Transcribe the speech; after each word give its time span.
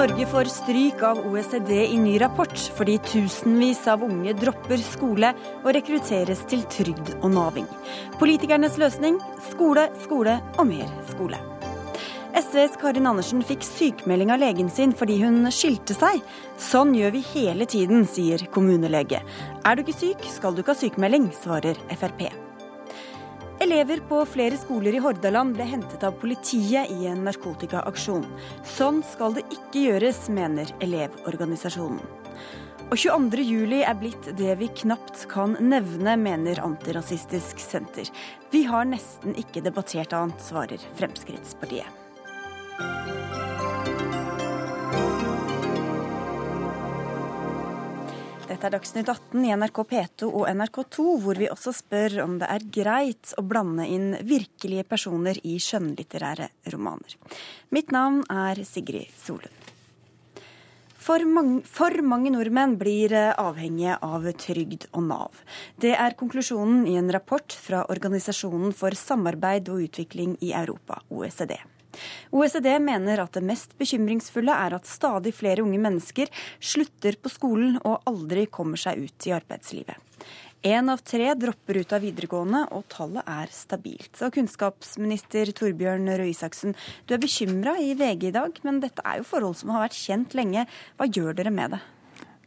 Norge 0.00 0.26
får 0.26 0.44
stryk 0.44 1.02
av 1.02 1.18
OECD 1.28 1.72
i 1.86 1.96
ny 2.00 2.14
rapport 2.20 2.60
fordi 2.76 2.94
tusenvis 3.04 3.82
av 3.92 4.00
unge 4.06 4.32
dropper 4.32 4.80
skole 4.80 5.34
og 5.58 5.68
rekrutteres 5.76 6.40
til 6.48 6.62
trygd 6.72 7.10
og 7.18 7.28
naving. 7.34 7.66
Politikernes 8.16 8.80
løsning 8.80 9.18
skole, 9.50 9.90
skole 10.06 10.38
og 10.56 10.70
mer 10.72 10.88
skole. 11.10 11.36
SVs 12.32 12.80
Karin 12.80 13.12
Andersen 13.12 13.44
fikk 13.44 13.66
sykemelding 13.66 14.32
av 14.32 14.40
legen 14.40 14.72
sin 14.72 14.96
fordi 14.96 15.20
hun 15.20 15.42
skilte 15.52 15.92
seg. 15.98 16.24
Sånn 16.56 16.96
gjør 16.96 17.18
vi 17.18 17.26
hele 17.34 17.68
tiden, 17.68 18.08
sier 18.08 18.48
kommunelege. 18.56 19.20
Er 19.68 19.76
du 19.76 19.84
ikke 19.84 20.00
syk, 20.00 20.30
skal 20.32 20.56
du 20.56 20.64
ikke 20.64 20.78
ha 20.78 20.80
sykemelding, 20.86 21.28
svarer 21.44 21.76
Frp. 21.92 22.30
Elever 23.60 24.00
på 24.08 24.22
flere 24.24 24.56
skoler 24.56 24.94
i 24.96 25.00
Hordaland 25.04 25.52
ble 25.52 25.66
hentet 25.68 26.04
av 26.06 26.14
politiet 26.16 26.88
i 26.94 27.04
en 27.10 27.26
narkotikaaksjon. 27.26 28.24
Sånn 28.64 29.02
skal 29.04 29.36
det 29.36 29.44
ikke 29.52 29.82
gjøres, 29.82 30.22
mener 30.32 30.72
Elevorganisasjonen. 30.80 32.00
Og 32.88 32.96
22.07 32.96 33.76
er 33.84 33.98
blitt 34.00 34.30
det 34.38 34.56
vi 34.62 34.70
knapt 34.80 35.26
kan 35.30 35.58
nevne, 35.60 36.16
mener 36.16 36.64
Antirasistisk 36.64 37.60
Senter. 37.60 38.08
Vi 38.50 38.64
har 38.64 38.88
nesten 38.88 39.36
ikke 39.36 39.60
debattert 39.68 40.16
annet, 40.16 40.40
svarer 40.40 40.80
Fremskrittspartiet. 40.96 42.00
Dette 48.50 48.66
er 48.66 48.72
Dagsnytt 48.74 49.06
18 49.06 49.44
i 49.46 49.52
NRK 49.54 49.76
P2 49.86 50.26
og 50.26 50.48
NRK2, 50.50 51.04
hvor 51.22 51.38
vi 51.38 51.46
også 51.52 51.70
spør 51.70 52.16
om 52.24 52.32
det 52.40 52.48
er 52.50 52.64
greit 52.74 53.30
å 53.38 53.44
blande 53.46 53.86
inn 53.86 54.16
virkelige 54.26 54.82
personer 54.90 55.38
i 55.46 55.54
skjønnlitterære 55.62 56.48
romaner. 56.74 57.14
Mitt 57.70 57.94
navn 57.94 58.24
er 58.26 58.58
Sigrid 58.66 59.14
Solund. 59.22 59.70
For 60.98 61.22
mange, 61.22 61.62
for 61.62 61.94
mange, 62.02 62.34
nordmenn 62.34 62.74
blir 62.80 63.14
eh, 63.14 63.30
avhengige 63.38 64.00
av 64.02 64.26
trygd 64.42 64.90
og 64.90 65.06
Nav. 65.06 65.44
Det 65.78 65.94
er 65.94 66.18
konklusjonen 66.18 66.88
i 66.90 66.98
en 66.98 67.14
rapport 67.14 67.54
fra 67.54 67.86
Organisasjonen 67.86 68.74
for 68.74 68.98
samarbeid 68.98 69.70
og 69.70 69.86
utvikling 69.86 70.34
i 70.42 70.50
Europa, 70.58 70.98
OECD. 71.08 71.54
OECD 72.34 72.68
mener 72.82 73.22
at 73.22 73.34
det 73.36 73.44
mest 73.46 73.74
bekymringsfulle 73.80 74.54
er 74.66 74.76
at 74.76 74.88
stadig 74.88 75.34
flere 75.36 75.64
unge 75.64 75.80
mennesker 75.82 76.30
slutter 76.60 77.18
på 77.20 77.32
skolen 77.32 77.80
og 77.82 78.06
aldri 78.10 78.46
kommer 78.46 78.80
seg 78.80 79.02
ut 79.06 79.28
i 79.28 79.34
arbeidslivet. 79.36 79.98
Én 80.60 80.92
av 80.92 81.00
tre 81.00 81.30
dropper 81.40 81.78
ut 81.80 81.92
av 81.96 82.02
videregående, 82.04 82.66
og 82.76 82.84
tallet 82.92 83.24
er 83.24 83.48
stabilt. 83.54 84.10
Så 84.12 84.28
kunnskapsminister 84.34 85.48
Torbjørn 85.56 86.04
Røe 86.20 86.34
Isaksen, 86.34 86.76
du 87.08 87.14
er 87.16 87.22
bekymra 87.22 87.78
i 87.80 87.94
VG 87.96 88.26
i 88.28 88.34
dag, 88.36 88.60
men 88.68 88.82
dette 88.82 89.00
er 89.00 89.22
jo 89.22 89.28
forhold 89.30 89.56
som 89.56 89.72
har 89.72 89.86
vært 89.86 89.96
kjent 89.96 90.36
lenge. 90.36 90.66
Hva 91.00 91.08
gjør 91.08 91.38
dere 91.38 91.54
med 91.54 91.78
det? 91.78 91.80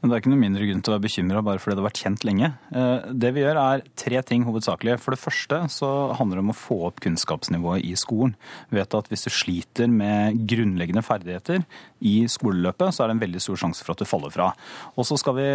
Men 0.04 0.12
det 0.12 0.18
er 0.18 0.20
ikke 0.20 0.32
noe 0.34 0.42
mindre 0.42 0.66
grunn 0.68 0.82
til 0.84 0.92
å 0.92 0.98
være 0.98 1.06
bekymra 1.06 1.42
bare 1.48 1.62
fordi 1.64 1.78
det 1.78 1.80
har 1.80 1.86
vært 1.88 2.02
kjent 2.04 2.26
lenge. 2.28 2.50
Eh, 2.76 3.06
det 3.24 3.30
vi 3.38 3.40
gjør 3.46 3.60
er 3.62 3.86
tre 3.96 4.20
ting 4.28 4.44
hovedsakelig. 4.44 4.98
For 5.00 5.16
det 5.16 5.22
første 5.22 5.62
så 5.72 5.92
handler 6.20 6.42
det 6.42 6.44
om 6.44 6.52
å 6.52 6.58
få 6.60 6.80
opp 6.90 7.00
kunnskapsnivået 7.06 7.88
i 7.88 7.94
skolen. 7.96 8.36
Vi 8.68 8.82
vet 8.82 8.98
at 9.00 9.08
hvis 9.08 9.24
du 9.24 9.32
sliter 9.32 9.88
med 9.88 10.44
grunnleggende 10.52 11.06
ferdigheter 11.08 11.64
i 12.04 12.18
skoleløpet, 12.28 12.92
så 12.92 13.06
er 13.06 13.14
det 13.14 13.16
en 13.16 13.24
veldig 13.24 13.44
stor 13.48 13.64
sjanse 13.64 13.88
for 13.88 13.96
at 13.96 14.04
du 14.04 14.10
faller 14.10 14.36
fra. 14.36 14.52
Og 14.98 15.08
så 15.08 15.16
skal 15.24 15.40
vi 15.40 15.48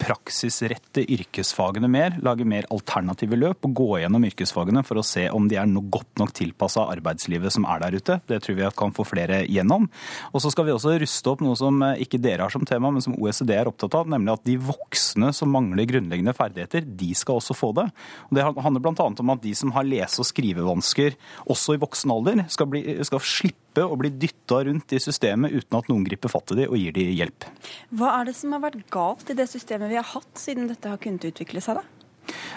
praksisrette 0.00 1.04
yrkesfagene 1.12 1.88
mer, 1.90 2.16
lage 2.24 2.44
mer 2.48 2.66
alternative 2.74 3.36
løp 3.38 3.66
og 3.68 3.74
gå 3.78 3.88
gjennom 4.02 4.24
yrkesfagene 4.26 4.82
for 4.86 4.98
å 4.98 5.04
se 5.06 5.26
om 5.32 5.46
de 5.48 5.58
er 5.60 5.68
noe 5.70 5.86
godt 5.92 6.18
nok 6.20 6.32
tilpassa 6.34 6.86
arbeidslivet 6.92 7.54
som 7.54 7.66
er 7.70 7.82
der 7.84 7.96
ute. 8.00 8.18
Det 8.28 8.40
tror 8.42 8.58
vi 8.58 8.70
kan 8.76 8.94
få 8.96 9.06
flere 9.06 9.42
gjennom. 9.46 9.86
Og 10.32 10.42
så 10.42 10.50
skal 10.52 10.68
vi 10.68 10.74
også 10.74 10.96
ruste 11.00 11.30
opp 11.30 11.44
noe 11.44 11.56
som 11.58 11.80
eh, 11.86 12.02
ikke 12.04 12.20
dere 12.22 12.46
har 12.46 12.54
som 12.54 12.66
tema, 12.68 12.90
men 12.92 13.04
som 13.04 13.16
OECD 13.16 13.54
er 13.56 13.70
opptatt 13.70 13.96
av, 13.98 14.10
nemlig 14.10 14.34
at 14.34 14.46
de 14.48 14.58
voksne 14.60 15.30
som 15.36 15.52
mangler 15.54 15.88
grunnleggende 15.88 16.36
ferdigheter, 16.36 16.84
de 16.84 17.10
skal 17.16 17.40
også 17.40 17.56
få 17.56 17.72
det. 17.78 17.88
Og 18.28 18.38
det 18.38 18.46
handler 18.48 18.84
bl.a. 18.84 19.08
om 19.08 19.34
at 19.36 19.44
de 19.44 19.54
som 19.56 19.74
har 19.76 19.86
lese- 19.86 20.22
og 20.24 20.28
skrivevansker 20.28 21.18
også 21.50 21.76
i 21.76 21.82
voksen 21.82 22.12
alder, 22.14 22.44
skal, 22.52 22.70
bli, 22.72 22.82
skal 23.06 23.22
slippe 23.22 23.63
slippe 23.74 23.90
å 23.90 23.96
bli 23.98 24.10
dytta 24.10 24.64
rundt 24.64 24.92
i 24.92 25.00
systemet 25.00 25.52
uten 25.52 25.78
at 25.78 25.88
noen 25.88 26.04
griper 26.06 26.30
fatt 26.30 26.52
i 26.52 26.62
dem 26.62 26.70
og 26.70 26.78
gir 26.78 26.92
dem 26.94 27.10
hjelp. 27.10 27.44
Hva 27.90 28.20
er 28.20 28.26
det 28.30 28.36
som 28.36 28.52
har 28.52 28.62
vært 28.62 28.86
galt 28.90 29.30
i 29.30 29.34
det 29.34 29.48
systemet 29.50 29.90
vi 29.90 29.98
har 29.98 30.06
hatt, 30.06 30.38
siden 30.38 30.68
dette 30.68 30.88
har 30.88 30.98
kunnet 30.98 31.24
utvikle 31.24 31.60
seg? 31.60 31.80
da? 31.80 32.03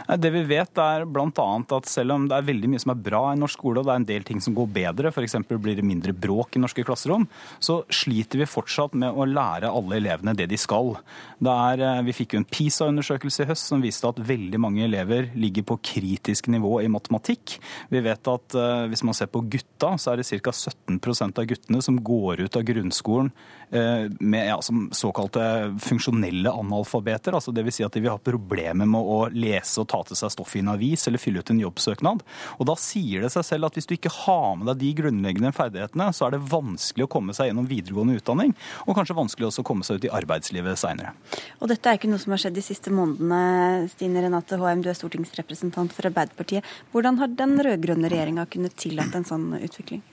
Det 0.07 0.31
vi 0.31 0.43
vet 0.47 0.79
er 0.79 1.05
bl.a. 1.09 1.47
at 1.77 1.89
selv 1.89 2.15
om 2.15 2.27
det 2.29 2.37
er 2.37 2.47
veldig 2.47 2.71
mye 2.71 2.83
som 2.83 2.93
er 2.93 3.01
bra 3.09 3.23
i 3.33 3.39
norsk 3.39 3.57
skole, 3.57 3.81
og 3.81 3.87
det 3.87 3.93
er 3.93 4.01
en 4.01 4.07
del 4.11 4.25
ting 4.27 4.41
som 4.43 4.55
går 4.57 4.69
bedre, 4.75 5.11
f.eks. 5.11 5.37
blir 5.49 5.77
det 5.77 5.85
mindre 5.85 6.13
bråk 6.15 6.55
i 6.57 6.61
norske 6.61 6.85
klasserom, 6.87 7.25
så 7.59 7.81
sliter 7.93 8.41
vi 8.41 8.49
fortsatt 8.49 8.95
med 8.99 9.11
å 9.11 9.27
lære 9.27 9.71
alle 9.71 9.97
elevene 9.99 10.35
det 10.37 10.49
de 10.51 10.59
skal. 10.59 10.93
Er, 11.41 11.81
eh, 11.81 12.03
vi 12.07 12.15
fikk 12.15 12.35
jo 12.35 12.41
en 12.41 12.47
PISA-undersøkelse 12.49 13.43
i 13.43 13.49
høst 13.51 13.69
som 13.71 13.83
viste 13.83 14.09
at 14.09 14.21
veldig 14.21 14.61
mange 14.61 14.85
elever 14.85 15.31
ligger 15.37 15.65
på 15.67 15.79
kritisk 15.91 16.49
nivå 16.53 16.77
i 16.83 16.91
matematikk. 16.91 17.57
Vi 17.91 18.01
vet 18.03 18.31
at 18.31 18.57
uh, 18.57 18.85
hvis 18.89 19.03
man 19.07 19.15
ser 19.17 19.29
på 19.31 19.43
gutta, 19.45 19.93
så 19.99 20.13
er 20.13 20.21
det 20.21 20.27
ca. 20.43 20.53
17% 20.53 21.41
av 21.41 21.47
guttene 21.49 21.83
som 21.83 21.99
går 22.03 22.45
ut 22.45 22.57
av 22.57 22.65
grunnskolen 22.67 23.31
uh, 23.73 24.07
med 24.19 24.49
ja, 24.49 24.57
såkalte 24.95 25.43
funksjonelle 25.83 26.51
analfabeter. 26.51 27.37
altså 27.37 27.53
Dvs. 27.55 27.77
Si 27.77 27.85
at 27.85 27.93
de 27.93 28.01
vil 28.03 28.13
ha 28.13 28.21
problemer 28.21 28.89
med 28.89 29.01
å 29.01 29.27
lese 29.57 29.81
og 29.81 29.89
ta 29.91 30.01
til 30.07 30.19
seg 30.19 30.33
stoff 30.33 30.55
i 30.55 30.61
en 30.63 30.71
avis 30.73 31.07
eller 31.09 31.21
fylle 31.21 31.41
ut 31.41 31.51
en 31.51 31.61
jobbsøknad. 31.65 32.23
Og 32.57 32.65
Da 32.67 32.75
sier 32.79 33.23
det 33.23 33.31
seg 33.33 33.45
selv 33.47 33.69
at 33.69 33.77
hvis 33.77 33.87
du 33.87 33.95
ikke 33.95 34.13
har 34.25 34.55
med 34.59 34.67
deg 34.71 34.81
de 34.81 34.93
grunnleggende 35.01 35.53
ferdighetene, 35.55 36.09
så 36.13 36.27
er 36.27 36.35
det 36.35 36.43
vanskelig 36.51 37.07
å 37.07 37.11
komme 37.11 37.35
seg 37.35 37.49
gjennom 37.49 37.69
videregående 37.69 38.17
utdanning, 38.19 38.53
og 38.85 38.97
kanskje 38.97 39.17
vanskelig 39.17 39.49
også 39.49 39.63
å 39.63 39.67
komme 39.67 39.87
seg 39.87 39.99
ut 39.99 40.09
i 40.09 40.13
arbeidslivet 40.13 40.79
seinere. 40.79 41.15
Og 41.61 41.71
dette 41.71 41.89
er 41.89 41.99
ikke 41.99 42.11
noe 42.11 42.21
som 42.21 42.35
har 42.35 42.43
skjedd 42.43 42.57
de 42.57 42.65
siste 42.65 42.93
månedene. 42.93 43.87
Stine 43.93 44.25
Renate 44.25 44.59
Håheim, 44.59 44.83
du 44.83 44.91
er 44.91 44.97
stortingsrepresentant 44.97 45.95
for 45.95 46.09
Arbeiderpartiet. 46.09 46.67
Hvordan 46.93 47.21
har 47.21 47.33
den 47.33 47.57
rød-grønne 47.63 48.11
regjeringa 48.11 48.47
kunnet 48.51 48.77
tillate 48.79 49.21
en 49.21 49.27
sånn 49.27 49.49
utvikling? 49.61 50.03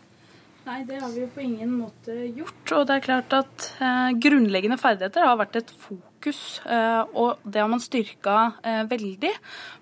Nei, 0.64 0.80
det 0.88 0.96
har 0.96 1.10
vi 1.12 1.20
jo 1.20 1.28
på 1.28 1.42
ingen 1.44 1.74
måte 1.76 2.14
gjort. 2.32 2.70
Og 2.72 2.86
det 2.88 2.96
er 2.96 3.04
klart 3.04 3.34
at 3.36 3.66
eh, 3.84 4.14
grunnleggende 4.16 4.78
ferdigheter 4.80 5.26
har 5.26 5.36
vært 5.36 5.58
et 5.60 5.72
fokus, 5.76 6.40
eh, 6.64 7.02
og 7.20 7.42
det 7.44 7.60
har 7.60 7.68
man 7.68 7.82
styrka 7.84 8.36
eh, 8.64 8.80
veldig. 8.88 9.32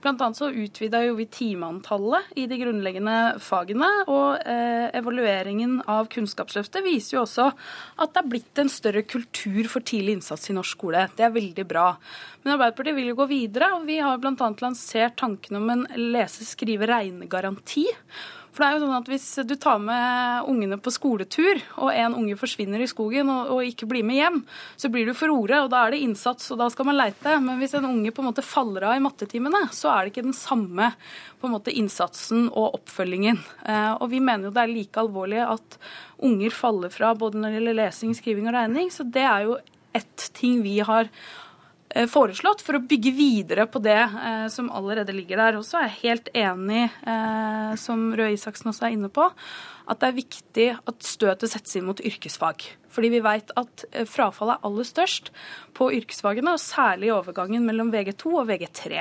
Blant 0.03 0.25
annet 0.27 0.41
så 0.41 0.49
utvida 0.51 1.05
jo 1.07 1.15
vi 1.21 1.29
timeantallet 1.31 2.35
i 2.35 2.49
de 2.51 2.59
grunnleggende 2.65 3.15
fagene, 3.47 3.93
og 4.09 4.43
eh, 4.43 4.89
evalueringen 4.99 5.79
av 5.87 6.11
Kunnskapsløftet 6.11 6.83
viser 6.83 7.21
jo 7.21 7.23
også 7.29 7.47
at 7.53 8.11
det 8.11 8.25
er 8.25 8.35
blitt 8.35 8.65
en 8.65 8.75
større 8.75 9.07
kultur 9.07 9.63
for 9.71 9.87
tidlig 9.87 10.19
innsats 10.19 10.51
i 10.51 10.59
norsk 10.59 10.81
skole. 10.81 11.07
Det 11.15 11.29
er 11.29 11.39
veldig 11.39 11.69
bra. 11.71 11.93
Men 12.43 12.57
Arbeiderpartiet 12.57 12.99
vil 12.99 13.13
jo 13.15 13.21
gå 13.23 13.31
videre, 13.31 13.71
og 13.79 13.87
vi 13.87 14.03
har 14.03 14.19
bl.a. 14.19 14.53
lansert 14.67 15.21
tanken 15.23 15.63
om 15.63 15.77
en 15.79 15.89
lese-, 16.11 16.51
skrive-, 16.57 16.91
regnegaranti. 16.91 17.87
For 18.53 18.63
det 18.63 18.69
er 18.69 18.77
jo 18.77 18.83
sånn 18.85 18.97
at 18.99 19.09
Hvis 19.09 19.27
du 19.49 19.55
tar 19.57 19.79
med 19.81 20.49
ungene 20.51 20.77
på 20.81 20.93
skoletur, 20.93 21.61
og 21.81 21.89
en 21.95 22.17
unge 22.19 22.37
forsvinner 22.41 22.83
i 22.85 22.89
skogen 22.91 23.31
og, 23.33 23.53
og 23.55 23.69
ikke 23.69 23.89
blir 23.89 24.05
med 24.07 24.19
hjem, 24.19 24.39
så 24.77 24.91
blir 24.93 25.09
du 25.09 25.15
for 25.17 25.33
ordet, 25.33 25.63
og 25.65 25.71
da 25.73 25.87
er 25.87 25.95
det 25.95 26.03
innsats, 26.05 26.51
og 26.53 26.61
da 26.61 26.69
skal 26.73 26.89
man 26.91 26.99
leite. 26.99 27.37
Men 27.41 27.61
hvis 27.63 27.77
en 27.79 27.89
unge 27.89 28.13
på 28.13 28.23
en 28.23 28.29
måte 28.29 28.45
faller 28.45 28.89
av 28.91 28.99
i 28.99 29.05
mattetimene, 29.05 29.65
så 29.73 29.93
er 29.95 30.05
det 30.05 30.13
ikke 30.13 30.27
den 30.29 30.37
samme 30.37 30.93
på 31.41 31.49
en 31.49 31.57
måte 31.57 31.75
innsatsen 31.75 32.47
og 32.51 32.79
oppfølgingen. 32.79 33.41
Eh, 33.65 33.93
og 33.97 34.13
vi 34.13 34.21
mener 34.23 34.51
jo 34.51 34.55
det 34.55 34.67
er 34.67 34.75
like 34.75 35.01
alvorlig 35.01 35.41
at 35.47 35.79
unger 36.23 36.55
faller 36.55 36.93
fra 36.93 37.15
både 37.19 37.41
når 37.41 37.49
det 37.49 37.61
gjelder 37.61 37.79
lesing, 37.81 38.17
skriving 38.19 38.51
og 38.53 38.57
regning. 38.59 38.93
Så 38.95 39.09
det 39.09 39.25
er 39.27 39.49
jo 39.49 39.57
ett 39.97 40.29
ting 40.37 40.61
vi 40.65 40.79
har 40.85 41.09
foreslått 42.11 42.63
for 42.65 42.79
å 42.79 42.85
bygge 42.89 43.13
videre 43.17 43.67
på 43.71 43.83
det 43.85 44.01
eh, 44.01 44.47
som 44.53 44.71
allerede 44.73 45.15
ligger 45.17 45.41
der. 45.41 45.59
Og 45.59 45.67
så 45.67 45.81
er 45.81 45.89
jeg 45.89 46.01
helt 46.03 46.31
enig, 46.35 46.87
eh, 47.05 47.73
som 47.81 48.11
Røe 48.17 48.33
Isaksen 48.37 48.73
også 48.73 48.89
er 48.89 48.97
inne 48.97 49.13
på, 49.13 49.29
at 49.87 50.03
det 50.03 50.11
er 50.11 50.21
viktig 50.21 50.69
at 50.77 51.07
støtet 51.07 51.53
settes 51.53 51.79
inn 51.79 51.89
mot 51.89 52.01
yrkesfag. 52.03 52.65
Fordi 52.93 53.09
vi 53.15 53.23
vet 53.25 53.53
at 53.57 53.85
eh, 53.91 54.07
frafallet 54.09 54.59
er 54.59 54.67
aller 54.69 54.87
størst 54.87 55.31
på 55.77 55.89
yrkesfagene, 55.97 56.53
og 56.53 56.61
særlig 56.61 57.09
i 57.09 57.15
overgangen 57.15 57.65
mellom 57.65 57.93
VG2 57.93 58.33
og 58.43 58.51
VG3. 58.51 59.01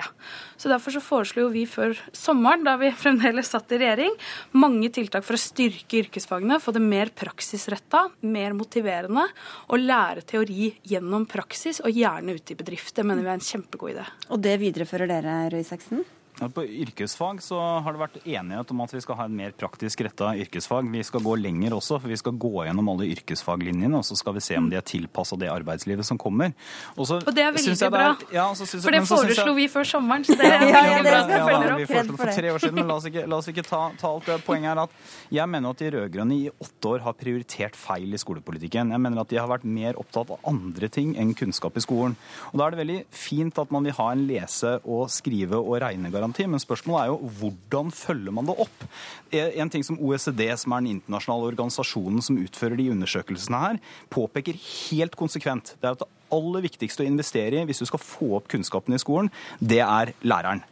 Så 0.55 0.71
Derfor 0.71 0.95
så 0.95 1.01
foreslo 1.03 1.49
vi 1.51 1.65
før 1.67 1.97
sommeren, 2.15 2.63
da 2.67 2.77
vi 2.79 2.93
fremdeles 3.03 3.51
satt 3.51 3.73
i 3.75 3.81
regjering, 3.81 4.15
mange 4.55 4.91
tiltak 4.95 5.27
for 5.27 5.35
å 5.35 5.41
styrke 5.41 6.05
yrkesfagene, 6.05 6.61
få 6.63 6.75
det 6.75 6.83
mer 6.85 7.11
praksisretta, 7.15 8.05
mer 8.23 8.55
motiverende, 8.57 9.27
og 9.67 9.83
lære 9.83 10.23
teori 10.27 10.71
gjennom 10.87 11.27
praksis, 11.29 11.83
og 11.83 11.91
gjerne 11.95 12.37
ute 12.39 12.55
i 12.55 12.59
bedrift. 12.63 12.95
Det 12.95 13.05
mener 13.07 13.25
vi 13.25 13.33
er 13.33 13.41
en 13.41 13.49
kjempegod 13.51 13.95
idé. 13.97 14.07
Og 14.31 14.41
det 14.43 14.57
viderefører 14.63 15.11
dere, 15.11 15.37
Røe 15.51 15.65
Isaksen? 15.65 16.05
På 16.39 16.63
yrkesfag 16.65 17.41
så 17.43 17.59
har 17.85 17.93
det 17.93 18.01
vært 18.01 18.15
enighet 18.25 18.71
om 18.73 18.81
at 18.81 18.93
vi 18.95 19.01
skal 19.03 19.17
ha 19.19 19.25
en 19.27 19.35
mer 19.35 19.51
praktisk 19.53 20.01
retta 20.07 20.31
yrkesfag. 20.41 20.87
Vi 20.89 21.03
skal 21.05 21.21
gå 21.21 21.35
lenger 21.37 21.75
også, 21.77 21.99
for 22.01 22.09
vi 22.09 22.17
skal 22.17 22.33
gå 22.41 22.65
gjennom 22.65 22.89
alle 22.93 23.09
yrkesfaglinjene, 23.13 23.93
og 23.99 24.05
så 24.07 24.17
skal 24.17 24.35
vi 24.37 24.43
se 24.45 24.57
om 24.57 24.69
de 24.71 24.79
er 24.79 24.85
tilpassa 24.87 25.37
det 25.37 25.51
arbeidslivet 25.53 26.07
som 26.07 26.17
kommer. 26.21 26.55
Og, 26.95 27.05
så, 27.09 27.19
og 27.19 27.35
det 27.35 27.45
er 27.45 27.53
veldig 27.53 27.75
det 27.75 27.85
er, 27.85 27.93
bra, 27.93 28.07
ja, 28.33 28.47
for 28.55 28.95
det 28.95 29.03
foreslo 29.09 29.53
vi 29.57 29.67
før 29.69 29.89
sommeren. 29.91 30.25
Så 30.25 30.37
det 30.39 30.47
er 30.49 30.65
ja, 30.65 30.81
ja, 30.87 31.03
det 31.05 31.13
skal 31.27 31.45
følge 31.45 31.75
opp. 31.75 31.83
Vi 31.83 31.89
foreslo 31.91 32.17
for 32.23 32.33
tre 32.39 32.55
år 32.55 32.63
siden, 32.65 32.79
men 32.79 32.89
la 32.89 32.97
oss 32.97 33.09
ikke, 33.11 33.25
la 33.29 33.41
oss 33.41 33.51
ikke 33.53 33.65
ta, 33.67 33.83
ta, 34.01 34.13
alt 34.15 34.31
det. 34.31 34.39
Poenget 34.47 34.73
er 34.73 34.83
at 34.87 34.97
jeg 35.37 35.53
mener 35.53 35.75
at 35.75 35.83
de 35.83 35.91
rød-grønne 35.97 36.39
i 36.39 36.49
åtte 36.51 36.95
år 36.95 37.05
har 37.05 37.17
prioritert 37.21 37.77
feil 37.77 38.17
i 38.17 38.21
skolepolitikken. 38.21 38.95
Jeg 38.95 39.05
mener 39.05 39.21
at 39.21 39.29
de 39.29 39.39
har 39.41 39.51
vært 39.51 39.67
mer 39.67 39.99
opptatt 40.01 40.33
av 40.33 40.49
andre 40.49 40.89
ting 40.89 41.13
enn 41.21 41.35
kunnskap 41.37 41.77
i 41.77 41.85
skolen. 41.85 42.17
Og 42.49 42.57
da 42.57 42.65
er 42.65 42.73
det 42.73 42.81
veldig 42.81 42.99
fint 43.13 43.61
at 43.61 43.73
man 43.73 43.85
vil 43.85 43.97
ha 43.99 44.09
en 44.15 44.25
lese- 44.25 44.79
og 44.81 45.05
skrive- 45.13 45.61
og 45.61 45.77
regnegaranti 45.83 46.20
garanti, 46.21 46.47
men 46.49 46.61
spørsmålet 46.61 47.03
er 47.03 47.11
jo 47.11 47.31
hvordan 47.41 47.91
følger 47.95 48.35
man 48.35 48.47
det 48.49 48.57
opp? 48.63 48.87
En 49.33 49.71
ting 49.73 49.85
som 49.85 49.99
OECD, 49.99 50.45
som 50.61 50.75
er 50.75 50.83
den 50.83 50.97
internasjonale 50.97 51.51
organisasjonen 51.51 52.23
som 52.25 52.39
utfører 52.41 52.79
de 52.79 52.89
undersøkelsene 52.93 53.61
her, 53.65 53.79
påpeker 54.13 54.57
helt 54.57 55.17
konsekvent, 55.19 55.75
det 55.81 55.89
er 55.89 55.97
at 55.97 56.03
det 56.05 56.11
aller 56.31 56.63
viktigste 56.63 57.03
å 57.03 57.09
investere 57.09 57.59
i 57.59 57.67
hvis 57.67 57.83
du 57.83 57.89
skal 57.89 58.01
få 58.01 58.35
opp 58.39 58.47
kunnskapen 58.51 58.95
i 58.95 59.01
skolen, 59.01 59.31
det 59.59 59.81
er 59.83 60.15
læreren. 60.23 60.63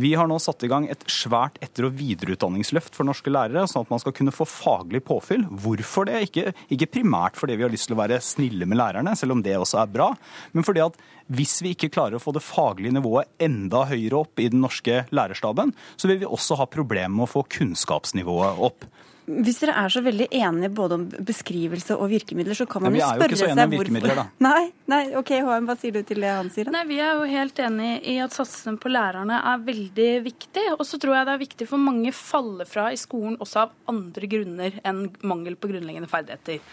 Vi 0.00 0.12
har 0.18 0.28
nå 0.30 0.38
satt 0.42 0.64
i 0.66 0.70
gang 0.70 0.88
et 0.90 1.04
svært 1.10 1.58
etter- 1.64 1.88
og 1.88 1.96
videreutdanningsløft 1.98 2.96
for 2.96 3.08
norske 3.08 3.32
lærere, 3.32 3.66
sånn 3.70 3.86
at 3.86 3.92
man 3.92 4.02
skal 4.02 4.14
kunne 4.16 4.34
få 4.34 4.46
faglig 4.48 5.02
påfyll. 5.06 5.46
Hvorfor 5.48 6.08
det? 6.08 6.22
Ikke, 6.28 6.52
ikke 6.72 6.90
primært 6.98 7.38
fordi 7.38 7.58
vi 7.58 7.66
har 7.66 7.72
lyst 7.72 7.90
til 7.90 7.96
å 7.96 8.02
være 8.02 8.20
snille 8.24 8.68
med 8.68 8.80
lærerne, 8.80 9.16
selv 9.18 9.36
om 9.36 9.44
det 9.44 9.56
også 9.58 9.82
er 9.82 9.92
bra, 9.92 10.12
men 10.52 10.66
fordi 10.66 10.84
at 10.84 10.98
hvis 11.28 11.58
vi 11.60 11.74
ikke 11.74 11.90
klarer 11.92 12.16
å 12.16 12.22
få 12.22 12.32
det 12.32 12.44
faglige 12.44 12.94
nivået 12.96 13.28
enda 13.44 13.84
høyere 13.90 14.22
opp 14.22 14.40
i 14.40 14.48
den 14.48 14.62
norske 14.64 15.02
lærerstaben, 15.12 15.74
så 16.00 16.08
vil 16.08 16.22
vi 16.22 16.30
også 16.30 16.56
ha 16.56 16.68
problemer 16.70 17.12
med 17.18 17.26
å 17.26 17.32
få 17.34 17.44
kunnskapsnivået 17.58 18.62
opp. 18.68 18.88
Hvis 19.28 19.60
dere 19.60 19.74
er 19.82 19.92
så 19.92 20.00
veldig 20.04 20.28
enige 20.32 20.70
både 20.72 20.96
om 20.96 21.04
beskrivelse 21.28 21.96
og 21.98 22.08
virkemidler, 22.12 22.56
så 22.56 22.64
kan 22.70 22.86
man 22.86 22.96
jo 22.96 23.04
spørre 23.04 23.36
seg 23.36 23.52
hvorfor 23.52 23.74
virkemidler, 23.74 24.20
da. 24.22 24.24
Nei, 24.48 24.62
nei, 24.88 25.02
ok, 25.20 25.32
HM, 25.44 25.68
hva 25.68 25.76
sier 25.80 25.98
du 25.98 26.00
til 26.08 26.24
det 26.24 26.30
han 26.32 26.48
sier? 26.54 26.68
Da? 26.68 26.76
Nei, 26.78 26.84
Vi 26.88 27.00
er 27.04 27.18
jo 27.18 27.26
helt 27.28 27.60
enig 27.64 27.90
i 28.08 28.16
at 28.24 28.36
satsingen 28.36 28.78
på 28.80 28.92
lærerne 28.92 29.42
er 29.52 29.66
veldig 29.66 30.08
viktig. 30.24 30.64
Og 30.78 30.86
så 30.88 31.00
tror 31.02 31.18
jeg 31.18 31.28
det 31.28 31.34
er 31.34 31.42
viktig 31.44 31.68
for 31.68 31.88
mange 31.88 32.14
faller 32.16 32.68
fra 32.68 32.88
i 32.94 33.00
skolen 33.00 33.36
også 33.42 33.66
av 33.66 33.76
andre 33.92 34.30
grunner 34.30 34.80
enn 34.86 35.04
mangel 35.28 35.58
på 35.60 35.70
grunnleggende 35.70 36.10
ferdigheter. 36.10 36.64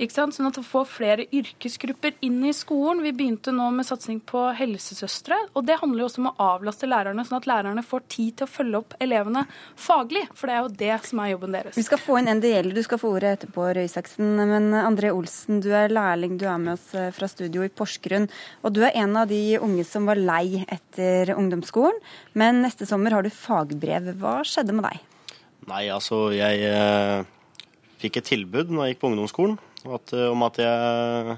Ikke 0.00 0.14
sant? 0.14 0.32
Sånn 0.32 0.48
at 0.48 0.56
å 0.56 0.64
få 0.64 0.80
flere 0.88 1.26
yrkesgrupper 1.36 2.14
inn 2.24 2.38
i 2.48 2.54
skolen. 2.56 3.02
Vi 3.04 3.12
begynte 3.12 3.52
nå 3.52 3.66
med 3.74 3.84
satsing 3.84 4.22
på 4.24 4.46
helsesøstre. 4.56 5.36
Og 5.52 5.66
det 5.68 5.76
handler 5.82 6.00
jo 6.00 6.06
også 6.08 6.22
om 6.22 6.28
å 6.30 6.36
avlaste 6.54 6.88
lærerne, 6.88 7.24
sånn 7.28 7.36
at 7.42 7.48
lærerne 7.50 7.84
får 7.84 8.06
tid 8.08 8.38
til 8.38 8.46
å 8.46 8.50
følge 8.50 8.80
opp 8.80 8.94
elevene 9.04 9.42
faglig. 9.76 10.22
For 10.32 10.48
det 10.48 10.54
er 10.54 10.62
jo 10.64 10.70
det 10.80 10.94
som 11.10 11.20
er 11.20 11.32
jobben 11.34 11.56
deres. 11.56 11.76
Vi 11.76 11.84
skal 11.84 12.00
få 12.00 12.16
inn 12.20 12.30
NDL, 12.38 12.70
du 12.72 12.80
skal 12.86 13.00
få 13.02 13.10
ordet 13.18 13.34
etterpå, 13.36 13.66
Røe 13.76 13.84
Isaksen. 13.90 14.30
Men 14.40 14.70
André 14.80 15.10
Olsen, 15.12 15.60
du 15.60 15.68
er 15.76 15.92
lærling, 15.92 16.38
du 16.40 16.46
er 16.48 16.62
med 16.62 16.78
oss 16.78 16.94
eh, 16.96 17.10
fra 17.16 17.28
studio 17.28 17.66
i 17.66 17.72
Porsgrunn. 17.72 18.30
Og 18.64 18.72
du 18.72 18.80
er 18.86 18.96
en 19.02 19.18
av 19.20 19.28
de 19.28 19.58
unge 19.60 19.84
som 19.84 20.08
var 20.08 20.20
lei 20.20 20.62
etter 20.64 21.34
ungdomsskolen. 21.36 22.00
Men 22.40 22.62
neste 22.64 22.88
sommer 22.88 23.18
har 23.18 23.26
du 23.26 23.28
fagbrev. 23.34 24.14
Hva 24.22 24.38
skjedde 24.48 24.78
med 24.78 24.88
deg? 24.88 25.04
Nei, 25.68 25.84
altså 25.92 26.30
jeg 26.32 26.64
eh, 26.64 27.28
fikk 28.00 28.20
et 28.20 28.30
tilbud 28.32 28.72
når 28.72 28.86
jeg 28.86 28.94
gikk 28.94 29.02
på 29.02 29.10
ungdomsskolen. 29.12 29.58
At, 29.88 30.12
eh, 30.16 30.28
om 30.28 30.44
at 30.46 30.60
jeg 30.60 31.36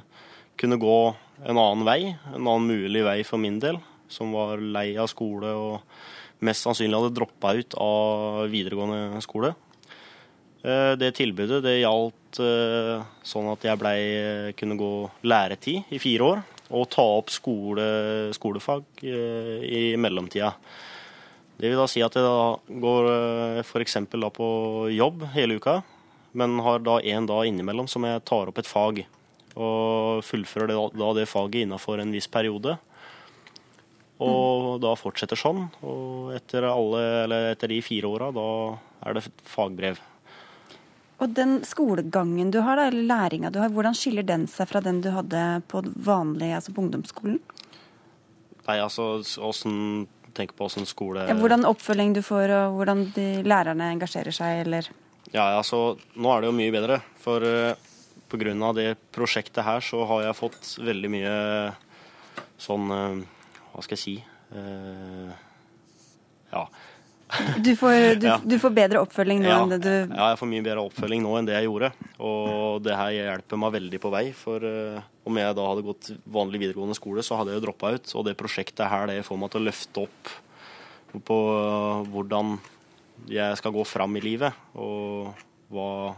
kunne 0.60 0.80
gå 0.80 0.98
en 1.42 1.58
annen 1.58 1.86
vei, 1.86 2.14
en 2.34 2.40
annen 2.46 2.68
mulig 2.70 3.04
vei 3.06 3.20
for 3.26 3.42
min 3.42 3.58
del, 3.62 3.80
som 4.12 4.34
var 4.34 4.62
lei 4.62 4.92
av 5.00 5.10
skole 5.10 5.50
og 5.58 6.42
mest 6.42 6.66
sannsynlig 6.66 6.98
hadde 6.98 7.16
droppa 7.16 7.54
ut 7.58 7.76
av 7.80 8.50
videregående 8.52 9.22
skole. 9.24 9.54
Eh, 10.62 10.94
det 10.98 11.14
tilbudet 11.18 11.62
det 11.64 11.80
gjaldt 11.80 12.42
eh, 12.42 13.02
sånn 13.26 13.50
at 13.50 13.66
jeg 13.66 13.80
blei, 13.80 13.98
kunne 14.58 14.78
gå 14.78 14.92
læretid 15.26 15.90
i 15.90 16.02
fire 16.02 16.34
år 16.34 16.42
og 16.72 16.88
ta 16.88 17.04
opp 17.04 17.28
skole, 17.28 17.84
skolefag 18.32 19.02
i 19.04 19.92
mellomtida. 20.00 20.54
Det 21.60 21.68
vil 21.68 21.76
da 21.76 21.84
si 21.90 22.00
at 22.00 22.14
jeg 22.16 22.24
da 22.24 22.78
går 22.80 23.08
f.eks. 23.60 23.98
på 24.08 24.48
jobb 24.96 25.26
hele 25.34 25.58
uka 25.60 25.82
men 26.32 26.58
har 26.64 26.84
da 26.84 26.98
en 27.00 27.26
dag 27.28 27.48
innimellom 27.48 27.88
som 27.90 28.04
jeg 28.08 28.24
tar 28.28 28.52
opp 28.52 28.60
et 28.62 28.68
fag. 28.68 29.02
Og 29.52 30.22
fullfører 30.24 30.70
det, 30.70 30.78
da 30.96 31.10
det 31.16 31.28
faget 31.28 31.66
innafor 31.66 32.00
en 32.00 32.14
viss 32.14 32.28
periode. 32.32 32.78
Og 34.22 34.78
mm. 34.78 34.80
da 34.84 34.94
fortsetter 34.96 35.38
sånn. 35.38 35.66
Og 35.84 36.32
etter, 36.36 36.66
alle, 36.70 37.42
etter 37.52 37.72
de 37.74 37.82
fire 37.84 38.08
åra, 38.08 38.30
da 38.34 38.48
er 39.08 39.18
det 39.18 39.26
fagbrev. 39.48 40.00
Og 41.22 41.34
den 41.36 41.60
skolegangen 41.66 42.50
du 42.50 42.62
har, 42.66 42.80
eller 42.82 43.06
læringa 43.06 43.52
du 43.54 43.60
har, 43.62 43.70
hvordan 43.70 43.94
skiller 43.94 44.26
den 44.26 44.48
seg 44.50 44.70
fra 44.70 44.82
den 44.82 45.02
du 45.04 45.12
hadde 45.14 45.62
på 45.70 45.84
vanlig, 46.02 46.50
altså 46.56 46.74
på 46.74 46.82
ungdomsskolen? 46.86 47.38
Nei, 48.66 48.80
altså 48.80 49.14
åssen 49.42 50.08
Tenk 50.32 50.54
på 50.56 50.64
åssen 50.64 50.86
skole 50.88 51.26
ja, 51.26 51.34
Hvordan 51.36 51.66
oppfølging 51.68 52.14
du 52.16 52.22
får, 52.24 52.48
og 52.56 52.78
hvordan 52.78 53.02
de 53.12 53.26
lærerne 53.44 53.90
engasjerer 53.92 54.32
seg, 54.32 54.62
eller 54.62 54.86
ja, 55.30 55.46
altså 55.56 55.94
nå 56.18 56.32
er 56.32 56.42
det 56.42 56.50
jo 56.50 56.56
mye 56.56 56.74
bedre. 56.74 56.98
For 57.22 57.44
uh, 57.44 57.72
eh, 57.72 57.90
pga. 58.32 58.72
det 58.76 58.88
prosjektet 59.14 59.64
her 59.64 59.84
så 59.84 60.04
har 60.08 60.26
jeg 60.26 60.38
fått 60.38 60.76
veldig 60.82 61.10
mye 61.12 61.34
sånn 62.60 62.88
uh, 62.90 63.20
Hva 63.72 63.84
skal 63.84 63.96
jeg 63.96 64.02
si 64.02 64.16
uh, 64.56 65.30
Ja. 66.52 66.66
Du 67.64 67.70
får, 67.80 68.18
du, 68.20 68.26
ja. 68.26 68.34
du 68.44 68.58
får, 68.60 68.74
bedre 68.76 69.00
oppfølging 69.00 69.38
nå 69.40 69.48
ja. 69.48 69.60
enn 69.62 69.70
det 69.72 69.78
du 69.80 69.92
Ja, 70.12 70.26
jeg 70.34 70.36
får 70.36 70.50
mye 70.50 70.64
bedre 70.66 70.82
oppfølging 70.84 71.22
nå 71.24 71.32
enn 71.38 71.46
det 71.48 71.54
jeg 71.56 71.68
gjorde. 71.70 71.88
Og 72.20 72.82
det 72.84 72.98
her 72.98 73.14
hjelper 73.16 73.62
meg 73.62 73.72
veldig 73.78 74.00
på 74.02 74.12
vei. 74.12 74.26
For 74.36 74.66
uh, 74.66 75.00
om 75.24 75.38
jeg 75.40 75.56
da 75.56 75.68
hadde 75.70 75.86
gått 75.86 76.10
vanlig 76.34 76.60
videregående 76.66 76.98
skole, 76.98 77.24
så 77.24 77.38
hadde 77.38 77.54
jeg 77.54 77.62
jo 77.62 77.66
droppa 77.70 77.94
ut. 77.94 78.12
Og 78.18 78.26
det 78.28 78.36
prosjektet 78.36 78.90
her 78.90 79.08
det 79.08 79.22
får 79.24 79.40
meg 79.40 79.54
til 79.54 79.62
å 79.62 79.68
løfte 79.70 80.04
opp 80.04 80.34
på 81.28 81.38
hvordan 82.12 82.56
jeg 83.30 83.58
skal 83.60 83.74
gå 83.74 83.84
fram 83.86 84.16
i 84.18 84.22
livet, 84.24 84.56
og 84.74 85.32
hva, 85.72 86.14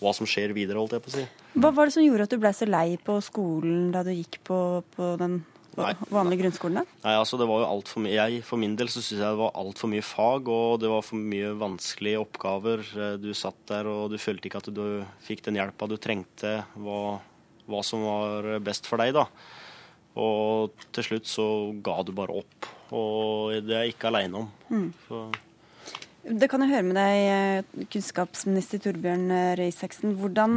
hva 0.00 0.12
som 0.16 0.28
skjer 0.28 0.52
videre, 0.56 0.80
holdt 0.80 0.96
jeg 0.98 1.04
på 1.04 1.12
å 1.12 1.16
si. 1.18 1.24
Hva 1.60 1.70
var 1.74 1.88
det 1.88 1.94
som 1.96 2.04
gjorde 2.04 2.26
at 2.28 2.34
du 2.34 2.40
ble 2.42 2.52
så 2.54 2.68
lei 2.68 2.98
på 3.02 3.16
skolen 3.24 3.88
da 3.94 4.04
du 4.06 4.12
gikk 4.14 4.38
på, 4.46 4.58
på 4.94 5.14
den 5.20 5.40
Nei. 5.78 5.94
vanlige 6.12 6.42
grunnskolen? 6.44 6.80
da? 6.82 6.98
Nei, 7.06 7.14
altså 7.18 7.38
det 7.40 7.46
var 7.50 7.62
jo 7.62 7.70
alt 7.70 7.90
for 7.90 8.04
mye. 8.04 8.14
Jeg, 8.14 8.42
For 8.46 8.60
min 8.60 8.76
del 8.78 8.90
så 8.92 9.00
syns 9.02 9.18
jeg 9.18 9.24
det 9.24 9.40
var 9.40 9.56
altfor 9.58 9.90
mye 9.92 10.04
fag, 10.06 10.50
og 10.50 10.80
det 10.82 10.90
var 10.92 11.06
for 11.06 11.18
mye 11.32 11.54
vanskelige 11.58 12.20
oppgaver. 12.22 12.84
Du 13.22 13.30
satt 13.38 13.58
der 13.70 13.88
og 13.90 14.10
du 14.12 14.18
følte 14.20 14.50
ikke 14.50 14.62
at 14.62 14.70
du 14.74 14.84
fikk 15.26 15.42
den 15.46 15.58
hjelpa 15.58 15.88
du 15.90 15.96
trengte, 16.02 16.60
hva, 16.78 17.00
hva 17.70 17.82
som 17.86 18.04
var 18.06 18.52
best 18.66 18.86
for 18.90 19.02
deg, 19.02 19.14
da. 19.18 19.26
Og 20.20 20.74
til 20.94 21.06
slutt 21.06 21.28
så 21.30 21.44
ga 21.86 22.00
du 22.06 22.10
bare 22.18 22.34
opp. 22.42 22.66
Og 22.94 23.54
det 23.62 23.74
er 23.76 23.86
jeg 23.86 23.94
ikke 23.94 24.10
aleine 24.10 24.42
om. 24.42 24.48
Mm. 24.70 24.88
Det 26.20 26.50
kan 26.52 26.60
jeg 26.60 26.74
høre 26.74 26.84
med 26.84 26.98
deg, 26.98 27.18
eh, 27.32 27.86
kunnskapsminister 27.88 28.82
Torbjørn 28.84 29.30
eh, 29.32 29.52
Røe 29.56 29.70
Isaksen. 29.72 30.12
Hvordan 30.20 30.52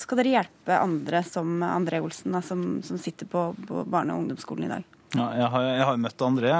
skal 0.00 0.20
dere 0.20 0.34
hjelpe 0.34 0.76
andre 0.76 1.22
som 1.24 1.62
André 1.64 2.02
Olsen, 2.04 2.36
da, 2.36 2.42
som, 2.44 2.82
som, 2.84 3.00
sitter 3.00 3.28
på, 3.32 3.48
på 3.68 3.86
barne- 3.88 4.12
og 4.12 4.26
ungdomsskolen 4.26 4.68
i 4.68 4.74
dag? 4.74 4.95
Ja, 5.16 5.26
jeg, 5.32 5.46
har, 5.52 5.62
jeg 5.64 5.84
har 5.88 6.00
møtt 6.00 6.22
André 6.26 6.50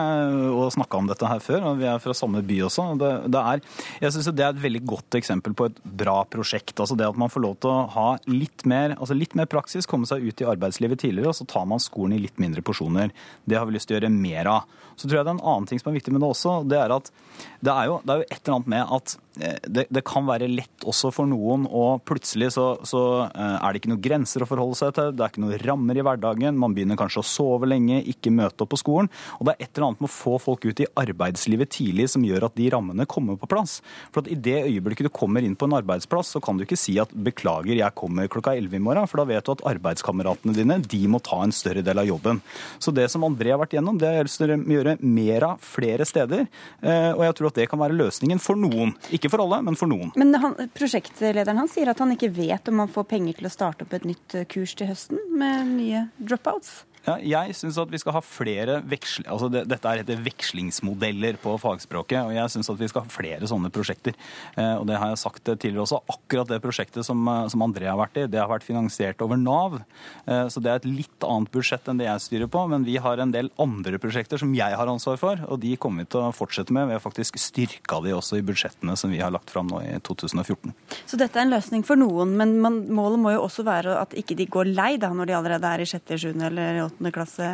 og 0.48 0.70
snakka 0.72 1.00
om 1.00 1.08
dette 1.10 1.28
her 1.28 1.42
før, 1.44 1.66
og 1.70 1.80
vi 1.80 1.88
er 1.90 2.00
fra 2.00 2.14
samme 2.16 2.40
by 2.46 2.60
også. 2.64 2.86
Det, 3.00 3.10
det 3.34 3.42
er, 3.52 3.62
jeg 4.06 4.14
synes 4.14 4.30
det 4.32 4.46
er 4.46 4.54
et 4.54 4.62
veldig 4.62 4.82
godt 4.88 5.18
eksempel 5.18 5.56
på 5.58 5.68
et 5.68 5.82
bra 6.02 6.16
prosjekt. 6.32 6.74
altså 6.80 6.96
Det 6.96 7.08
at 7.08 7.20
man 7.20 7.32
får 7.32 7.44
lov 7.44 7.58
til 7.60 7.72
å 7.72 7.84
ha 7.92 8.06
litt 8.30 8.64
mer, 8.68 8.96
altså 8.96 9.18
litt 9.18 9.36
mer 9.36 9.50
praksis, 9.52 9.88
komme 9.90 10.08
seg 10.08 10.24
ut 10.24 10.40
i 10.40 10.48
arbeidslivet 10.48 11.02
tidligere, 11.04 11.34
og 11.34 11.38
så 11.38 11.48
tar 11.52 11.68
man 11.68 11.82
skolen 11.82 12.16
i 12.16 12.22
litt 12.24 12.40
mindre 12.42 12.64
porsjoner. 12.64 13.12
Det 13.44 13.60
har 13.60 13.68
vi 13.68 13.76
lyst 13.76 13.90
til 13.90 13.98
å 13.98 14.00
gjøre 14.00 14.14
mer 14.14 14.52
av. 14.54 14.80
Så 14.96 15.04
tror 15.04 15.18
jeg 15.18 15.28
det 15.28 15.34
er 15.34 15.36
en 15.36 15.46
annen 15.52 15.68
ting 15.68 15.82
som 15.82 15.92
er 15.92 15.98
viktig 15.98 16.16
med 16.16 16.24
det 16.24 16.32
også. 16.32 16.56
Det 16.70 16.80
er 16.80 16.96
at 16.96 17.12
det 17.60 17.76
er 17.76 17.90
jo, 17.90 18.00
det 18.06 18.14
er 18.14 18.22
jo 18.22 18.28
et 18.30 18.40
eller 18.40 18.56
annet 18.56 18.74
med 18.76 18.96
at 18.96 19.18
Eh, 19.18 19.25
det, 19.36 19.86
det, 19.92 20.02
kan 20.06 20.26
være 20.28 20.48
lett 20.48 20.86
også 20.88 21.10
for 21.14 21.28
noen, 21.28 21.66
og 21.68 22.02
plutselig 22.08 22.52
så, 22.54 22.66
så, 22.86 23.02
eh, 23.28 23.56
er 23.56 23.72
det 23.72 23.82
ikke 23.82 23.92
noen 23.92 24.04
grenser 24.04 24.44
å 24.44 24.48
forholde 24.48 24.78
seg 24.78 24.94
til. 24.96 25.12
Det 25.12 25.24
er 25.24 25.32
ikke 25.32 25.44
noen 25.44 25.62
rammer 25.64 25.98
i 25.98 26.04
hverdagen. 26.06 26.60
Man 26.60 26.76
begynner 26.76 26.98
kanskje 26.98 27.22
å 27.22 27.26
sove 27.26 27.68
lenge, 27.68 28.00
ikke 28.12 28.32
møte 28.34 28.64
opp 28.64 28.72
på 28.72 28.80
skolen. 28.80 29.10
Og 29.38 29.48
det 29.48 29.54
er 29.54 29.66
et 29.66 29.72
eller 29.72 29.90
annet 29.90 30.04
med 30.04 30.10
å 30.10 30.14
få 30.14 30.36
folk 30.42 30.66
ut 30.66 30.82
i 30.82 30.88
arbeidslivet 31.02 31.72
tidlig 31.76 32.08
som 32.12 32.24
gjør 32.26 32.48
at 32.48 32.56
de 32.58 32.70
rammene 32.72 33.08
kommer 33.10 33.38
på 33.40 33.50
plass. 33.50 33.78
For 34.14 34.24
at 34.24 34.30
i 34.32 34.38
det 34.38 34.58
øyeblikket 34.64 35.10
du 35.10 35.12
kommer 35.14 35.44
inn 35.44 35.56
på 35.58 35.68
en 35.68 35.76
arbeidsplass, 35.78 36.34
så 36.36 36.42
kan 36.44 36.58
du 36.58 36.64
ikke 36.66 36.80
si 36.80 36.96
at 37.02 37.12
beklager, 37.12 37.76
jeg 37.76 37.96
kommer 37.98 38.30
klokka 38.32 38.56
11 38.56 38.78
i 38.78 38.82
morgen, 38.82 39.10
for 39.10 39.20
da 39.20 39.28
vet 39.28 39.46
du 39.46 39.52
at 39.54 39.64
arbeidskameratene 39.74 40.56
dine 40.56 40.80
de 40.82 41.02
må 41.10 41.20
ta 41.24 41.42
en 41.44 41.54
større 41.54 41.84
del 41.86 42.00
av 42.02 42.08
jobben. 42.08 42.40
Så 42.82 42.94
det 42.94 43.08
som 43.12 43.24
André 43.26 43.52
har 43.52 43.60
vært 43.60 43.76
gjennom, 43.76 43.98
det 44.00 44.10
er 44.10 44.26
å 44.26 44.60
gjøre 44.76 44.96
mer 45.04 45.50
av 45.50 45.62
flere 45.64 46.06
steder. 46.08 46.46
Eh, 46.80 47.12
og 47.12 47.24
jeg 47.26 47.36
tror 47.38 47.50
at 47.50 47.60
det 47.60 47.68
kan 47.70 47.80
være 47.80 47.96
løsningen 47.98 48.40
for 48.42 48.58
noen. 48.58 48.94
Ikke 49.14 49.25
ikke 49.26 49.36
for 49.36 49.44
alle, 49.44 49.60
men 49.66 49.78
for 49.78 49.90
noen. 49.90 50.12
Men 50.18 50.34
han, 50.42 50.56
prosjektlederen 50.76 51.60
han 51.60 51.70
sier 51.70 51.90
at 51.92 52.02
han 52.02 52.14
ikke 52.14 52.32
vet 52.36 52.70
om 52.72 52.84
han 52.84 52.92
får 52.92 53.08
penger 53.10 53.40
til 53.40 53.50
å 53.50 53.52
starte 53.52 53.86
opp 53.86 53.96
et 53.96 54.06
nytt 54.08 54.38
eh, 54.38 54.48
kurs 54.50 54.76
til 54.78 54.90
høsten 54.90 55.20
med 55.36 55.72
nye 55.76 56.06
dropouts? 56.18 56.84
Ja, 57.06 57.16
jeg 57.22 57.54
syns 57.54 57.76
at 57.78 57.92
vi 57.92 58.00
skal 58.02 58.16
ha 58.16 58.22
flere 58.24 58.80
veksl... 58.88 59.26
Altså 59.30 59.46
det, 59.52 59.62
dette 59.70 59.92
er 59.92 60.22
vekslingsmodeller 60.26 61.38
på 61.38 61.52
fagspråket, 61.62 62.18
og 62.26 62.34
jeg 62.34 62.52
syns 62.52 62.70
at 62.72 62.80
vi 62.80 62.88
skal 62.90 63.04
ha 63.04 63.12
flere 63.12 63.46
sånne 63.46 63.70
prosjekter. 63.74 64.16
Eh, 64.58 64.74
og 64.74 64.88
det 64.88 64.98
har 64.98 65.12
jeg 65.12 65.20
sagt 65.22 65.44
tidligere 65.46 65.84
også. 65.84 66.00
Akkurat 66.10 66.50
det 66.50 66.58
prosjektet 66.64 67.06
som, 67.06 67.22
eh, 67.30 67.44
som 67.52 67.62
André 67.62 67.86
har 67.86 68.00
vært 68.00 68.18
i, 68.18 68.26
det 68.30 68.40
har 68.42 68.50
vært 68.50 68.66
finansiert 68.66 69.22
over 69.22 69.38
Nav. 69.38 69.78
Eh, 70.26 70.48
så 70.50 70.62
det 70.62 70.72
er 70.72 70.80
et 70.80 70.88
litt 70.90 71.26
annet 71.26 71.52
budsjett 71.54 71.86
enn 71.86 72.02
det 72.02 72.08
jeg 72.08 72.24
styrer 72.26 72.50
på, 72.50 72.64
men 72.72 72.86
vi 72.88 72.98
har 73.02 73.22
en 73.22 73.34
del 73.34 73.52
andre 73.62 74.02
prosjekter 74.02 74.42
som 74.42 74.50
jeg 74.58 74.80
har 74.80 74.90
ansvar 74.90 75.20
for, 75.22 75.46
og 75.46 75.62
de 75.62 75.76
kommer 75.78 76.02
vi 76.02 76.10
til 76.16 76.26
å 76.26 76.34
fortsette 76.34 76.74
med. 76.74 76.90
Vi 76.90 76.98
har 76.98 77.04
faktisk 77.04 77.38
styrka 77.38 78.00
de 78.02 78.16
også 78.16 78.40
i 78.40 78.44
budsjettene 78.46 78.98
som 78.98 79.14
vi 79.14 79.22
har 79.22 79.30
lagt 79.34 79.54
fram 79.54 79.70
nå 79.70 79.84
i 79.86 79.94
2014. 80.02 80.74
Så 81.06 81.20
dette 81.20 81.38
er 81.38 81.46
en 81.46 81.54
løsning 81.54 81.86
for 81.86 82.02
noen, 82.02 82.34
men 82.40 82.58
man, 82.64 82.82
målet 82.90 83.22
må 83.22 83.36
jo 83.36 83.46
også 83.46 83.62
være 83.66 83.94
at 84.02 84.18
ikke 84.18 84.34
de 84.42 84.50
går 84.50 84.74
lei 84.74 84.96
da, 84.98 85.12
når 85.14 85.30
de 85.30 85.38
allerede 85.38 85.70
er 85.70 85.86
i 85.86 85.88
sjette, 85.88 86.18
sjuende 86.18 86.50
eller 86.50 86.82
åttende 86.82 86.95
åttende 86.96 87.12
klasse 87.12 87.46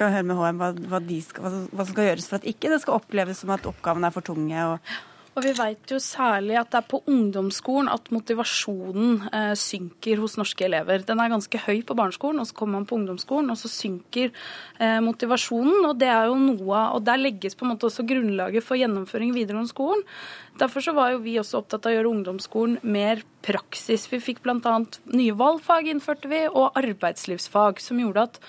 kan 0.00 0.12
høre 0.14 0.26
med 0.26 0.38
HM 0.40 0.60
hva, 0.60 0.72
hva, 0.88 1.00
skal, 1.20 1.48
hva, 1.70 1.84
som 1.84 1.92
skal 1.92 2.10
gjøres 2.10 2.28
for 2.30 2.40
at 2.40 2.48
ikke 2.48 2.72
det 2.72 2.80
skal 2.82 2.96
oppleves 2.96 3.44
som 3.44 3.52
at 3.52 3.68
oppgavene 3.68 4.08
er 4.08 4.14
for 4.14 4.24
tunge. 4.24 4.56
og 4.66 4.78
og 5.32 5.46
vi 5.46 5.52
vet 5.56 5.88
jo 5.88 5.96
særlig 5.96 6.58
at 6.60 6.68
det 6.74 6.76
er 6.82 6.88
på 6.90 6.98
ungdomsskolen 7.08 7.88
at 7.88 8.10
motivasjonen 8.12 9.22
eh, 9.32 9.54
synker 9.56 10.20
hos 10.20 10.34
norske 10.36 10.66
elever. 10.66 11.06
Den 11.08 11.22
er 11.24 11.32
ganske 11.32 11.60
høy 11.64 11.80
på 11.88 11.96
barneskolen, 11.96 12.42
og 12.42 12.50
så 12.50 12.56
kommer 12.58 12.76
man 12.76 12.88
på 12.88 12.98
ungdomsskolen, 12.98 13.48
og 13.48 13.56
så 13.56 13.70
synker 13.72 14.28
eh, 14.28 14.98
motivasjonen. 15.00 15.86
Og 15.88 15.96
det 16.02 16.10
er 16.12 16.28
jo 16.28 16.36
noe, 16.36 16.82
og 16.92 17.06
der 17.08 17.22
legges 17.22 17.56
på 17.56 17.64
en 17.64 17.72
måte 17.72 17.88
også 17.88 18.04
grunnlaget 18.04 18.66
for 18.66 18.76
gjennomføring 18.76 19.32
videre 19.32 19.56
videregående 19.56 19.72
skolen. 19.72 20.04
Derfor 20.60 20.84
så 20.84 20.92
var 20.92 21.14
jo 21.14 21.22
vi 21.24 21.38
også 21.40 21.62
opptatt 21.62 21.86
av 21.86 21.92
å 21.92 21.96
gjøre 21.96 22.10
ungdomsskolen 22.12 22.76
mer 22.84 23.22
praksis. 23.44 24.04
Vi 24.12 24.20
fikk 24.20 24.42
bl.a. 24.44 24.74
nye 25.16 25.36
valgfag 25.38 25.88
innførte 25.88 26.28
vi, 26.30 26.44
og 26.50 26.76
arbeidslivsfag, 26.78 27.80
som 27.80 28.00
gjorde 28.02 28.26
at 28.28 28.40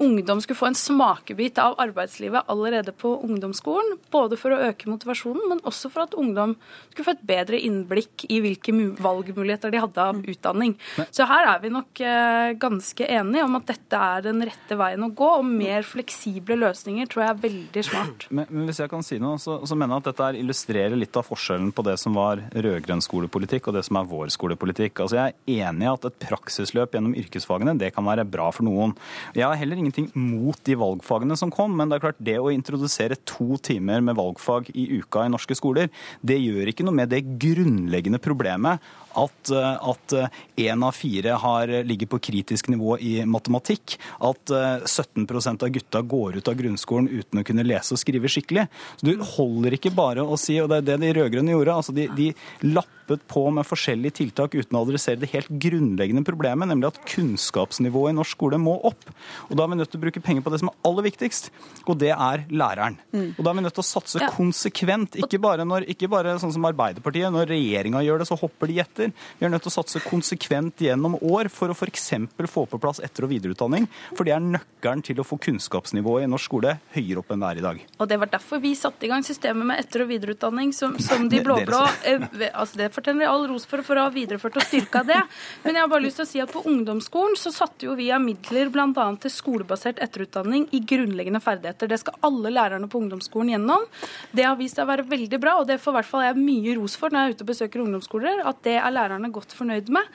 ungdom 0.00 0.40
skulle 0.40 0.58
få 0.58 0.70
en 0.70 0.78
smakebit 0.78 1.58
av 1.58 1.76
arbeidslivet 1.80 2.48
allerede 2.50 2.92
på 2.92 3.12
ungdomsskolen. 3.24 3.98
Både 4.10 4.38
for 4.40 4.54
å 4.54 4.60
øke 4.70 4.88
motivasjonen, 4.90 5.42
men 5.50 5.62
også 5.68 5.90
for 5.92 6.06
at 6.06 6.16
ungdom 6.18 6.56
skulle 6.90 7.06
få 7.06 7.14
et 7.16 7.26
bedre 7.28 7.60
innblikk 7.60 8.24
i 8.32 8.40
hvilke 8.42 8.74
valgmuligheter 9.00 9.72
de 9.72 9.82
hadde 9.82 10.06
av 10.06 10.16
mm. 10.18 10.24
utdanning. 10.32 10.74
Så 11.10 11.26
her 11.28 11.50
er 11.52 11.62
vi 11.62 11.72
nok 11.74 12.02
eh, 12.04 12.52
ganske 12.60 13.06
enige 13.06 13.44
om 13.46 13.58
at 13.60 13.68
dette 13.70 14.00
er 14.00 14.24
den 14.24 14.44
rette 14.48 14.78
veien 14.80 15.04
å 15.04 15.10
gå, 15.12 15.30
og 15.40 15.46
mer 15.46 15.86
fleksible 15.86 16.58
løsninger 16.60 17.10
tror 17.10 17.24
jeg 17.24 17.34
er 17.34 17.42
veldig 17.44 17.84
smart. 17.90 18.26
Men, 18.30 18.48
men 18.48 18.70
hvis 18.70 18.82
jeg 18.82 18.92
kan 18.92 19.04
si 19.06 19.20
noe, 19.22 19.38
så, 19.42 19.60
så, 19.68 19.78
mener 19.78 19.96
jeg 19.98 20.04
at 20.04 20.10
dette 20.12 20.30
illustrerer 20.40 20.96
litt 20.98 21.16
av 21.20 21.28
forskjellen 21.28 21.72
på 21.76 21.84
det 21.86 21.96
som 22.00 22.16
var 22.16 22.42
rød-grønn 22.54 23.04
skolepolitikk 23.04 23.70
og 23.70 23.78
det 23.78 23.84
som 23.86 24.00
er 24.00 24.08
vår 24.10 24.32
skolepolitikk. 24.34 25.04
Altså 25.04 25.20
Jeg 25.20 25.36
er 25.36 25.68
enig 25.68 25.86
i 25.86 25.92
at 25.92 26.08
et 26.08 26.20
praksisløp 26.24 26.96
gjennom 26.96 27.16
yrkesfagene 27.18 27.76
det 27.80 27.92
kan 27.96 28.06
være 28.06 28.26
bra 28.28 28.50
for 28.54 28.66
noen. 28.66 28.96
Jeg 29.36 29.46
har 29.46 29.58
heller 29.60 29.80
ingen 29.80 29.89
ingenting 29.90 30.10
mot 30.14 30.58
de 30.64 30.76
valgfagene 30.78 31.36
som 31.36 31.50
kom, 31.50 31.74
men 31.76 31.90
det 31.90 31.98
er 31.98 32.04
klart 32.06 32.22
det 32.22 32.38
å 32.38 32.50
introdusere 32.54 33.18
to 33.28 33.58
timer 33.62 34.00
med 34.04 34.18
valgfag 34.18 34.70
i 34.74 34.86
uka 35.00 35.26
i 35.26 35.32
norske 35.32 35.56
skoler, 35.58 35.90
det 36.22 36.38
gjør 36.38 36.70
ikke 36.70 36.86
noe 36.86 36.96
med 36.96 37.10
det 37.10 37.24
grunnleggende 37.40 38.22
problemet 38.22 38.80
at, 39.18 39.52
at 39.52 40.14
én 40.60 40.86
av 40.86 40.94
fire 40.96 41.36
har, 41.42 41.72
ligger 41.86 42.10
på 42.10 42.20
kritisk 42.30 42.70
nivå 42.72 42.96
i 43.02 43.14
matematikk. 43.26 43.96
At 44.26 44.52
17% 44.52 45.66
av 45.66 45.74
gutta 45.74 46.02
går 46.02 46.40
ut 46.40 46.50
av 46.50 46.58
grunnskolen 46.58 47.10
uten 47.10 47.42
å 47.42 47.46
kunne 47.46 47.66
lese 47.66 47.96
og 47.96 48.02
skrive 48.02 48.30
skikkelig. 48.30 48.66
Så 49.00 49.10
Du 49.10 49.24
holder 49.36 49.76
ikke 49.76 49.92
bare 49.94 50.24
å 50.24 50.38
si, 50.40 50.58
og 50.62 50.70
det 50.70 50.82
er 50.82 50.88
det 50.92 50.98
de 51.02 51.12
rød-grønne 51.18 51.54
gjorde, 51.54 51.76
altså 51.82 51.94
de, 51.96 52.06
de 52.16 52.30
lappet 52.66 53.24
på 53.30 53.42
med 53.54 53.66
forskjellige 53.66 54.18
tiltak 54.20 54.54
uten 54.54 54.76
å 54.78 54.84
adressere 54.84 55.20
det 55.20 55.32
helt 55.32 55.50
grunnleggende 55.62 56.22
problemet, 56.26 56.70
nemlig 56.70 56.90
at 56.92 57.00
kunnskapsnivået 57.10 58.12
i 58.12 58.18
norsk 58.18 58.36
skole 58.36 58.60
må 58.62 58.76
opp. 58.86 59.08
Og 59.48 59.56
Da 59.58 59.64
er 59.64 59.72
vi 59.72 59.80
nødt 59.80 59.90
til 59.92 60.00
å 60.00 60.04
bruke 60.04 60.22
penger 60.24 60.44
på 60.46 60.52
det 60.52 60.60
som 60.62 60.70
er 60.70 60.78
aller 60.88 61.06
viktigst, 61.08 61.50
og 61.86 61.98
det 62.00 62.12
er 62.14 62.44
læreren. 62.48 62.98
Mm. 63.12 63.34
Og 63.36 63.42
Da 63.42 63.50
er 63.50 63.58
vi 63.58 63.64
nødt 63.66 63.76
til 63.78 63.84
å 63.84 63.90
satse 63.90 64.30
konsekvent, 64.36 65.18
ikke 65.24 65.40
bare, 65.42 65.66
når, 65.66 65.88
ikke 65.90 66.10
bare 66.10 66.36
sånn 66.42 66.54
som 66.54 66.68
Arbeiderpartiet. 66.68 67.32
Når 67.34 67.50
regjeringa 67.50 68.04
gjør 68.04 68.22
det, 68.22 68.28
så 68.30 68.38
hopper 68.38 68.70
de 68.70 68.78
etter 68.82 68.99
etter. 69.00 69.12
Vi 69.38 69.46
er 69.46 69.52
nødt 69.52 69.64
til 69.64 69.72
å 69.72 69.76
satse 69.78 70.02
konsekvent 70.04 70.80
gjennom 70.84 71.16
år 71.20 71.50
for 71.52 71.72
å 71.72 71.76
f.eks. 71.76 72.10
få 72.50 72.66
på 72.66 72.80
plass 72.80 73.00
etter- 73.00 73.24
og 73.24 73.32
videreutdanning. 73.32 73.88
For 74.16 74.26
det 74.26 74.34
er 74.34 74.44
nøkkelen 74.44 75.02
til 75.04 75.20
å 75.20 75.26
få 75.26 75.38
kunnskapsnivået 75.40 76.26
i 76.26 76.30
norsk 76.30 76.50
skole 76.50 76.76
høyere 76.94 77.20
opp 77.20 77.30
enn 77.30 77.42
det 77.42 77.50
er 77.50 77.60
i 77.60 77.64
dag. 77.64 77.80
Og 78.00 78.08
det 78.10 78.18
var 78.18 78.30
derfor 78.32 78.60
vi 78.62 78.72
satte 78.74 79.06
i 79.06 79.10
gang 79.10 79.22
systemet 79.26 79.68
med 79.68 79.80
etter- 79.80 80.04
og 80.04 80.10
videreutdanning 80.10 80.72
som, 80.74 80.96
som 80.98 81.28
de 81.30 81.42
blå-blå 81.44 81.82
eh, 82.08 82.24
altså 82.50 82.80
Det 82.80 82.88
fortjener 82.94 83.22
vi 83.22 83.28
all 83.30 83.46
ros 83.50 83.66
for, 83.70 83.84
for 83.86 84.00
å 84.00 84.06
ha 84.08 84.12
videreført 84.14 84.58
og 84.58 84.66
styrka 84.66 85.04
det. 85.06 85.20
Men 85.64 85.76
jeg 85.76 85.84
har 85.84 85.92
bare 85.92 86.04
lyst 86.06 86.20
til 86.20 86.26
å 86.26 86.30
si 86.30 86.42
at 86.42 86.52
på 86.52 86.64
ungdomsskolen 86.66 87.38
så 87.38 87.52
satte 87.54 87.86
jo 87.86 87.94
vi 87.98 88.10
av 88.10 88.22
midler 88.24 88.72
bl.a. 88.72 89.06
til 89.22 89.34
skolebasert 89.34 90.00
etterutdanning 90.02 90.66
i 90.76 90.82
grunnleggende 90.82 91.42
ferdigheter. 91.44 91.90
Det 91.90 92.00
skal 92.02 92.18
alle 92.26 92.52
lærerne 92.54 92.90
på 92.90 93.00
ungdomsskolen 93.04 93.54
gjennom. 93.54 93.86
Det 94.34 94.46
har 94.48 94.58
vist 94.58 94.80
seg 94.80 94.88
å 94.88 94.90
være 94.90 95.06
veldig 95.10 95.40
bra, 95.42 95.58
og 95.60 95.68
det 95.70 95.78
får 95.82 95.94
i 95.94 95.98
hvert 96.00 96.10
fall 96.10 96.26
jeg 96.26 96.40
mye 96.40 96.76
ros 96.80 96.96
for 96.98 97.12
når 97.12 97.20
jeg 97.20 97.30
er 97.30 97.36
ute 97.36 97.46
og 97.46 97.52
besøker 97.52 97.84
ungdomsskoler. 97.84 98.42
at 98.50 98.62
det 98.66 98.76
er 98.80 98.89
er 98.90 98.96
lærerne 98.96 99.30
godt 99.32 99.54
fornøyd 99.56 99.88
med. 99.94 100.08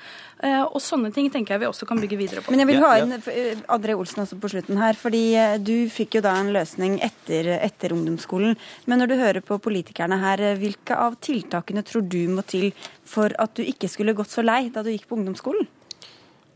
Eh, 0.44 0.62
og 0.62 0.78
sånne 0.84 1.12
ting 1.16 1.32
tenker 1.34 1.56
jeg 1.56 1.64
vi 1.64 1.70
også 1.70 1.88
kan 1.90 2.02
bygge 2.02 2.20
videre 2.20 2.44
på. 2.44 2.54
Men 2.54 2.62
jeg 2.62 2.70
vil 2.70 2.84
ha 2.84 2.92
inn 3.02 3.16
eh, 3.18 3.64
André 3.74 3.96
Olsen 3.98 4.26
også 4.26 4.38
på 4.42 4.52
slutten 4.52 4.80
her. 4.82 5.00
fordi 5.00 5.24
eh, 5.40 5.56
du 5.58 5.90
fikk 5.92 6.20
jo 6.20 6.26
da 6.26 6.36
en 6.42 6.52
løsning 6.56 7.00
etter, 7.06 7.56
etter 7.58 7.96
ungdomsskolen. 7.96 8.54
Men 8.86 9.02
når 9.02 9.12
du 9.12 9.18
hører 9.24 9.42
på 9.46 9.58
politikerne 9.64 10.20
her, 10.22 10.46
hvilke 10.60 11.00
av 11.00 11.18
tiltakene 11.24 11.86
tror 11.88 12.06
du 12.06 12.22
må 12.32 12.46
til 12.46 12.70
for 13.08 13.34
at 13.42 13.56
du 13.58 13.64
ikke 13.66 13.90
skulle 13.92 14.16
gått 14.18 14.34
så 14.34 14.46
lei 14.46 14.68
da 14.70 14.86
du 14.86 14.92
gikk 14.94 15.10
på 15.10 15.18
ungdomsskolen? 15.20 15.68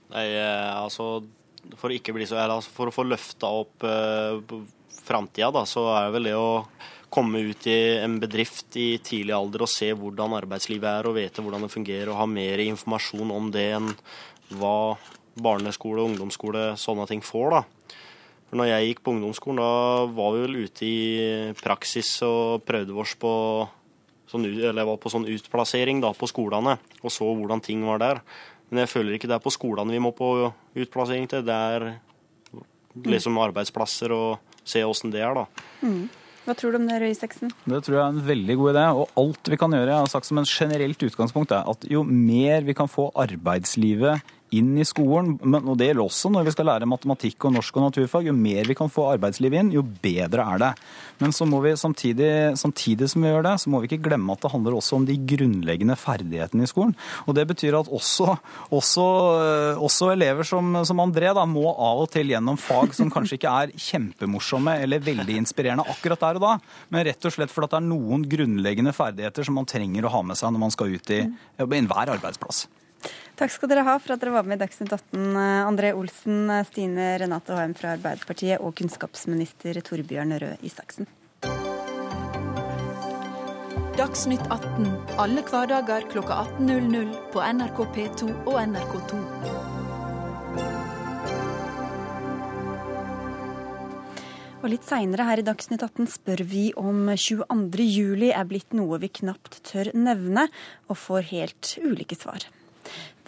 Nei, 0.09 0.25
altså 0.73 1.19
for 1.77 1.91
å 1.91 1.95
ikke 1.95 2.15
bli 2.15 2.27
så 2.29 2.39
altså, 2.41 2.71
For 2.73 2.89
å 2.89 2.93
få 2.93 3.05
løfta 3.07 3.51
opp 3.61 3.85
uh, 3.85 4.39
framtida, 5.03 5.51
da, 5.53 5.65
så 5.69 5.85
er 5.95 6.07
det 6.07 6.15
vel 6.17 6.29
det 6.29 6.37
å 6.37 6.49
komme 7.09 7.41
ut 7.49 7.67
i 7.67 7.77
en 7.99 8.19
bedrift 8.21 8.75
i 8.77 8.99
tidlig 9.03 9.33
alder 9.35 9.65
og 9.65 9.71
se 9.71 9.89
hvordan 9.97 10.35
arbeidslivet 10.37 10.89
er 10.89 11.09
og 11.09 11.17
vite 11.17 11.43
hvordan 11.43 11.65
det 11.65 11.73
fungerer 11.73 12.11
og 12.13 12.19
ha 12.21 12.27
mer 12.29 12.61
informasjon 12.63 13.33
om 13.33 13.49
det 13.53 13.65
enn 13.77 13.89
hva 14.59 14.97
barneskole 15.39 16.03
ungdomsskole 16.05 16.73
sånne 16.79 17.07
ting 17.09 17.23
får. 17.25 17.55
da. 17.55 17.63
For 18.49 18.57
når 18.57 18.69
jeg 18.71 18.87
gikk 18.89 19.01
på 19.05 19.13
ungdomsskolen, 19.13 19.61
da 19.61 20.05
var 20.17 20.33
vi 20.33 20.45
vel 20.45 20.61
ute 20.65 20.85
i 20.85 20.99
praksis 21.59 22.15
og 22.25 22.63
prøvde 22.65 22.97
oss 22.97 23.13
på 23.21 23.33
sånn, 24.29 24.45
eller 24.45 24.87
var 24.89 24.97
på 25.01 25.11
sånn 25.13 25.27
utplassering 25.29 26.01
da, 26.01 26.13
på 26.17 26.29
skolene 26.29 26.77
og 27.01 27.13
så 27.13 27.29
hvordan 27.29 27.61
ting 27.65 27.85
var 27.85 28.01
der. 28.01 28.23
Men 28.69 28.83
jeg 28.83 28.93
føler 28.93 29.17
ikke 29.17 29.29
det 29.29 29.37
er 29.37 29.45
på 29.45 29.53
skolene 29.53 29.93
vi 29.93 30.01
må 30.01 30.13
på 30.17 30.31
utplassering 30.77 31.29
til. 31.29 31.45
Det 31.45 31.59
er 31.73 31.87
liksom 33.05 33.37
arbeidsplasser 33.41 34.13
og 34.13 34.57
se 34.65 34.81
åssen 34.85 35.13
det 35.13 35.23
er, 35.25 35.37
da. 35.37 35.45
Mm. 35.85 36.09
Hva 36.45 36.55
tror 36.57 36.73
du 36.73 36.79
om 36.79 36.87
det, 36.87 36.97
Røe 37.01 37.13
Isaksen? 37.13 37.51
Det 37.67 37.81
tror 37.85 37.95
jeg 37.97 38.01
er 38.03 38.13
en 38.15 38.25
veldig 38.25 38.55
god 38.61 38.71
idé. 38.73 38.85
Og 39.01 39.21
alt 39.21 39.51
vi 39.51 39.59
kan 39.59 39.75
gjøre, 39.75 39.91
jeg 39.91 40.05
har 40.05 40.11
sagt 40.11 40.29
som 40.29 40.39
en 40.41 40.49
generelt 40.49 41.07
utgangspunkt, 41.09 41.53
er 41.53 41.67
at 41.69 41.87
jo 41.91 42.03
mer 42.07 42.65
vi 42.67 42.75
kan 42.77 42.89
få 42.89 43.09
arbeidslivet 43.19 44.23
inn 44.55 44.73
i 44.79 44.85
skolen, 44.87 45.35
men, 45.43 45.65
og 45.69 45.77
det 45.79 45.89
gjelder 45.89 46.05
også 46.05 46.31
når 46.33 46.47
vi 46.47 46.53
skal 46.55 46.69
lære 46.71 46.89
matematikk 46.89 47.45
og 47.47 47.55
norsk 47.57 47.77
og 47.77 47.85
naturfag. 47.87 48.29
Jo 48.29 48.35
mer 48.35 48.67
vi 48.69 48.77
kan 48.77 48.91
få 48.91 49.07
arbeidslivet 49.13 49.61
inn, 49.61 49.71
jo 49.75 49.83
bedre 49.83 50.45
er 50.55 50.63
det. 50.63 50.71
Men 51.19 51.33
så 51.35 51.45
må 51.49 51.59
vi 51.63 51.75
samtidig, 51.77 52.31
samtidig 52.59 53.09
som 53.11 53.25
vi 53.25 53.31
gjør 53.31 53.45
det, 53.45 53.55
så 53.61 53.71
må 53.71 53.81
vi 53.81 53.89
ikke 53.89 54.01
glemme 54.07 54.33
at 54.33 54.45
det 54.45 54.53
handler 54.53 54.77
også 54.77 54.99
om 54.99 55.07
de 55.07 55.17
grunnleggende 55.33 55.97
ferdighetene 55.99 56.65
i 56.65 56.71
skolen. 56.71 56.95
Og 57.27 57.35
det 57.37 57.45
betyr 57.49 57.79
at 57.79 57.91
også, 57.99 58.37
også, 58.75 59.07
også 59.83 60.11
elever 60.15 60.47
som, 60.47 60.81
som 60.87 61.03
André 61.03 61.33
da, 61.35 61.45
må 61.49 61.67
av 61.73 62.05
og 62.05 62.09
til 62.13 62.31
gjennom 62.33 62.59
fag 62.59 62.95
som 62.97 63.11
kanskje 63.13 63.39
ikke 63.39 63.55
er 63.63 63.75
kjempemorsomme 63.89 64.79
eller 64.83 65.03
veldig 65.03 65.37
inspirerende 65.41 65.87
akkurat 65.91 66.23
der 66.23 66.39
og 66.39 66.45
da, 66.45 66.55
men 66.89 67.05
rett 67.07 67.25
og 67.27 67.35
slett 67.35 67.53
fordi 67.53 67.69
det 67.69 67.79
er 67.79 67.87
noen 67.89 68.25
grunnleggende 68.29 68.95
ferdigheter 68.95 69.45
som 69.45 69.59
man 69.59 69.69
trenger 69.69 70.07
å 70.07 70.13
ha 70.13 70.25
med 70.25 70.39
seg 70.39 70.53
når 70.53 70.65
man 70.65 70.75
skal 70.75 70.93
ut 70.95 71.15
i 71.15 71.23
enhver 71.59 72.15
arbeidsplass. 72.15 72.67
Takk 73.39 73.53
skal 73.55 73.69
dere 73.71 73.85
ha 73.87 73.93
for 74.03 74.11
at 74.11 74.19
dere 74.19 74.33
var 74.35 74.43
med 74.43 74.57
i 74.57 74.65
Dagsnytt 74.65 74.91
18. 74.91 75.19
Eh, 75.31 75.61
André 75.63 75.93
Olsen, 75.95 76.49
eh, 76.51 76.65
Stine 76.67 77.13
Renate 77.21 77.55
Haim 77.55 77.71
fra 77.73 77.93
Arbeiderpartiet 77.95 78.59
og 78.59 78.73
kunnskapsminister 78.75 79.79
Torbjørn 79.79 80.35
Røe 80.43 80.57
Isaksen. 80.59 81.07
Dagsnytt 83.95 84.43
18 84.51 84.91
alle 85.23 85.45
hverdager 85.47 86.03
kl 86.11 86.19
18.00 86.19 87.15
på 87.31 87.39
NRK 87.39 87.81
P2 87.95 88.27
og 88.43 88.59
NRK2. 88.59 89.23
Og 94.59 94.69
litt 94.75 94.83
seinere 94.83 95.31
her 95.31 95.39
i 95.39 95.47
Dagsnytt 95.47 95.87
18 95.87 96.11
spør 96.11 96.43
vi 96.43 96.69
om 96.75 97.05
22. 97.15 97.87
juli 97.87 98.35
er 98.35 98.43
blitt 98.51 98.75
noe 98.75 98.99
vi 98.99 99.15
knapt 99.23 99.61
tør 99.63 99.95
nevne, 99.95 100.49
og 100.91 100.99
får 101.07 101.31
helt 101.31 101.77
ulike 101.79 102.19
svar. 102.19 102.43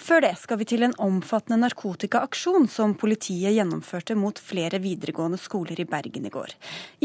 Før 0.01 0.23
det 0.23 0.31
skal 0.41 0.57
vi 0.57 0.65
til 0.65 0.81
en 0.81 0.95
omfattende 1.03 1.59
narkotikaaksjon 1.61 2.63
som 2.73 2.95
politiet 2.97 3.53
gjennomførte 3.53 4.15
mot 4.17 4.39
flere 4.41 4.79
videregående 4.81 5.37
skoler 5.37 5.77
i 5.77 5.85
Bergen 5.85 6.25
i 6.25 6.31
går. 6.33 6.55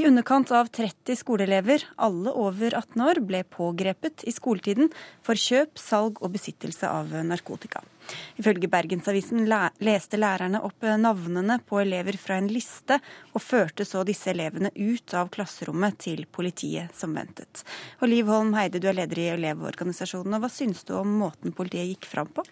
I 0.01 0.07
underkant 0.09 0.49
av 0.57 0.71
30 0.73 1.19
skoleelever, 1.21 1.85
alle 2.01 2.33
over 2.33 2.73
18 2.73 3.03
år, 3.05 3.21
ble 3.29 3.43
pågrepet 3.53 4.25
i 4.25 4.33
skoletiden 4.33 4.89
for 5.27 5.37
kjøp, 5.37 5.77
salg 5.77 6.23
og 6.25 6.33
besittelse 6.39 6.89
av 6.89 7.13
narkotika. 7.29 7.83
Ifølge 8.41 8.71
Bergensavisen 8.73 9.45
leste 9.45 10.17
lærerne 10.17 10.63
opp 10.65 10.89
navnene 10.97 11.59
på 11.69 11.83
elever 11.83 12.17
fra 12.23 12.41
en 12.41 12.49
liste, 12.49 12.97
og 13.35 13.45
førte 13.45 13.85
så 13.85 14.07
disse 14.09 14.33
elevene 14.33 14.73
ut 14.73 15.19
av 15.21 15.29
klasserommet 15.37 16.01
til 16.07 16.25
politiet 16.33 16.97
som 16.97 17.13
ventet. 17.13 17.61
Og 18.01 18.09
Liv 18.09 18.33
Holm 18.33 18.57
Heide, 18.57 18.81
du 18.81 18.89
er 18.89 18.97
leder 19.03 19.21
i 19.21 19.31
Elevorganisasjonen, 19.35 20.39
og 20.39 20.47
hva 20.47 20.53
syns 20.55 20.81
du 20.89 20.97
om 20.97 21.13
måten 21.21 21.53
politiet 21.53 21.93
gikk 21.93 22.09
fram 22.17 22.33
på? 22.33 22.47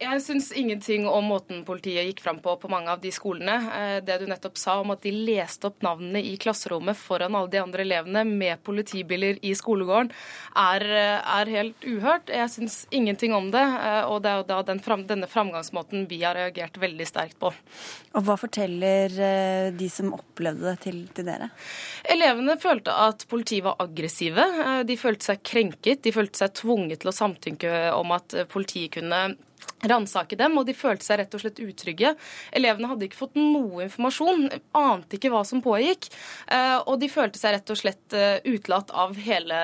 Jeg 0.00 0.22
syns 0.24 0.48
ingenting 0.56 1.04
om 1.06 1.26
måten 1.28 1.60
politiet 1.68 2.06
gikk 2.08 2.22
fram 2.24 2.38
på 2.42 2.54
på 2.58 2.68
mange 2.72 2.90
av 2.90 3.00
de 3.02 3.10
skolene. 3.12 3.54
Eh, 3.76 3.98
det 4.04 4.16
du 4.22 4.24
nettopp 4.30 4.56
sa 4.58 4.78
om 4.80 4.90
at 4.94 5.02
de 5.04 5.12
leste 5.12 5.68
opp 5.68 5.84
navnene 5.84 6.22
i 6.24 6.32
klasserommet 6.40 6.96
foran 6.98 7.36
alle 7.36 7.52
de 7.52 7.60
andre 7.60 7.84
elevene 7.84 8.24
med 8.26 8.62
politibiler 8.64 9.36
i 9.44 9.52
skolegården, 9.58 10.10
er, 10.56 10.82
eh, 10.82 11.20
er 11.40 11.52
helt 11.52 11.84
uhørt. 11.84 12.32
Jeg 12.32 12.48
syns 12.50 12.86
ingenting 12.90 13.34
om 13.34 13.50
det, 13.50 13.60
eh, 13.60 14.02
og 14.08 14.22
det 14.22 14.30
er 14.30 14.36
jo 14.40 14.48
da 14.48 14.62
den 14.62 14.80
denne 14.82 15.28
framgangsmåten 15.28 16.08
vi 16.08 16.22
har 16.22 16.34
reagert 16.34 16.78
veldig 16.78 17.06
sterkt 17.06 17.38
på. 17.38 17.52
Og 18.14 18.22
Hva 18.24 18.36
forteller 18.38 19.72
de 19.76 19.88
som 19.88 20.12
opplevde 20.14 20.62
det 20.62 20.80
til, 20.80 21.06
til 21.14 21.24
dere? 21.24 21.50
Elevene 22.04 22.58
følte 22.58 22.90
at 22.90 23.26
politiet 23.28 23.64
var 23.64 23.76
aggressive. 23.78 24.84
De 24.84 24.96
følte 24.96 25.24
seg 25.24 25.42
krenket. 25.42 26.02
De 26.02 26.12
følte 26.12 26.38
seg 26.38 26.54
tvunget 26.54 27.00
til 27.00 27.10
å 27.10 27.16
samtykke 27.16 27.92
om 27.94 28.12
at 28.12 28.34
politiet 28.48 28.92
kunne 28.92 29.36
ransake 29.88 30.36
dem, 30.38 30.56
og 30.58 30.66
de 30.68 30.74
følte 30.76 31.06
seg 31.06 31.20
rett 31.22 31.34
og 31.34 31.42
slett 31.42 31.60
utrygge. 31.62 32.14
Elevene 32.54 32.90
hadde 32.92 33.08
ikke 33.08 33.18
fått 33.18 33.38
noe 33.38 33.86
informasjon, 33.88 34.46
ante 34.78 35.18
ikke 35.18 35.32
hva 35.32 35.42
som 35.48 35.62
pågikk. 35.64 36.08
Eh, 36.46 36.78
og 36.86 37.00
de 37.02 37.10
følte 37.12 37.40
seg 37.40 37.56
rett 37.56 37.74
og 37.74 37.80
slett 37.80 38.16
eh, 38.16 38.38
utelatt 38.46 38.92
av 38.94 39.16
hele, 39.18 39.58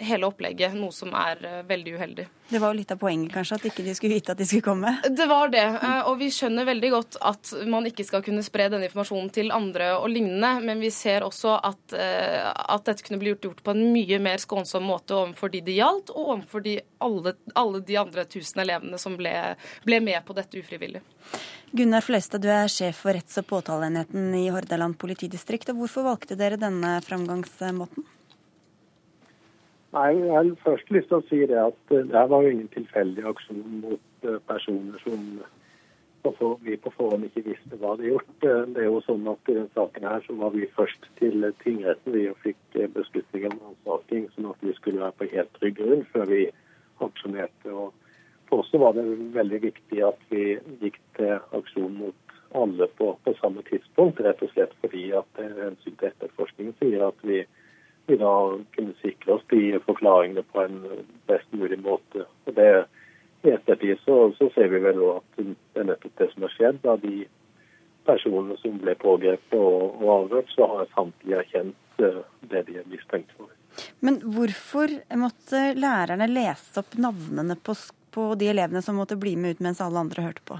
hele 0.00 0.30
opplegget, 0.30 0.76
noe 0.78 0.94
som 0.94 1.14
er 1.18 1.42
eh, 1.42 1.60
veldig 1.68 1.98
uheldig. 1.98 2.30
Det 2.44 2.60
var 2.60 2.74
jo 2.74 2.76
litt 2.76 2.92
av 2.92 3.00
poenget, 3.00 3.32
kanskje, 3.32 3.56
at 3.56 3.66
ikke 3.70 3.82
de 3.86 3.94
skulle 3.96 4.18
vite 4.18 4.34
at 4.34 4.38
de 4.38 4.46
skulle 4.46 4.66
komme? 4.66 4.90
Det 5.08 5.26
var 5.30 5.48
det. 5.48 5.64
Og 6.10 6.18
vi 6.20 6.28
skjønner 6.28 6.66
veldig 6.68 6.90
godt 6.92 7.16
at 7.24 7.54
man 7.72 7.88
ikke 7.88 8.04
skal 8.04 8.20
kunne 8.22 8.44
spre 8.44 8.66
denne 8.68 8.84
informasjonen 8.90 9.30
til 9.32 9.48
andre 9.56 9.94
og 9.96 10.10
lignende, 10.12 10.50
men 10.60 10.82
vi 10.84 10.90
ser 10.92 11.24
også 11.24 11.54
at, 11.64 11.96
at 11.96 12.84
dette 12.84 13.06
kunne 13.06 13.16
bli 13.22 13.32
gjort, 13.32 13.48
gjort, 13.48 13.62
på 13.64 13.72
en 13.72 13.80
mye 13.94 14.20
mer 14.22 14.44
skånsom 14.44 14.84
måte 14.84 15.16
overfor 15.16 15.54
de 15.54 15.64
det 15.64 15.78
gjaldt, 15.78 16.12
og 16.12 16.34
overfor 16.36 16.66
de, 16.68 16.76
alle, 17.08 17.32
alle 17.56 17.80
de 17.88 17.96
andre 18.04 18.26
tusen 18.28 18.60
elevene 18.66 19.00
som 19.00 19.16
ble 19.16 19.32
ble 19.86 20.00
med 20.04 20.20
på 20.26 20.36
dette 20.36 20.60
ufrivillig. 20.60 21.02
Gunnar 21.74 22.04
Fløystad, 22.06 22.44
du 22.44 22.50
er 22.54 22.68
sjef 22.70 23.00
for 23.02 23.16
retts- 23.16 23.40
og 23.40 23.48
påtaleenheten 23.50 24.28
i 24.38 24.44
Hordaland 24.54 24.94
politidistrikt. 25.00 25.72
og 25.72 25.80
Hvorfor 25.82 26.06
valgte 26.06 26.36
dere 26.38 26.60
denne 26.60 27.00
framgangsmåten? 27.02 28.06
Nei, 29.94 30.10
Jeg 30.18 30.30
har 30.34 30.48
først 30.64 30.90
lyst 30.90 31.10
til 31.10 31.20
å 31.20 31.26
si 31.28 31.40
det 31.46 31.58
at 31.60 31.92
eh, 31.94 32.06
det 32.10 32.22
var 32.30 32.42
jo 32.42 32.50
ingen 32.50 32.70
tilfeldig 32.72 33.26
aksjon 33.30 33.60
mot 33.82 34.26
eh, 34.26 34.40
personer 34.48 35.02
som 35.04 35.20
vi 36.64 36.76
på 36.80 36.90
forhånd 36.96 37.26
ikke 37.28 37.44
visste 37.50 37.76
hva 37.76 37.92
de 37.98 38.08
hadde 38.08 38.08
gjort. 38.08 38.46
Eh, 38.48 38.62
det 38.74 38.82
er 38.82 38.88
jo 38.88 39.02
sånn 39.06 39.28
at 39.30 39.50
I 39.50 39.56
denne 39.60 39.70
saken 39.76 40.08
her 40.10 40.24
så 40.26 40.38
var 40.40 40.54
vi 40.54 40.70
først 40.78 41.06
til 41.20 41.46
tingretten 41.62 42.16
vi 42.16 42.24
fikk 42.42 42.78
beslutningen 42.96 43.54
om 43.58 43.74
ransaking, 43.74 44.26
sånn 44.34 44.50
at 44.50 44.66
vi 44.66 44.74
skulle 44.78 45.04
være 45.04 45.18
på 45.20 45.30
helt 45.36 45.54
trygg 45.60 45.78
grunn 45.78 46.06
før 46.14 46.26
vi 46.32 46.42
aksjonerte. 47.06 47.70
og 47.70 48.03
for 48.54 48.60
oss 48.60 48.72
var 48.72 48.92
det 48.92 49.02
veldig 49.34 49.58
viktig 49.60 50.02
at 50.06 50.20
vi 50.30 50.54
gikk 50.78 50.98
til 51.16 51.32
aksjon 51.58 51.94
mot 51.98 52.34
alle 52.54 52.86
på, 52.86 53.08
på 53.24 53.32
samme 53.40 53.64
tidspunkt, 53.66 54.20
rett 54.22 54.42
og 54.46 54.52
slett 54.52 54.74
fordi 54.78 55.08
at 55.18 55.40
hensyn 55.40 55.96
til 55.98 56.10
etterforskningen 56.12 56.76
sier 56.78 57.02
at 57.08 57.24
vi, 57.26 57.40
vi, 58.06 58.18
da 58.20 58.34
kunne 58.76 58.94
sikre 59.00 59.34
oss 59.34 59.42
de 59.50 59.80
forklaringene 59.88 60.44
på 60.52 60.62
en 60.62 60.76
best 61.26 61.50
mulig 61.50 61.80
måte. 61.82 62.28
Og 62.46 62.54
det 62.54 62.68
I 63.44 63.56
ettertid 63.56 63.98
så, 64.04 64.30
så 64.38 64.48
ser 64.54 64.70
vi 64.70 64.84
vel 64.86 65.02
at 65.16 65.40
det 65.40 65.82
er 65.82 65.90
nettopp 65.90 66.14
det 66.22 66.30
som 66.30 66.46
har 66.46 66.54
skjedd. 66.54 66.78
Da 66.86 66.94
de 67.02 67.26
personene 68.06 68.54
som 68.62 68.78
ble 68.80 68.94
pågrepet 69.02 69.58
og, 69.58 69.98
og 69.98 70.14
avhørt, 70.20 70.54
så 70.54 70.70
har 70.76 70.94
samtlige 70.94 71.42
erkjent 71.42 72.00
uh, 72.06 72.22
det 72.54 72.62
de 72.70 72.78
er 72.84 72.88
mistenkt 72.94 73.34
for. 73.34 73.50
Men 74.06 74.22
hvorfor 74.22 74.94
måtte 75.18 75.66
lærerne 75.74 76.30
lese 76.30 76.84
opp 76.84 76.94
navnene 77.02 77.58
på 77.58 77.74
skolen? 77.74 78.03
På 78.14 78.28
de 78.38 78.48
elevene 78.52 78.82
som 78.82 78.96
måtte 78.98 79.18
bli 79.18 79.34
med 79.36 79.56
ut 79.56 79.64
mens 79.66 79.82
alle 79.82 79.98
andre 79.98 80.22
hørte 80.28 80.44
på? 80.46 80.58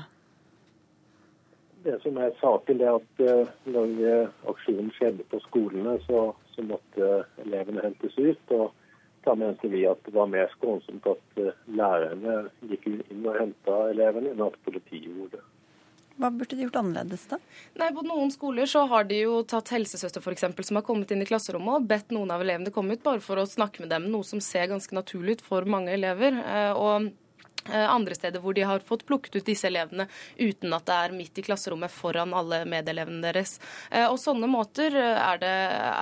Det 1.85 1.99
som 2.03 2.17
er 2.17 2.33
saken, 2.41 2.81
er 2.81 2.97
at 2.97 3.21
uh, 3.21 3.51
når 3.69 3.91
uh, 4.01 4.37
aksjonen 4.51 4.89
skjedde 4.97 5.27
på 5.29 5.41
skolene, 5.45 5.99
så, 6.07 6.31
så, 6.55 6.65
måtte 6.65 7.11
elevene 7.45 7.85
hentes 7.85 8.17
ut. 8.17 8.55
og 8.57 8.71
Da 9.27 9.35
mente 9.37 9.69
vi 9.69 9.85
at 9.89 10.01
det 10.07 10.15
var 10.17 10.31
mer 10.33 10.49
skånsomt 10.57 11.05
at 11.13 11.43
uh, 11.43 11.51
lærerne 11.69 12.47
gikk 12.71 12.89
inn 12.89 13.27
og 13.27 13.37
henta 13.37 13.83
elevene, 13.91 14.33
enn 14.33 14.47
at 14.47 14.57
politiet 14.65 15.11
gjorde 15.11 15.37
det. 15.37 15.45
Hva 16.15 16.31
burde 16.31 16.55
de 16.55 16.63
gjort 16.63 16.79
annerledes, 16.79 17.27
da? 17.27 17.41
Nei, 17.81 17.91
På 17.93 18.05
noen 18.07 18.31
skoler 18.31 18.71
så 18.71 18.85
har 18.89 19.05
de 19.11 19.19
jo 19.25 19.41
tatt 19.51 19.73
helsesøster 19.75 20.23
for 20.25 20.33
eksempel, 20.33 20.65
som 20.65 20.79
har 20.79 20.87
kommet 20.87 21.11
inn 21.13 21.25
i 21.25 21.29
klasserommet 21.29 21.83
og 21.83 21.89
bedt 21.91 22.15
noen 22.15 22.31
av 22.33 22.45
elevene 22.45 22.73
komme 22.73 22.95
ut 22.95 23.03
bare 23.05 23.21
for 23.21 23.43
å 23.43 23.49
snakke 23.51 23.83
med 23.83 23.91
dem, 23.93 24.07
noe 24.15 24.25
som 24.25 24.41
ser 24.41 24.71
ganske 24.71 24.95
naturlig 24.95 25.41
ut 25.41 25.45
for 25.51 25.69
mange 25.69 25.93
elever. 25.93 26.39
og 26.79 27.11
Eh, 27.11 27.11
andre 27.71 28.15
steder 28.17 28.43
hvor 28.43 28.55
de 28.57 28.65
har 28.67 28.83
fått 28.85 29.07
plukket 29.09 29.39
ut 29.39 29.47
disse 29.47 29.67
elevene 29.69 30.07
uten 30.37 30.73
at 30.75 30.87
det 30.89 30.97
er 31.07 31.15
midt 31.17 31.39
i 31.39 31.45
klasserommet 31.47 31.93
foran 31.93 32.35
alle 32.37 32.63
medelevene 32.69 33.23
deres. 33.25 33.57
Eh, 33.91 34.07
og 34.09 34.19
Sånne 34.21 34.49
måter 34.51 34.95
eh, 34.99 35.19
er, 35.21 35.41
det, 35.43 35.53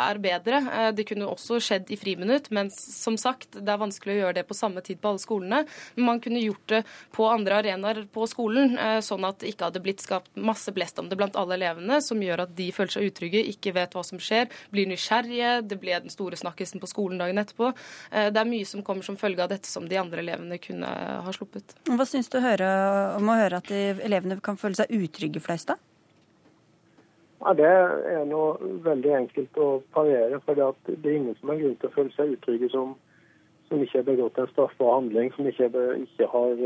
er 0.06 0.20
bedre. 0.22 0.60
Det 0.96 1.06
kunne 1.08 1.28
også 1.30 1.60
skjedd 1.62 1.90
i 1.92 1.98
friminutt, 2.00 2.50
men 2.54 2.70
som 2.72 3.18
sagt, 3.20 3.58
det 3.58 3.72
er 3.72 3.80
vanskelig 3.80 4.16
å 4.16 4.20
gjøre 4.22 4.38
det 4.40 4.46
på 4.48 4.56
samme 4.56 4.82
tid 4.84 5.00
på 5.02 5.12
alle 5.12 5.22
skolene. 5.22 5.62
Men 5.96 6.08
man 6.08 6.22
kunne 6.22 6.42
gjort 6.42 6.66
det 6.72 6.82
på 7.14 7.26
andre 7.30 7.60
arenaer 7.62 8.04
på 8.12 8.26
skolen, 8.30 8.76
sånn 9.04 9.26
at 9.28 9.40
det 9.42 9.52
ikke 9.52 9.68
hadde 9.68 9.82
blitt 9.84 10.04
skapt 10.04 10.30
masse 10.38 10.72
blest 10.74 11.00
om 11.02 11.08
det 11.10 11.18
blant 11.18 11.36
alle 11.38 11.56
elevene, 11.58 12.00
som 12.04 12.20
gjør 12.22 12.44
at 12.46 12.54
de 12.56 12.68
føler 12.74 12.94
seg 12.94 13.08
utrygge, 13.10 13.42
ikke 13.52 13.74
vet 13.76 13.96
hva 13.96 14.04
som 14.06 14.20
skjer, 14.22 14.48
blir 14.72 14.88
nysgjerrige, 14.90 15.54
det 15.68 15.78
ble 15.82 15.98
den 16.04 16.12
store 16.12 16.38
snakkisen 16.40 16.82
på 16.82 16.90
skolen 16.90 17.20
dagen 17.20 17.40
etterpå. 17.42 17.72
Det 18.12 18.40
er 18.40 18.48
mye 18.48 18.68
som 18.68 18.84
kommer 18.86 19.06
som 19.06 19.18
følge 19.20 19.44
av 19.44 19.52
dette 19.52 19.70
som 19.70 19.88
de 19.88 19.98
andre 20.00 20.22
elevene 20.24 20.60
kunne 20.62 20.88
ha 21.26 21.34
sluppet 21.34 21.51
sluppet. 21.52 21.76
Hva 21.88 22.06
syns 22.06 22.28
du 22.28 22.38
om 22.38 23.28
å 23.28 23.38
høre 23.38 23.60
at 23.60 23.70
elevene 23.70 24.40
kan 24.40 24.56
føle 24.56 24.74
seg 24.74 24.90
utrygge, 24.90 25.40
Fløystad? 25.40 25.78
Ja, 27.40 27.54
Det 27.54 27.66
er 27.66 28.24
noe 28.24 28.56
veldig 28.82 29.14
enkelt 29.16 29.56
å 29.56 29.82
parere. 29.92 30.40
for 30.40 30.54
Det 30.54 31.06
er 31.06 31.16
ingen 31.16 31.36
som 31.40 31.48
har 31.48 31.56
grunn 31.56 31.76
til 31.76 31.88
å 31.88 31.92
føle 31.92 32.12
seg 32.12 32.36
utrygge 32.36 32.70
som, 32.70 32.94
som 33.68 33.82
ikke 33.82 33.98
har 33.98 34.04
begått 34.04 34.38
en 34.38 34.46
straffbar 34.48 34.94
handling, 34.94 35.32
som 35.32 35.46
ikke, 35.46 35.68
ikke 36.06 36.26
har, 36.26 36.56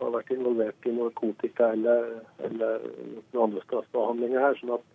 har, 0.00 0.10
vært 0.10 0.30
involvert 0.30 0.86
i 0.86 0.92
narkotika 0.92 1.72
eller, 1.72 2.22
eller 2.42 2.80
noen 3.32 3.44
andre 3.50 3.62
straffbare 3.62 4.10
handlinger 4.12 4.40
her. 4.40 4.58
sånn 4.60 4.78
at 4.78 4.92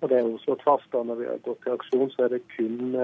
og 0.00 0.08
Det 0.08 0.16
er 0.16 0.22
jo 0.22 0.38
slått 0.38 0.62
fast 0.62 0.86
da 0.92 1.02
når 1.02 1.16
vi 1.18 1.26
har 1.26 1.38
gått 1.42 1.58
til 1.64 1.74
aksjon, 1.74 2.10
så 2.10 2.22
er 2.22 2.28
det 2.28 2.44
kun, 2.54 2.94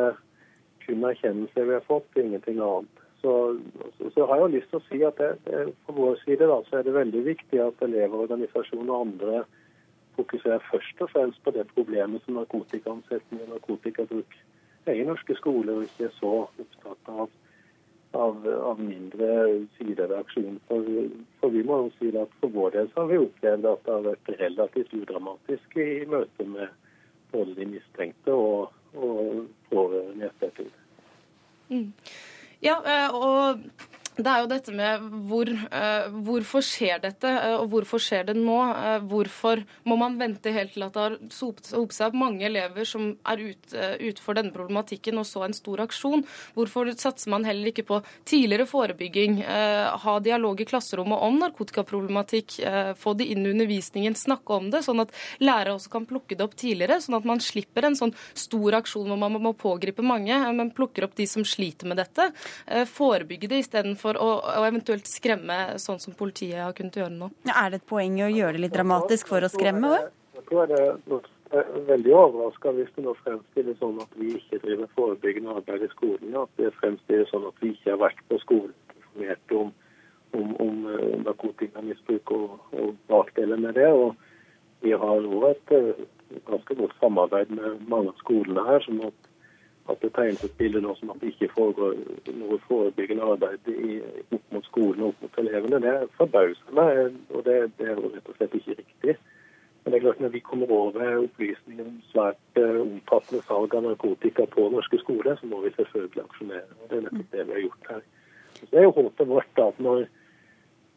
kun 0.86 1.02
erkjennelse 1.02 1.64
vi 1.66 1.74
har 1.74 1.82
fått, 1.88 2.06
ingenting 2.14 2.60
annet. 2.62 3.03
Så, 3.24 3.58
så, 3.98 4.10
så, 4.12 4.24
har 4.28 4.42
jeg 4.42 4.50
lyst 4.52 4.66
til 4.68 4.80
å 4.82 4.84
si 4.84 4.98
at 5.08 5.16
det, 5.16 5.30
det, 5.46 5.60
På 5.86 5.94
vår 5.96 6.18
side 6.26 6.44
da, 6.44 6.58
så 6.66 6.76
er 6.76 6.82
det 6.84 6.92
veldig 6.92 7.22
viktig 7.24 7.60
at 7.64 7.84
elevorganisasjoner 7.86 8.90
og 8.92 9.06
andre 9.06 9.44
fokuserer 10.18 10.60
først 10.68 11.00
og 11.00 11.08
fremst 11.14 11.40
på 11.44 11.54
det 11.56 11.64
problemet 11.70 12.20
som 12.24 12.36
narkotikaomsetning 12.36 13.46
og 13.46 13.54
narkotikabruk 13.54 14.36
er 14.84 15.00
i 15.00 15.06
norske 15.08 15.36
skoler, 15.38 15.78
og 15.78 15.88
ikke 15.88 16.10
så 16.18 16.34
opptatt 16.44 17.08
av, 17.08 17.32
av, 18.12 18.44
av 18.68 18.84
mindre 18.84 19.30
sider 19.78 20.04
ved 20.04 20.18
aksjonen. 20.18 20.60
For, 20.68 20.92
for, 21.40 21.56
vi 21.56 21.64
må 21.64 21.80
jo 21.86 21.90
si 21.96 22.12
at 22.20 22.38
for 22.42 22.52
vår 22.52 22.76
del 22.76 22.92
så 22.92 23.02
har 23.06 23.10
vi 23.14 23.22
opplevd 23.24 23.72
at 23.72 23.88
det 23.88 23.96
har 23.96 24.06
vært 24.10 24.32
relativt 24.44 24.94
udramatisk 25.00 25.80
i 25.80 25.88
møte 26.12 26.48
med 26.52 26.78
både 27.32 27.56
de 27.56 27.72
mistenkte 27.72 28.36
og, 28.36 28.76
og 28.92 29.48
pårørende 29.72 30.28
i 30.28 30.30
ettertid. 30.30 30.72
Mm. 31.72 31.90
Ja, 32.62 32.76
eh, 32.86 33.14
og 33.14 33.58
det 34.14 34.30
er 34.30 34.44
jo 34.44 34.50
dette 34.50 34.72
med 34.74 35.06
hvor, 35.26 35.48
uh, 35.50 36.06
hvorfor 36.26 36.62
skjer 36.62 37.00
dette, 37.02 37.26
uh, 37.26 37.56
og 37.58 37.72
hvorfor 37.72 37.98
skjer 38.02 38.28
det 38.28 38.36
nå? 38.38 38.58
Uh, 38.70 39.02
hvorfor 39.10 39.64
må 39.88 39.96
man 39.98 40.14
vente 40.20 40.52
helt 40.54 40.74
til 40.76 40.84
at 40.86 40.94
det 40.94 41.02
har 41.02 41.16
sopet 41.34 41.66
seg 41.66 41.80
opp 42.12 42.18
mange 42.18 42.46
elever 42.46 42.86
som 42.86 43.08
er 43.26 43.42
ut, 43.42 43.74
utenfor 43.74 44.38
denne 44.38 44.54
problematikken, 44.54 45.18
og 45.18 45.26
så 45.26 45.42
en 45.46 45.56
stor 45.56 45.82
aksjon? 45.82 46.22
Hvorfor 46.54 46.92
satser 46.94 47.32
man 47.32 47.46
heller 47.48 47.72
ikke 47.72 47.86
på 47.88 48.00
tidligere 48.28 48.68
forebygging? 48.70 49.40
ha 49.44 50.14
dialog 50.22 50.60
i 50.60 50.66
klasserommet 50.68 51.22
om 51.24 51.36
narkotikaproblematikk, 51.40 52.56
få 52.98 53.14
det 53.18 53.26
inn 53.32 53.44
i 53.44 53.52
undervisningen, 53.52 54.16
snakke 54.18 54.56
om 54.56 54.68
det, 54.72 54.82
sånn 54.86 55.02
at 55.02 55.12
lærere 55.42 55.74
også 55.76 55.92
kan 55.92 56.06
plukke 56.08 56.36
det 56.36 56.44
opp 56.44 56.56
tidligere, 56.60 57.00
sånn 57.02 57.18
at 57.18 57.28
man 57.28 57.42
slipper 57.42 57.88
en 57.88 57.98
sånn 57.98 58.14
stor 58.38 58.78
aksjon 58.80 59.10
hvor 59.10 59.20
man 59.20 59.38
må 59.42 59.54
pågripe 59.58 60.04
mange, 60.06 60.38
men 60.56 60.72
plukker 60.74 61.06
opp 61.06 61.16
de 61.18 61.26
som 61.30 61.46
sliter 61.46 61.90
med 61.90 62.00
dette. 62.02 62.30
forebygge 62.90 63.50
det 63.50 63.62
istedenfor 63.64 64.03
for 64.04 64.20
å, 64.20 64.30
å, 64.44 64.64
eventuelt 64.68 65.08
skremme 65.08 65.78
sånn 65.80 66.00
som 66.02 66.16
politiet 66.18 66.60
har 66.60 66.74
kunnet 66.76 66.98
gjøre 67.00 67.14
nå. 67.14 67.30
Ja, 67.48 67.56
er 67.64 67.72
det 67.72 67.82
et 67.82 67.88
poeng 67.88 68.18
å 68.20 68.32
gjøre 68.32 68.58
det 68.58 68.66
litt 68.66 68.76
dramatisk 68.76 69.30
for 69.32 69.44
å 69.44 69.50
skremme? 69.52 69.94
Jeg 70.36 70.44
tror 70.50 70.68
det 70.68 70.80
er 71.54 71.70
veldig 71.88 72.12
overraska 72.18 72.74
hvis 72.76 72.90
det 72.96 73.04
nå 73.06 73.14
fremstilles 73.22 73.78
sånn 73.80 74.00
at 74.02 74.18
vi 74.20 74.34
ikke 74.36 74.60
driver 74.64 74.90
forebyggende 74.98 75.56
arbeid 75.60 75.86
i 75.86 75.92
skolen. 75.94 76.36
At 76.42 76.52
det 76.60 76.74
fremstilles 76.80 77.32
sånn 77.32 77.48
at 77.48 77.64
vi 77.64 77.72
ikke 77.72 77.94
har 77.94 78.02
vært 78.04 78.20
på 78.28 78.40
skolen 78.42 78.74
informert 78.98 79.56
om, 79.56 79.72
om, 80.36 80.54
om 80.66 80.86
eh, 80.92 81.12
narkotikamisbruk 81.24 82.34
og, 82.36 82.58
og 82.76 82.96
bakdeler 83.08 83.62
med 83.62 83.78
det. 83.78 83.88
Og 83.88 84.84
vi 84.84 84.92
har 84.92 85.30
òg 85.38 85.46
et 85.54 85.76
ganske 86.48 86.76
godt 86.76 86.98
samarbeid 87.00 87.52
med 87.54 87.86
mange 87.88 88.12
av 88.12 88.20
skolene 88.20 88.66
her. 88.66 88.84
sånn 88.84 89.06
at, 89.08 89.30
at 89.92 90.00
det 90.00 90.12
tegnes 90.16 90.44
et 90.44 90.56
bilde 90.58 90.80
nå 90.80 90.94
som 90.96 91.12
at 91.12 91.20
det 91.20 91.34
ikke 91.34 91.52
foregår 91.52 91.98
noe 92.38 92.56
forebyggende 92.68 93.26
arbeid 93.34 93.68
i, 93.68 93.98
opp 94.32 94.54
mot 94.54 94.66
skolen 94.70 95.04
og 95.04 95.12
opp 95.12 95.26
mot 95.26 95.38
elevene. 95.42 95.80
Det 95.84 95.94
forbauser 96.16 96.76
meg, 96.78 97.18
og 97.30 97.44
det, 97.44 97.58
det, 97.78 97.90
er 97.92 98.00
rett 98.00 98.30
og 98.30 98.38
slett 98.38 98.56
ikke 98.60 98.78
riktig. 98.80 99.16
Men 99.84 99.92
det 99.92 99.98
er 99.98 100.04
klart 100.06 100.24
når 100.24 100.32
vi 100.32 100.40
kommer 100.40 100.70
over 100.72 101.18
opplysninger 101.26 101.84
om 101.84 101.96
svært 102.08 102.60
uh, 102.60 102.80
omfattende 102.80 103.44
salg 103.44 103.76
av 103.76 103.84
narkotika 103.84 104.46
på 104.54 104.70
norske 104.72 105.00
skoler, 105.02 105.36
så 105.36 105.50
må 105.50 105.60
vi 105.66 105.74
selvfølgelig 105.76 106.24
aksjonere. 106.24 106.78
og 106.80 106.88
Det 106.88 106.96
er 106.96 107.06
nettopp 107.08 107.34
det 107.36 107.48
vi 107.48 107.56
har 107.58 107.64
gjort 107.66 107.90
her. 107.92 108.04
Så 108.54 108.68
det 108.70 108.80
er 108.80 108.86
jo 108.86 108.94
håpet 108.96 109.28
vårt 109.28 109.60
at 109.66 109.82
når 109.84 110.06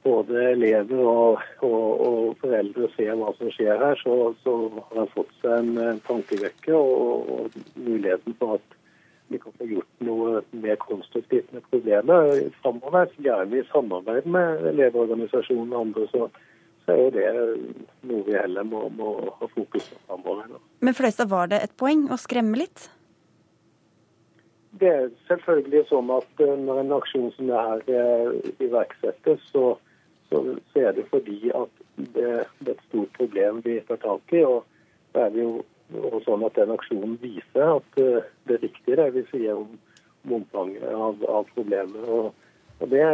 både 0.07 0.43
elever 0.51 1.03
og, 1.03 1.41
og, 1.59 2.07
og, 2.07 2.37
foreldre 2.39 2.87
ser 2.95 3.15
hva 3.19 3.33
som 3.35 3.51
skjer 3.51 3.81
her, 3.81 3.99
så, 3.99 4.15
så 4.43 4.55
har 4.77 5.01
han 5.01 5.11
fått 5.11 5.33
seg 5.41 5.55
en, 5.57 5.71
en 5.83 6.01
tankevekker 6.07 6.77
og, 6.77 7.31
og, 7.33 7.57
muligheten 7.75 8.37
for 8.39 8.57
at 8.61 8.76
vi 9.27 9.39
kan 9.43 9.55
få 9.59 9.67
gjort 9.67 10.03
noe 10.07 10.41
mer 10.51 10.77
konstruktivt 10.81 11.49
med 11.53 11.65
problemet 11.71 12.53
framover. 12.61 13.09
Gjerne 13.17 13.59
i 13.59 13.65
samarbeid 13.71 14.27
med 14.29 14.67
elevorganisasjonen 14.73 15.73
og 15.73 15.87
andre. 15.87 16.07
så 16.13 16.29
så 16.87 16.93
er 16.95 17.01
jo 17.01 17.09
det 17.11 17.31
noe 18.07 18.23
vi 18.23 18.35
heller 18.37 18.63
må, 18.63 18.85
må 18.95 19.09
ha 19.27 19.47
fokus 19.51 19.89
på 19.91 19.97
framover. 20.07 20.53
Men 20.79 20.93
for 20.93 21.03
Fløystad, 21.03 21.27
var 21.27 21.49
det 21.51 21.59
et 21.59 21.73
poeng 21.75 22.05
å 22.07 22.15
skremme 22.15 22.55
litt? 22.55 22.85
Det 24.79 24.87
er 24.87 25.09
selvfølgelig 25.27 25.81
sånn 25.89 26.13
at 26.15 26.43
eh, 26.45 26.53
når 26.55 26.79
en 26.85 26.95
aksjon 26.95 27.33
som 27.35 27.51
det 27.51 27.65
her 27.65 27.83
eh, 27.91 28.53
iverksettes, 28.63 29.43
så 29.51 29.73
så, 30.29 30.55
så 30.73 30.79
er 30.79 30.91
det 30.91 31.05
fordi 31.09 31.51
at 31.55 31.69
det, 31.95 32.45
det, 32.59 32.67
er 32.67 32.73
et 32.73 32.85
stort 32.89 33.13
problem 33.17 33.61
vi 33.65 33.79
tar 33.87 33.99
tak 34.01 34.33
i. 34.35 34.43
og 34.43 34.65
det 35.13 35.21
er 35.23 35.29
det 35.35 35.43
jo 35.43 35.53
sånn 36.25 36.43
at 36.47 36.57
den 36.57 36.73
aksjonen 36.73 37.15
viser 37.21 37.77
at 37.77 38.01
uh, 38.01 38.25
det 38.47 38.57
er 38.57 38.65
riktig 38.65 38.97
det 38.99 39.07
vi 39.15 39.23
sier 39.31 39.61
om, 39.61 39.77
om 40.25 40.35
omfanget 40.41 40.83
av, 40.91 41.23
av 41.31 41.47
problemet. 41.55 42.09
Og, 42.11 42.33
og 42.81 42.91
det 42.91 43.05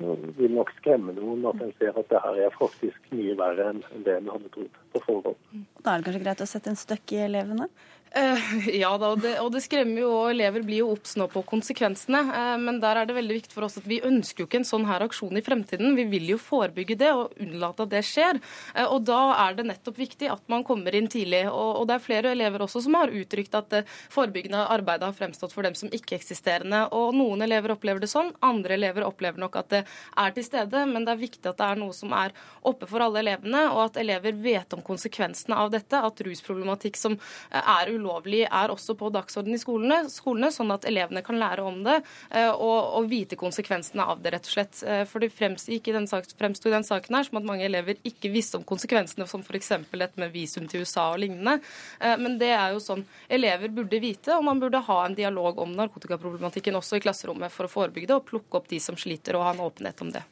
vil 0.00 0.54
nok 0.56 0.72
skremme 0.78 1.12
noen 1.16 1.44
at 1.50 1.60
en 1.64 1.72
ser 1.78 1.96
at 1.98 2.08
det 2.10 2.20
her 2.24 2.38
er 2.46 2.56
faktisk 2.56 3.10
mye 3.14 3.36
verre 3.38 3.70
enn 3.72 3.82
det 4.06 4.16
en 4.16 4.30
hadde 4.32 4.52
trodd 4.54 4.78
på 4.94 5.02
forhånd. 5.06 5.64
Da 5.84 5.92
er 5.92 6.00
det 6.00 6.08
kanskje 6.08 6.22
greit 6.24 6.44
å 6.44 6.48
sette 6.48 6.72
en 6.72 6.80
støkk 6.80 7.16
i 7.16 7.22
elevene? 7.26 7.68
Uh, 8.10 8.68
ja 8.74 8.90
da, 8.98 9.12
og 9.14 9.20
det, 9.22 9.36
og 9.38 9.52
det, 9.54 9.60
skremmer 9.62 10.02
jo, 10.02 10.08
og 10.24 10.32
elever 10.32 10.64
blir 10.66 10.80
jo 10.80 10.88
obs 10.96 11.12
på 11.30 11.42
konsekvensene. 11.46 12.18
Uh, 12.26 12.56
men 12.58 12.80
der 12.82 12.98
er 12.98 13.06
det 13.06 13.14
veldig 13.14 13.36
viktig 13.36 13.54
for 13.54 13.68
oss 13.68 13.78
at 13.78 13.86
vi 13.86 14.00
ønsker 14.02 14.42
jo 14.42 14.48
ikke 14.48 14.58
en 14.64 14.66
sånn 14.66 14.86
her 14.88 15.04
aksjon 15.04 15.38
i 15.38 15.42
fremtiden. 15.46 15.94
Vi 15.94 16.08
vil 16.10 16.32
jo 16.32 16.38
forebygge 16.42 16.96
det 16.98 17.12
og 17.14 17.36
unnlate 17.38 17.86
at 17.86 17.92
det 17.92 18.02
skjer. 18.08 18.40
Uh, 18.74 18.88
og 18.88 19.04
da 19.06 19.20
er 19.44 19.54
det 19.60 19.68
nettopp 19.68 20.00
viktig 20.00 20.30
at 20.32 20.42
man 20.50 20.66
kommer 20.66 20.96
inn 20.98 21.06
tidlig. 21.12 21.44
Og, 21.52 21.82
og 21.82 21.86
det 21.86 21.96
er 21.96 22.02
flere 22.08 22.32
elever 22.34 22.64
også 22.66 22.82
som 22.82 22.98
har 22.98 23.14
uttrykt 23.14 23.54
at 23.54 23.70
det 23.76 23.84
forebyggende 24.10 24.64
arbeidet 24.74 25.06
har 25.06 25.14
fremstått 25.14 25.54
for 25.54 25.68
dem 25.68 25.78
som 25.78 25.94
ikke-eksisterende. 25.94 26.88
Og 26.96 27.14
noen 27.14 27.46
elever 27.46 27.76
opplever 27.76 28.02
det 28.02 28.10
sånn, 28.10 28.34
andre 28.42 28.74
elever 28.74 29.06
opplever 29.06 29.38
nok 29.38 29.60
at 29.62 29.70
det 29.76 29.84
er 30.18 30.34
til 30.34 30.48
stede. 30.48 30.82
Men 30.90 31.06
det 31.06 31.14
er 31.14 31.22
viktig 31.22 31.46
at 31.46 31.62
det 31.62 31.70
er 31.70 31.82
noe 31.84 31.94
som 31.94 32.10
er 32.18 32.34
oppe 32.66 32.90
for 32.90 33.06
alle 33.06 33.22
elevene, 33.22 33.68
og 33.70 33.84
at 33.86 34.02
elever 34.02 34.34
vet 34.42 34.74
om 34.74 34.82
konsekvensene 34.82 35.62
av 35.62 35.70
dette. 35.78 36.02
At 36.10 36.26
rusproblematikk 36.26 36.98
som 36.98 37.14
er 37.54 37.86
ulovlig 37.86 37.99
ulovlig 38.00 38.42
er 38.48 38.72
også 38.72 38.96
på 38.98 39.10
dagsordenen 39.14 39.58
i 39.58 39.60
skolene, 39.60 40.00
skolene, 40.12 40.50
sånn 40.54 40.72
at 40.74 40.86
elevene 40.88 41.22
kan 41.26 41.38
lære 41.40 41.64
om 41.66 41.82
det 41.86 41.98
eh, 42.00 42.50
og, 42.50 42.78
og, 42.98 43.08
vite 43.10 43.38
konsekvensene 43.40 44.06
av 44.12 44.22
det, 44.24 44.34
rett 44.34 44.48
og 44.48 44.54
slett. 44.54 44.82
Eh, 44.82 45.02
for 45.08 45.22
det 45.22 45.30
fremstod 45.34 45.74
i 45.76 45.94
den 45.94 46.86
saken 46.86 47.18
her 47.18 47.28
som 47.28 47.40
at 47.40 47.48
mange 47.48 47.66
elever 47.66 48.00
ikke 48.06 48.32
visste 48.32 48.60
om 48.60 48.66
konsekvensene, 48.66 49.28
som 49.30 49.44
f.eks. 49.44 49.72
dette 49.90 50.20
med 50.20 50.32
visum 50.34 50.68
til 50.70 50.84
USA 50.84 51.10
og 51.14 51.20
lignende. 51.24 51.58
Eh, 52.00 52.16
men 52.20 52.38
det 52.40 52.52
er 52.56 52.74
jo 52.74 52.82
sånn 52.84 53.04
elever 53.28 53.72
burde 53.74 54.02
vite, 54.02 54.34
og 54.36 54.46
man 54.46 54.62
burde 54.62 54.82
ha 54.88 54.98
en 55.04 55.18
dialog 55.18 55.60
om 55.62 55.76
narkotikaproblematikken 55.78 56.78
også 56.80 56.98
i 56.98 57.04
klasserommet 57.04 57.52
for 57.54 57.68
å 57.68 57.72
forebygge 57.72 58.10
det 58.10 58.18
og 58.18 58.26
plukke 58.30 58.60
opp 58.60 58.70
de 58.72 58.80
som 58.82 58.98
sliter, 58.98 59.36
og 59.36 59.46
ha 59.46 59.54
en 59.54 59.64
åpenhet 59.68 60.04
om 60.04 60.12
det. 60.14 60.24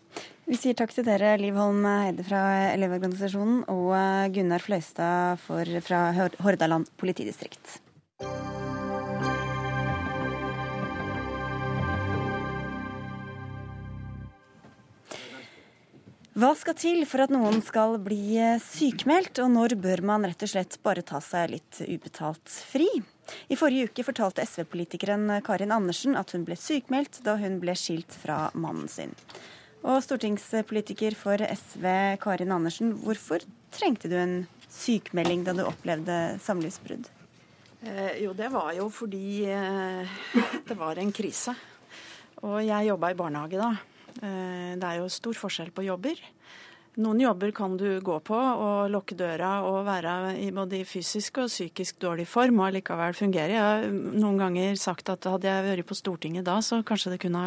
Vi 0.48 0.56
sier 0.56 0.72
takk 0.72 0.94
til 0.96 1.04
dere, 1.04 1.34
Liv 1.36 1.58
Holm 1.60 1.82
Heide 1.84 2.24
fra 2.24 2.38
Elevorganisasjonen 2.70 3.66
og 3.68 4.32
Gunnar 4.32 4.62
Fløystad 4.64 5.36
for, 5.42 5.68
fra 5.84 6.06
Hordaland 6.40 6.88
politidistrikt. 6.96 7.74
Hva 16.38 16.54
skal 16.56 16.78
til 16.80 17.04
for 17.10 17.26
at 17.26 17.34
noen 17.34 17.60
skal 17.66 17.98
bli 18.00 18.38
sykemeldt, 18.62 19.42
og 19.44 19.52
når 19.52 19.76
bør 19.84 20.04
man 20.14 20.24
rett 20.30 20.46
og 20.46 20.52
slett 20.54 20.78
bare 20.86 21.04
ta 21.04 21.20
seg 21.20 21.52
litt 21.58 21.82
ubetalt 21.84 22.56
fri? 22.70 22.88
I 23.52 23.60
forrige 23.60 23.90
uke 23.90 24.06
fortalte 24.06 24.48
SV-politikeren 24.48 25.42
Karin 25.44 25.76
Andersen 25.76 26.16
at 26.16 26.32
hun 26.32 26.48
ble 26.48 26.56
sykemeldt 26.56 27.20
da 27.26 27.36
hun 27.36 27.60
ble 27.60 27.76
skilt 27.76 28.16
fra 28.24 28.46
mannen 28.56 28.88
sin. 28.88 29.12
Og 29.86 30.00
stortingspolitiker 30.02 31.14
for 31.18 31.38
SV 31.38 31.86
Karin 32.22 32.54
Andersen, 32.54 32.96
hvorfor 33.04 33.44
trengte 33.74 34.10
du 34.10 34.16
en 34.18 34.40
sykmelding 34.68 35.44
da 35.46 35.54
du 35.54 35.62
opplevde 35.66 36.16
samlivsbrudd? 36.42 37.06
Eh, 37.86 38.24
jo, 38.24 38.32
det 38.34 38.48
var 38.50 38.72
jo 38.74 38.88
fordi 38.90 39.46
eh, 39.46 40.16
det 40.68 40.76
var 40.78 40.98
en 40.98 41.12
krise. 41.14 41.54
Og 42.42 42.58
jeg 42.66 42.88
jobba 42.90 43.12
i 43.12 43.18
barnehage 43.18 43.60
da. 43.60 43.70
Eh, 44.18 44.74
det 44.74 44.88
er 44.88 44.98
jo 44.98 45.12
stor 45.12 45.38
forskjell 45.38 45.70
på 45.74 45.86
jobber. 45.86 46.18
Noen 46.98 47.20
jobber 47.22 47.52
kan 47.54 47.76
du 47.78 48.00
gå 48.02 48.16
på 48.26 48.34
og 48.34 48.88
lukke 48.90 49.14
døra 49.14 49.60
og 49.62 49.84
være 49.86 50.32
i 50.42 50.48
både 50.54 50.80
fysisk 50.82 51.38
og 51.44 51.46
psykisk 51.46 52.00
dårlig 52.02 52.24
form 52.26 52.58
og 52.64 52.72
likevel 52.74 53.14
fungere. 53.14 53.54
Jeg 53.54 53.62
har 53.62 53.86
noen 53.92 54.40
ganger 54.40 54.74
sagt 54.80 55.12
at 55.12 55.28
hadde 55.30 55.46
jeg 55.46 55.66
vært 55.68 55.86
på 55.86 55.94
Stortinget 55.94 56.48
da, 56.48 56.56
så 56.58 56.80
kanskje 56.82 57.14
kunne, 57.22 57.44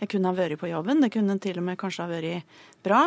jeg 0.00 0.08
kunne 0.14 0.32
ha 0.32 0.38
vært 0.38 0.62
på 0.62 0.70
jobben. 0.70 1.04
Det 1.04 1.12
kunne 1.12 1.36
til 1.44 1.60
og 1.60 1.66
med 1.68 1.76
kanskje 1.82 2.06
ha 2.06 2.14
vært 2.14 2.56
bra. 2.86 3.02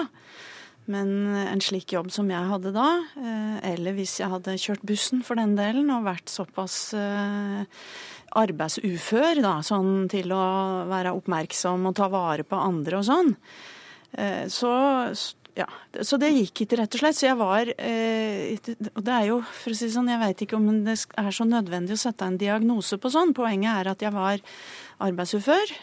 Men 0.93 1.09
en 1.41 1.61
slik 1.61 1.95
jobb 1.95 2.13
som 2.13 2.29
jeg 2.29 2.51
hadde 2.51 2.73
da, 2.73 2.87
eh, 3.17 3.57
eller 3.73 3.97
hvis 3.97 4.19
jeg 4.21 4.29
hadde 4.29 4.57
kjørt 4.61 4.85
bussen 4.85 5.25
for 5.25 5.41
den 5.41 5.57
delen 5.57 5.89
og 5.93 6.05
vært 6.05 6.29
såpass 6.29 6.77
eh, 6.97 7.65
arbeidsufør 8.37 9.41
da, 9.41 9.57
sånn 9.65 10.05
til 10.09 10.37
å 10.37 10.45
være 10.89 11.17
oppmerksom 11.17 11.89
og 11.89 11.97
ta 11.97 12.09
vare 12.13 12.45
på 12.45 12.61
andre 12.61 13.01
og 13.01 13.05
sånn, 13.09 13.35
eh, 14.17 14.45
så 14.53 14.73
ja, 15.59 15.67
Så 16.05 16.19
det 16.21 16.31
gikk 16.35 16.63
ikke, 16.65 16.79
rett 16.81 16.95
og 16.95 17.03
slett. 17.03 17.17
Så 17.17 17.27
jeg 17.27 17.37
var 17.39 17.71
eh, 17.75 18.55
Og 18.93 19.03
det 19.05 19.15
er 19.15 19.27
jo, 19.31 19.41
for 19.61 19.73
å 19.73 19.77
si 19.77 19.87
det 19.87 19.95
sånn, 19.95 20.11
jeg 20.11 20.21
veit 20.21 20.43
ikke 20.45 20.59
om 20.59 20.71
det 20.85 20.95
er 20.95 21.31
så 21.35 21.47
nødvendig 21.47 21.97
å 21.97 22.03
sette 22.05 22.27
en 22.27 22.39
diagnose 22.39 22.99
på 23.01 23.11
sånn. 23.13 23.35
Poenget 23.37 23.73
er 23.75 23.91
at 23.93 24.03
jeg 24.05 24.15
var 24.15 24.41
arbeidsufør 25.03 25.77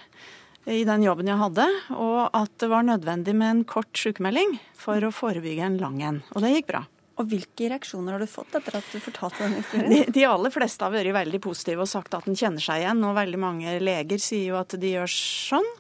i 0.67 0.83
den 0.87 1.05
jobben 1.07 1.29
jeg 1.31 1.39
hadde, 1.39 1.65
og 1.95 2.35
at 2.35 2.51
det 2.59 2.69
var 2.73 2.83
nødvendig 2.87 3.37
med 3.39 3.53
en 3.53 3.65
kort 3.71 3.93
sykemelding 3.95 4.57
for 4.75 5.05
å 5.07 5.15
forebygge 5.15 5.69
en 5.69 5.79
lang 5.79 6.01
en. 6.03 6.23
Og 6.35 6.43
det 6.43 6.57
gikk 6.57 6.73
bra. 6.73 6.83
Og 7.17 7.31
Hvilke 7.31 7.71
reaksjoner 7.73 8.12
har 8.12 8.21
du 8.21 8.29
fått 8.29 8.59
etter 8.59 8.77
at 8.77 8.89
du 8.93 9.01
fortalte 9.01 9.41
denne 9.41 9.62
historien? 9.62 9.89
De, 9.89 10.01
de 10.12 10.27
aller 10.29 10.53
fleste 10.53 10.85
har 10.85 10.93
vært 10.93 11.15
veldig 11.17 11.41
positive 11.47 11.87
og 11.87 11.89
sagt 11.89 12.17
at 12.19 12.27
den 12.29 12.37
kjenner 12.37 12.61
seg 12.61 12.83
igjen. 12.83 13.01
Og 13.09 13.17
veldig 13.17 13.41
mange 13.41 13.79
leger 13.81 14.21
sier 14.21 14.51
jo 14.51 14.59
at 14.61 14.77
de 14.77 14.91
gjør 14.93 15.15
sånn. 15.15 15.71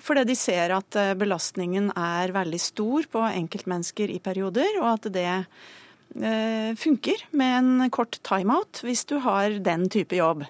Fordi 0.00 0.24
de 0.28 0.36
ser 0.38 0.74
at 0.74 0.98
eh, 0.98 1.16
belastningen 1.18 1.90
er 1.96 2.34
veldig 2.34 2.60
stor 2.62 3.08
på 3.12 3.24
enkeltmennesker 3.28 4.12
i 4.12 4.20
perioder, 4.22 4.78
og 4.80 4.88
at 4.94 5.10
det 5.12 5.26
eh, 5.30 6.70
funker 6.80 7.26
med 7.36 7.56
en 7.58 7.90
kort 7.92 8.20
timeout 8.26 8.82
hvis 8.86 9.04
du 9.10 9.18
har 9.24 9.60
den 9.64 9.88
type 9.92 10.16
jobb. 10.16 10.46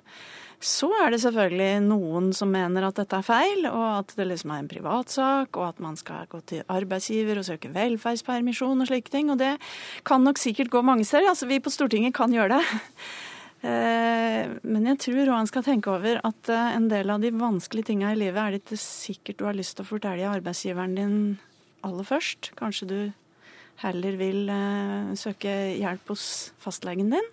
Så 0.60 0.90
er 1.00 1.08
det 1.08 1.22
selvfølgelig 1.22 1.86
noen 1.86 2.34
som 2.36 2.50
mener 2.52 2.84
at 2.84 2.98
dette 3.00 3.16
er 3.16 3.24
feil, 3.24 3.64
og 3.70 3.84
at 4.02 4.12
det 4.18 4.26
liksom 4.28 4.52
er 4.52 4.60
en 4.60 4.68
privatsak, 4.68 5.56
og 5.56 5.70
at 5.70 5.80
man 5.80 5.96
skal 5.96 6.28
gå 6.28 6.42
til 6.50 6.66
arbeidsgiver 6.68 7.40
og 7.40 7.46
søke 7.48 7.70
velferdspermisjon 7.72 8.84
og 8.84 8.90
slike 8.90 9.08
ting. 9.08 9.32
Og 9.32 9.40
det 9.40 9.54
kan 10.04 10.20
nok 10.20 10.40
sikkert 10.40 10.68
gå 10.68 10.84
mange 10.84 11.08
steder. 11.08 11.30
Altså 11.32 11.48
vi 11.48 11.62
på 11.64 11.72
Stortinget 11.72 12.12
kan 12.16 12.36
gjøre 12.36 12.60
det. 12.60 12.80
Eh, 13.60 14.52
men 14.64 14.86
jeg 14.88 15.00
tror 15.04 15.26
òg 15.26 15.36
han 15.36 15.48
skal 15.50 15.64
tenke 15.66 15.92
over 15.92 16.20
at 16.24 16.48
eh, 16.48 16.76
en 16.78 16.86
del 16.88 17.12
av 17.12 17.20
de 17.20 17.32
vanskelige 17.36 17.90
tinga 17.90 18.14
i 18.14 18.16
livet 18.16 18.40
er 18.40 18.54
det 18.54 18.62
ikke 18.62 18.78
sikkert 18.80 19.40
du 19.40 19.44
har 19.44 19.58
lyst 19.58 19.76
til 19.76 19.84
å 19.84 19.90
fortelle 19.90 20.30
arbeidsgiveren 20.30 20.96
din 20.96 21.18
aller 21.84 22.06
først. 22.08 22.54
Kanskje 22.56 22.88
du 22.88 22.98
heller 23.84 24.16
vil 24.20 24.48
eh, 24.52 25.12
søke 25.20 25.52
hjelp 25.76 26.14
hos 26.14 26.24
fastlegen 26.60 27.12
din. 27.12 27.30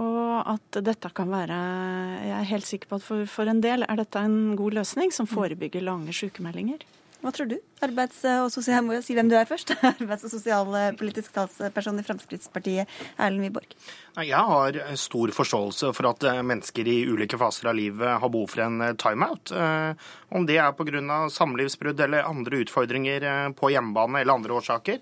Og 0.00 0.48
at 0.48 0.78
dette 0.80 1.10
kan 1.12 1.28
være 1.28 1.56
Jeg 2.24 2.32
er 2.32 2.46
helt 2.48 2.64
sikker 2.64 2.88
på 2.88 2.96
at 2.96 3.04
for, 3.04 3.26
for 3.28 3.48
en 3.48 3.60
del 3.60 3.84
er 3.84 4.00
dette 4.00 4.20
en 4.24 4.54
god 4.56 4.78
løsning 4.78 5.12
som 5.12 5.28
forebygger 5.28 5.84
lange 5.84 6.14
sykemeldinger. 6.16 6.84
Hva 7.22 7.30
tror 7.30 7.46
du? 7.52 7.54
Arbeids- 7.82 8.24
og 8.26 8.48
sosial, 8.50 8.80
jeg 8.80 8.84
må 8.86 8.96
jo 8.96 9.02
si 9.06 9.14
hvem 9.14 9.28
du 9.30 9.36
er 9.38 9.46
først. 9.46 9.70
Arbeids- 9.92 10.24
og 10.26 10.32
sosialpolitisk 10.32 11.30
talsperson 11.36 12.00
i 12.00 12.04
Fremskrittspartiet, 12.06 12.90
Erlend 13.14 13.46
Wiborg. 13.46 13.76
Jeg 14.18 14.48
har 14.50 14.78
stor 14.98 15.30
forståelse 15.36 15.92
for 15.94 16.10
at 16.10 16.26
eh, 16.26 16.40
mennesker 16.42 16.90
i 16.90 16.96
ulike 17.06 17.38
faser 17.38 17.70
av 17.70 17.78
livet 17.78 18.18
har 18.18 18.32
behov 18.32 18.50
for 18.50 18.64
en 18.64 18.82
eh, 18.88 18.96
timeout. 18.98 19.54
Eh, 19.54 20.08
om 20.34 20.48
det 20.48 20.58
er 20.58 20.74
pga. 20.74 21.20
samlivsbrudd 21.30 22.02
eller 22.02 22.26
andre 22.26 22.64
utfordringer 22.64 23.54
på 23.54 23.70
hjemmebane 23.70 24.24
eller 24.24 24.40
andre 24.40 24.58
årsaker. 24.58 24.98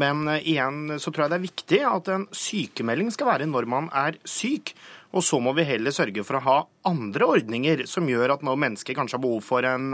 Men 0.00 0.26
igjen 0.36 0.98
så 0.98 1.12
tror 1.12 1.24
jeg 1.24 1.32
det 1.32 1.38
er 1.38 1.48
viktig 1.48 1.80
at 1.86 2.08
en 2.12 2.28
sykemelding 2.34 3.12
skal 3.14 3.30
være 3.30 3.48
når 3.48 3.68
man 3.70 3.88
er 3.94 4.18
syk. 4.26 4.74
Og 5.14 5.22
så 5.24 5.38
må 5.42 5.54
vi 5.56 5.66
heller 5.68 5.94
sørge 5.94 6.24
for 6.26 6.38
å 6.38 6.44
ha 6.44 6.56
andre 6.90 7.28
ordninger 7.36 7.84
som 7.90 8.08
gjør 8.10 8.34
at 8.34 8.44
når 8.44 8.60
mennesker 8.64 8.96
kanskje 8.98 9.16
har 9.16 9.22
behov 9.24 9.44
for 9.46 9.66
en 9.68 9.92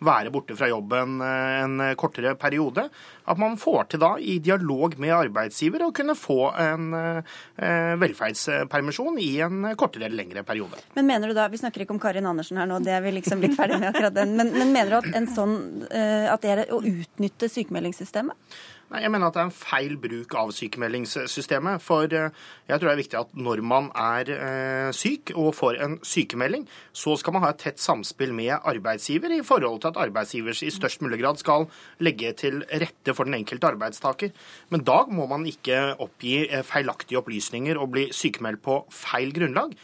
være 0.00 0.30
borte 0.32 0.56
fra 0.56 0.70
jobben 0.70 1.18
en 1.20 1.82
kortere 1.98 2.36
periode, 2.38 2.86
at 3.30 3.38
man 3.40 3.56
får 3.60 3.90
til 3.92 4.02
da 4.02 4.10
i 4.18 4.38
dialog 4.42 4.96
med 5.00 5.14
arbeidsgiver 5.14 5.84
å 5.86 5.92
kunne 5.94 6.16
få 6.18 6.38
en 6.60 6.88
eh, 6.96 7.92
velferdspermisjon 8.00 9.20
i 9.22 9.30
en 9.44 9.70
kortere 9.78 10.08
eller 10.08 10.22
lengre 10.22 10.44
periode. 10.46 10.80
Men 10.96 11.08
mener 11.10 11.30
du 11.30 11.36
da, 11.36 11.48
Vi 11.50 11.60
snakker 11.60 11.84
ikke 11.84 11.96
om 11.96 12.02
Karin 12.02 12.28
Andersen 12.30 12.60
her 12.60 12.68
nå, 12.70 12.80
det 12.84 12.94
er 12.96 13.04
vi 13.04 13.14
liksom 13.18 13.42
blitt 13.42 13.56
ferdig 13.58 13.80
med 13.80 13.92
akkurat 13.92 14.16
den. 14.16 14.36
Men, 14.38 14.52
men 14.56 14.74
mener 14.74 14.94
du 14.94 14.98
at, 15.00 15.32
sånn, 15.34 15.56
eh, 15.90 16.26
at 16.30 16.42
det 16.44 16.54
er 16.54 16.66
å 16.74 16.82
utnytte 16.82 17.50
sykemeldingssystemet? 17.50 18.60
Nei, 18.90 19.04
Jeg 19.04 19.12
mener 19.14 19.28
at 19.30 19.36
det 19.36 19.40
er 19.44 19.46
en 19.46 19.54
feil 19.54 19.92
bruk 20.02 20.32
av 20.34 20.48
sykemeldingssystemet. 20.50 21.82
For 21.84 22.10
eh, 22.10 22.32
jeg 22.66 22.80
tror 22.80 22.88
det 22.88 22.94
er 22.96 22.98
viktig 22.98 23.18
at 23.20 23.36
når 23.38 23.62
man 23.62 23.86
er 23.94 24.32
eh, 24.34 24.88
syk 24.96 25.30
og 25.36 25.52
får 25.54 25.78
en 25.84 25.94
sykemelding, 26.02 26.64
så 26.90 27.14
skal 27.20 27.36
man 27.36 27.44
ha 27.46 27.52
et 27.54 27.62
tett 27.62 27.78
samspill 27.78 28.34
med 28.34 28.56
arbeidsgiver 28.58 29.36
i 29.36 29.44
forhold 29.46 29.78
til 29.84 29.92
at 29.92 30.00
arbeidsgiver 30.08 30.58
i 30.66 30.72
størst 30.74 31.04
mulig 31.06 31.20
grad 31.22 31.38
skal 31.38 31.68
legge 32.02 32.34
til 32.42 32.64
rette 32.66 33.14
for 33.14 33.30
den 33.30 33.38
enkelte 33.38 33.70
arbeidstaker. 33.70 34.34
Men 34.74 34.82
da 34.82 35.04
må 35.06 35.28
man 35.30 35.46
ikke 35.46 35.78
oppgi 36.02 36.40
eh, 36.48 36.66
feilaktige 36.66 37.22
opplysninger 37.22 37.78
og 37.78 37.92
bli 37.94 38.08
sykemeldt 38.10 38.64
på 38.66 38.82
feil 38.90 39.30
grunnlag. 39.38 39.78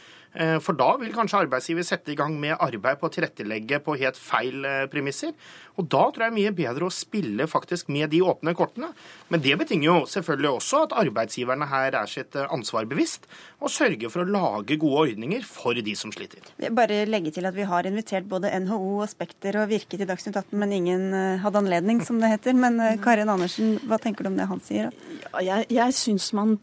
For 0.61 0.77
da 0.77 0.91
vil 1.01 1.13
kanskje 1.15 1.39
arbeidsgiver 1.45 1.85
sette 1.87 2.11
i 2.13 2.17
gang 2.17 2.35
med 2.37 2.57
arbeid 2.61 2.99
på 3.01 3.07
å 3.09 3.13
tilrettelegge 3.13 3.79
på 3.81 3.95
helt 3.97 4.19
feil 4.21 4.65
premisser. 4.91 5.33
Og 5.77 5.87
da 5.89 6.03
tror 6.09 6.27
jeg 6.27 6.33
det 6.33 6.33
er 6.33 6.35
mye 6.35 6.55
bedre 6.57 6.87
å 6.87 6.93
spille 6.93 7.47
faktisk 7.49 7.89
med 7.93 8.09
de 8.13 8.23
åpne 8.25 8.53
kortene. 8.57 8.91
Men 9.33 9.43
det 9.43 9.55
betinger 9.61 9.87
jo 9.87 9.95
selvfølgelig 10.09 10.51
også 10.51 10.83
at 10.85 10.95
arbeidsgiverne 11.01 11.67
her 11.69 11.97
er 11.99 12.11
sitt 12.11 12.37
ansvar 12.47 12.87
bevisst, 12.89 13.27
og 13.61 13.73
sørger 13.73 14.13
for 14.13 14.23
å 14.23 14.29
lage 14.29 14.77
gode 14.81 15.07
ordninger 15.07 15.45
for 15.47 15.77
de 15.77 15.97
som 15.97 16.13
sliter. 16.13 16.45
Bare 16.77 17.03
legge 17.09 17.33
til 17.35 17.49
at 17.49 17.57
vi 17.57 17.65
har 17.69 17.89
invitert 17.89 18.29
både 18.29 18.53
NHO 18.65 18.79
og 19.03 19.09
Spekter 19.11 19.61
og 19.61 19.69
Virke 19.73 19.97
til 19.97 20.09
Dagsnytt 20.09 20.37
18, 20.37 20.57
men 20.61 20.77
ingen 20.77 21.09
hadde 21.43 21.61
anledning, 21.61 22.01
som 22.05 22.21
det 22.21 22.33
heter. 22.35 22.57
Men 22.57 22.81
Karin 23.03 23.33
Andersen, 23.33 23.77
hva 23.89 24.01
tenker 24.01 24.25
du 24.25 24.33
om 24.33 24.39
det 24.39 24.49
han 24.49 24.63
sier? 24.65 24.93
Ja, 25.27 25.45
jeg, 25.45 25.69
jeg 25.77 25.97
syns 25.97 26.31
man 26.37 26.57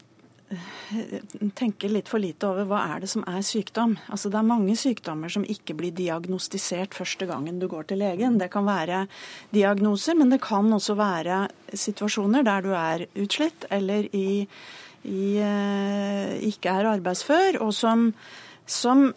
tenker 1.57 1.89
litt 1.89 2.09
for 2.11 2.21
lite 2.21 2.47
over 2.47 2.67
hva 2.69 2.83
er 2.93 3.01
det 3.03 3.09
som 3.09 3.23
er 3.27 3.41
sykdom. 3.45 3.95
Altså 4.13 4.29
Det 4.29 4.39
er 4.39 4.47
mange 4.47 4.75
sykdommer 4.77 5.31
som 5.31 5.45
ikke 5.47 5.75
blir 5.77 5.95
diagnostisert 5.95 6.93
første 6.97 7.27
gangen 7.29 7.59
du 7.59 7.67
går 7.71 7.89
til 7.89 8.03
legen. 8.03 8.37
Det 8.37 8.51
kan 8.53 8.67
være 8.67 9.05
diagnoser, 9.55 10.17
men 10.17 10.29
det 10.33 10.43
kan 10.45 10.71
også 10.73 10.97
være 10.99 11.45
situasjoner 11.73 12.45
der 12.45 12.65
du 12.65 12.73
er 12.77 13.05
utslitt 13.15 13.65
eller 13.73 14.09
i, 14.13 14.45
i, 15.03 15.27
ikke 16.49 16.75
er 16.77 16.91
arbeidsfør, 16.93 17.61
og 17.65 17.73
som, 17.73 18.11
som 18.65 19.07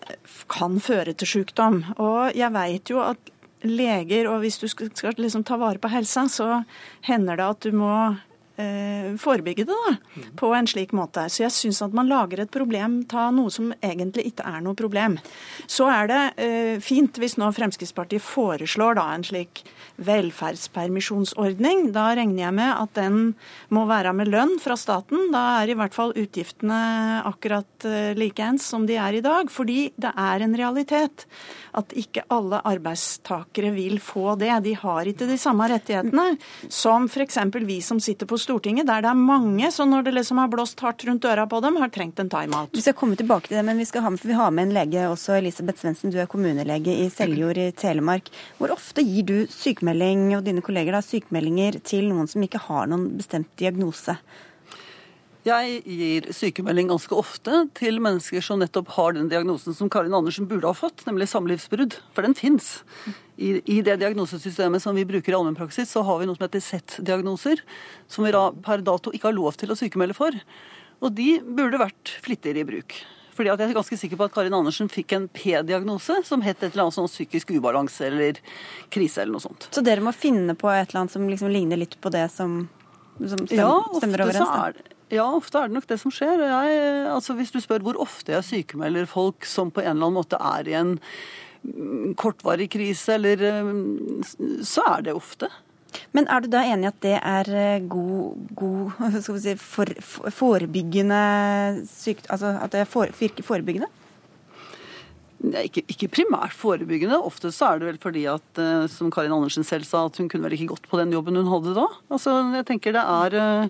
kan 0.49 0.81
føre 0.81 1.13
til 1.13 1.35
sykdom. 1.37 1.83
Og 2.01 2.37
jeg 2.37 2.55
veit 2.57 2.95
jo 2.95 3.05
at 3.05 3.35
leger, 3.67 4.29
og 4.31 4.41
hvis 4.45 4.61
du 4.63 4.69
skal 4.71 4.91
liksom 5.19 5.45
ta 5.45 5.59
vare 5.59 5.81
på 5.83 5.91
helsa, 5.91 6.29
så 6.31 6.63
hender 7.07 7.37
det 7.37 7.49
at 7.53 7.67
du 7.67 7.75
må 7.75 7.93
forebygge 9.19 9.67
det 9.69 9.75
da, 9.75 10.23
på 10.39 10.53
en 10.55 10.69
slik 10.71 10.95
måte. 10.97 11.27
Så 11.31 11.45
jeg 11.45 11.55
syns 11.55 11.83
at 11.85 11.97
man 11.97 12.09
lager 12.11 12.43
et 12.43 12.53
problem 12.55 13.01
ta 13.11 13.29
noe 13.35 13.53
som 13.55 13.73
egentlig 13.83 14.29
ikke 14.33 14.47
er 14.49 14.63
noe 14.65 14.79
problem. 14.79 15.19
Så 15.67 15.89
er 15.93 16.11
det 16.11 16.23
eh, 16.43 16.75
fint 16.83 17.19
hvis 17.19 17.39
nå 17.41 17.51
Fremskrittspartiet 17.55 18.25
foreslår 18.25 18.99
da 18.99 19.09
en 19.15 19.27
slik 19.27 19.65
velferdspermisjonsordning. 19.99 21.89
Da 21.95 22.13
regner 22.19 22.45
jeg 22.47 22.57
med 22.59 22.73
at 22.73 22.95
den 22.99 23.21
må 23.75 23.85
være 23.91 24.15
med 24.17 24.31
lønn 24.31 24.57
fra 24.63 24.79
staten. 24.79 25.31
Da 25.35 25.45
er 25.63 25.73
i 25.73 25.79
hvert 25.79 25.97
fall 25.97 26.15
utgiftene 26.15 26.79
akkurat 27.29 27.89
like 28.19 28.29
likeens 28.29 28.67
som 28.67 28.87
de 28.87 28.97
er 28.97 29.19
i 29.19 29.25
dag. 29.25 29.51
Fordi 29.51 29.93
det 29.97 30.13
er 30.17 30.45
en 30.45 30.57
realitet 30.57 31.27
at 31.79 31.93
ikke 31.97 32.25
alle 32.31 32.61
arbeidstakere 32.65 33.73
vil 33.75 33.99
få 34.01 34.37
det. 34.39 34.53
De 34.65 34.75
har 34.75 35.07
ikke 35.07 35.29
de 35.29 35.39
samme 35.39 35.69
rettighetene 35.69 36.37
som 36.69 37.09
f.eks. 37.09 37.39
vi 37.55 37.81
som 37.81 38.01
sitter 38.01 38.27
på 38.27 38.39
Stortinget, 38.49 38.87
der 38.89 39.03
det 39.05 39.11
er 39.11 39.19
mange 39.21 39.69
som 39.75 39.91
når 39.93 40.07
det 40.07 40.15
liksom 40.17 40.39
har 40.41 40.49
blåst 40.49 40.81
hardt 40.81 41.05
rundt 41.05 41.21
døra 41.27 41.45
på 41.51 41.61
dem, 41.61 41.77
har 41.83 41.91
trengt 41.93 42.21
en 42.23 42.31
timeout. 42.33 42.73
Vi 42.73 42.81
skal 42.81 42.97
komme 42.97 43.19
tilbake 43.19 43.51
til 43.51 43.59
det, 43.59 43.65
men 43.69 43.77
vi 43.77 43.85
skal 43.85 44.07
ha 44.07 44.13
med, 44.15 44.23
for 44.23 44.31
vi 44.31 44.39
har 44.39 44.55
med 44.57 44.71
en 44.71 44.73
lege 44.79 45.05
også, 45.11 45.37
Elisabeth 45.37 45.83
Svendsen. 45.83 46.15
Du 46.15 46.17
er 46.17 46.31
kommunelege 46.33 46.95
i 47.05 47.11
Seljord 47.13 47.61
i 47.61 47.69
Telemark. 47.77 48.31
Hvor 48.57 48.73
ofte 48.73 49.05
gir 49.05 49.29
du 49.29 49.37
sykemelding 49.53 50.31
og 50.39 50.47
dine 50.49 50.65
kolleger 50.65 50.97
da, 50.97 51.05
sykemeldinger 51.05 51.77
til 51.85 52.09
noen 52.09 52.31
som 52.31 52.47
ikke 52.47 52.65
har 52.71 52.89
noen 52.89 53.11
bestemt 53.21 53.53
diagnose? 53.61 54.17
Jeg 55.45 55.79
gir 55.85 56.33
sykemelding 56.35 56.89
ganske 56.91 57.21
ofte 57.21 57.67
til 57.77 58.01
mennesker 58.05 58.43
som 58.45 58.65
nettopp 58.65 58.97
har 58.97 59.15
den 59.17 59.29
diagnosen 59.29 59.77
som 59.77 59.93
Karin 59.93 60.17
Andersen 60.17 60.49
burde 60.49 60.73
ha 60.73 60.77
fått, 60.77 61.05
nemlig 61.05 61.29
samlivsbrudd. 61.31 62.01
For 62.17 62.25
den 62.25 62.37
fins. 62.37 62.79
I, 63.39 63.53
I, 63.71 63.83
det 63.87 64.01
diagnosesystemet 64.01 64.83
som 64.83 64.97
vi 64.99 65.07
bruker 65.07 65.33
i 65.33 65.37
allmennpraksis, 65.39 65.93
så 65.95 66.03
har 66.03 66.19
vi 66.19 66.27
noe 66.27 66.35
som 66.35 66.49
heter 66.49 66.65
Z-diagnoser, 66.65 67.63
som 68.11 68.27
vi 68.27 68.33
per 68.65 68.83
dato 68.83 69.13
ikke 69.15 69.31
har 69.31 69.37
lov 69.37 69.59
til 69.61 69.71
å 69.71 69.79
sykemelde 69.79 70.17
for. 70.19 70.35
Og 70.99 71.15
de 71.15 71.37
burde 71.47 71.79
vært 71.79 72.17
flittigere 72.25 72.65
i 72.65 72.67
bruk. 72.67 72.99
Fordi 73.39 73.53
at 73.53 73.61
Jeg 73.63 73.71
er 73.71 73.77
ganske 73.77 73.97
sikker 74.01 74.19
på 74.19 74.27
at 74.27 74.35
Karin 74.35 74.57
Andersen 74.57 74.91
fikk 74.91 75.15
en 75.15 75.29
P-diagnose 75.31 76.17
som 76.27 76.43
het 76.43 76.59
et 76.59 76.73
eller 76.73 76.89
annet 76.89 76.97
sånn 76.97 77.07
psykisk 77.07 77.53
ubalanse 77.55 78.09
eller 78.09 78.41
krise 78.91 79.23
eller 79.23 79.37
noe 79.37 79.45
sånt. 79.45 79.69
Så 79.71 79.85
dere 79.87 80.03
må 80.03 80.11
finne 80.11 80.59
på 80.59 80.67
et 80.73 80.89
eller 80.89 81.05
annet 81.05 81.15
som 81.15 81.29
liksom 81.31 81.53
ligner 81.55 81.79
litt 81.79 81.95
på 82.03 82.11
det 82.11 82.27
som, 82.35 82.65
som 83.21 83.45
stemmer, 83.47 83.63
ja, 83.63 84.01
stemmer 84.01 84.25
overens? 84.27 84.57
Er, 84.59 84.97
ja, 85.15 85.29
ofte 85.31 85.63
er 85.63 85.71
det 85.71 85.79
nok 85.79 85.87
det 85.93 86.01
som 86.03 86.15
skjer. 86.15 86.43
Jeg, 86.43 86.81
altså 87.15 87.39
Hvis 87.39 87.55
du 87.55 87.61
spør 87.63 87.87
hvor 87.87 88.03
ofte 88.03 88.35
jeg 88.35 88.49
sykemelder 88.49 89.07
folk 89.07 89.47
som 89.47 89.71
på 89.71 89.87
en 89.87 89.95
eller 89.95 90.09
annen 90.09 90.19
måte 90.19 90.43
er 90.43 90.73
i 90.75 90.75
en 90.81 90.97
kortvarig 92.19 92.69
krise, 92.73 93.17
eller 93.19 93.43
så 94.67 94.85
er 94.95 95.09
det 95.09 95.17
ofte. 95.17 95.51
Men 96.17 96.29
er 96.29 96.45
du 96.45 96.51
da 96.53 96.65
enig 96.69 96.85
i 96.85 96.91
at 96.91 96.99
det 97.05 97.15
er 97.19 97.85
god, 97.91 98.49
god 98.57 98.99
skal 99.23 99.37
vi 99.37 99.45
si, 99.45 99.55
for, 99.61 99.93
for, 100.05 100.35
forebyggende 100.35 101.21
sykt, 101.91 102.29
Altså 102.33 102.55
at 102.61 102.75
det 102.75 102.85
virker 102.93 103.47
forebyggende? 103.47 103.89
Ikke, 105.63 105.85
ikke, 105.87 106.11
primært 106.11 106.55
forebyggende. 106.59 107.21
Ofte 107.23 107.53
så 107.55 107.71
er 107.71 107.79
det 107.79 107.93
vel 107.93 108.01
fordi 108.03 108.25
at, 108.27 108.63
som 108.91 109.11
Karin 109.15 109.33
Andersen 109.33 109.63
selv 109.65 109.87
sa, 109.87 110.09
at 110.09 110.19
hun 110.19 110.27
kunne 110.29 110.49
vel 110.49 110.57
ikke 110.57 110.73
gått 110.73 110.89
på 110.91 110.99
den 110.99 111.15
jobben 111.15 111.39
hun 111.39 111.51
hadde 111.53 111.77
da. 111.79 111.87
Altså, 112.11 112.35
jeg 112.59 112.67
tenker 112.67 112.97
det 112.97 113.05
er 113.05 113.69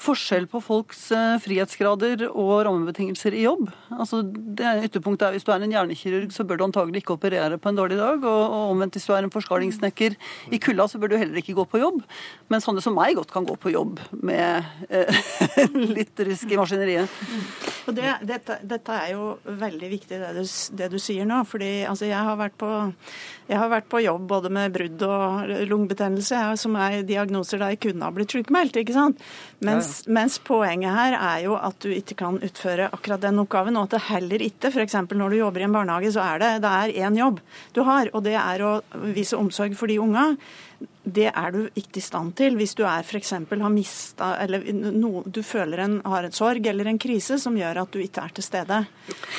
forskjell 0.00 0.46
på 0.50 0.60
folks 0.64 1.06
frihetsgrader 1.44 2.26
og 2.28 2.66
rammebetingelser 2.66 3.34
i 3.36 3.44
jobb. 3.46 3.70
Altså, 3.94 4.22
det 4.24 4.74
Ytterpunktet 4.86 5.28
er 5.28 5.36
hvis 5.36 5.46
du 5.46 5.52
er 5.54 5.64
en 5.64 5.72
hjernekirurg, 5.72 6.32
så 6.34 6.44
bør 6.46 6.60
du 6.60 6.66
antagelig 6.66 7.02
ikke 7.02 7.16
operere 7.16 7.58
på 7.60 7.70
en 7.70 7.78
dårlig 7.78 7.98
dag. 8.00 8.20
Og, 8.20 8.42
og 8.44 8.72
omvendt 8.74 8.98
hvis 8.98 9.08
du 9.08 9.14
er 9.16 9.24
en 9.24 9.32
forskalingssnekker 9.32 10.16
i 10.52 10.60
kulda, 10.62 10.88
så 10.90 11.00
bør 11.00 11.12
du 11.12 11.18
heller 11.20 11.40
ikke 11.40 11.56
gå 11.56 11.66
på 11.70 11.80
jobb. 11.82 12.02
Men 12.52 12.64
sånne 12.64 12.84
som 12.84 12.96
meg 12.96 13.16
godt 13.18 13.32
kan 13.34 13.46
gå 13.48 13.56
på 13.60 13.72
jobb 13.74 14.00
med 14.26 14.66
eh, 14.90 15.26
litt 15.96 16.26
rusk 16.28 16.52
i 16.52 16.60
maskineriet. 16.60 17.16
Og 17.86 17.96
det, 17.96 18.12
dette, 18.26 18.58
dette, 18.66 19.00
er 19.06 19.14
jo 19.14 19.36
veldig 19.46 19.90
viktig 19.90 20.20
det 20.20 20.32
du, 20.36 20.44
det 20.78 20.90
du 20.92 20.98
sier 21.02 21.28
nå. 21.28 21.42
fordi 21.48 21.86
altså, 21.86 22.08
jeg, 22.08 22.18
har 22.28 22.38
vært 22.40 22.56
på, 22.60 22.70
jeg 23.46 23.58
har 23.60 23.70
vært 23.70 23.86
på 23.90 24.00
jobb 24.02 24.24
både 24.30 24.50
med 24.50 24.74
brudd 24.74 25.02
og 25.06 25.52
lungebetennelse, 25.70 26.40
som 26.58 26.76
er 26.82 27.04
diagnoser 27.06 27.60
da 27.62 27.70
jeg 27.72 27.80
kunne 27.84 28.06
ha 28.08 28.14
blitt 28.14 28.34
sykemeldt. 28.34 28.80
ikke 28.80 28.96
sant? 28.96 29.22
Mens, 29.64 29.92
ja, 30.02 30.10
ja. 30.10 30.14
mens 30.18 30.38
poenget 30.42 30.96
her 30.96 31.16
er 31.18 31.44
jo 31.44 31.54
at 31.58 31.78
du 31.84 31.92
ikke 31.94 32.18
kan 32.18 32.40
utføre 32.42 32.90
akkurat 32.90 33.22
den 33.22 33.38
oppgaven, 33.42 33.78
og 33.78 33.86
at 33.86 33.96
det 33.96 34.04
heller 34.08 34.46
ikke, 34.48 34.72
f.eks. 34.74 34.98
når 35.14 35.30
du 35.30 35.40
jobber 35.40 35.62
i 35.62 35.68
en 35.68 35.78
barnehage, 35.78 36.12
så 36.16 36.24
er 36.26 36.42
det, 36.42 36.52
det 36.66 36.74
er 36.82 36.96
én 37.06 37.18
jobb 37.20 37.42
du 37.76 37.84
har, 37.86 38.10
og 38.12 38.26
det 38.26 38.34
er 38.40 38.66
å 38.66 38.78
vise 39.14 39.38
omsorg 39.38 39.78
for 39.78 39.90
de 39.90 40.00
unga. 40.02 40.32
Det 41.06 41.28
er 41.30 41.52
du 41.54 41.60
ikke 41.78 42.00
i 42.00 42.02
stand 42.02 42.34
til 42.38 42.56
hvis 42.58 42.74
du 42.74 42.82
er 42.86 43.04
f.eks. 43.06 43.32
har 43.36 43.70
mista 43.72 44.32
eller 44.42 44.64
no, 44.74 45.22
du 45.22 45.38
føler 45.46 45.84
en, 45.84 46.00
har 46.02 46.26
en 46.26 46.34
sorg 46.34 46.66
eller 46.66 46.90
en 46.90 46.98
krise 46.98 47.38
som 47.38 47.54
gjør 47.56 47.82
at 47.84 47.92
du 47.94 48.00
ikke 48.02 48.24
er 48.26 48.34
til 48.34 48.46
stede. 48.46 48.80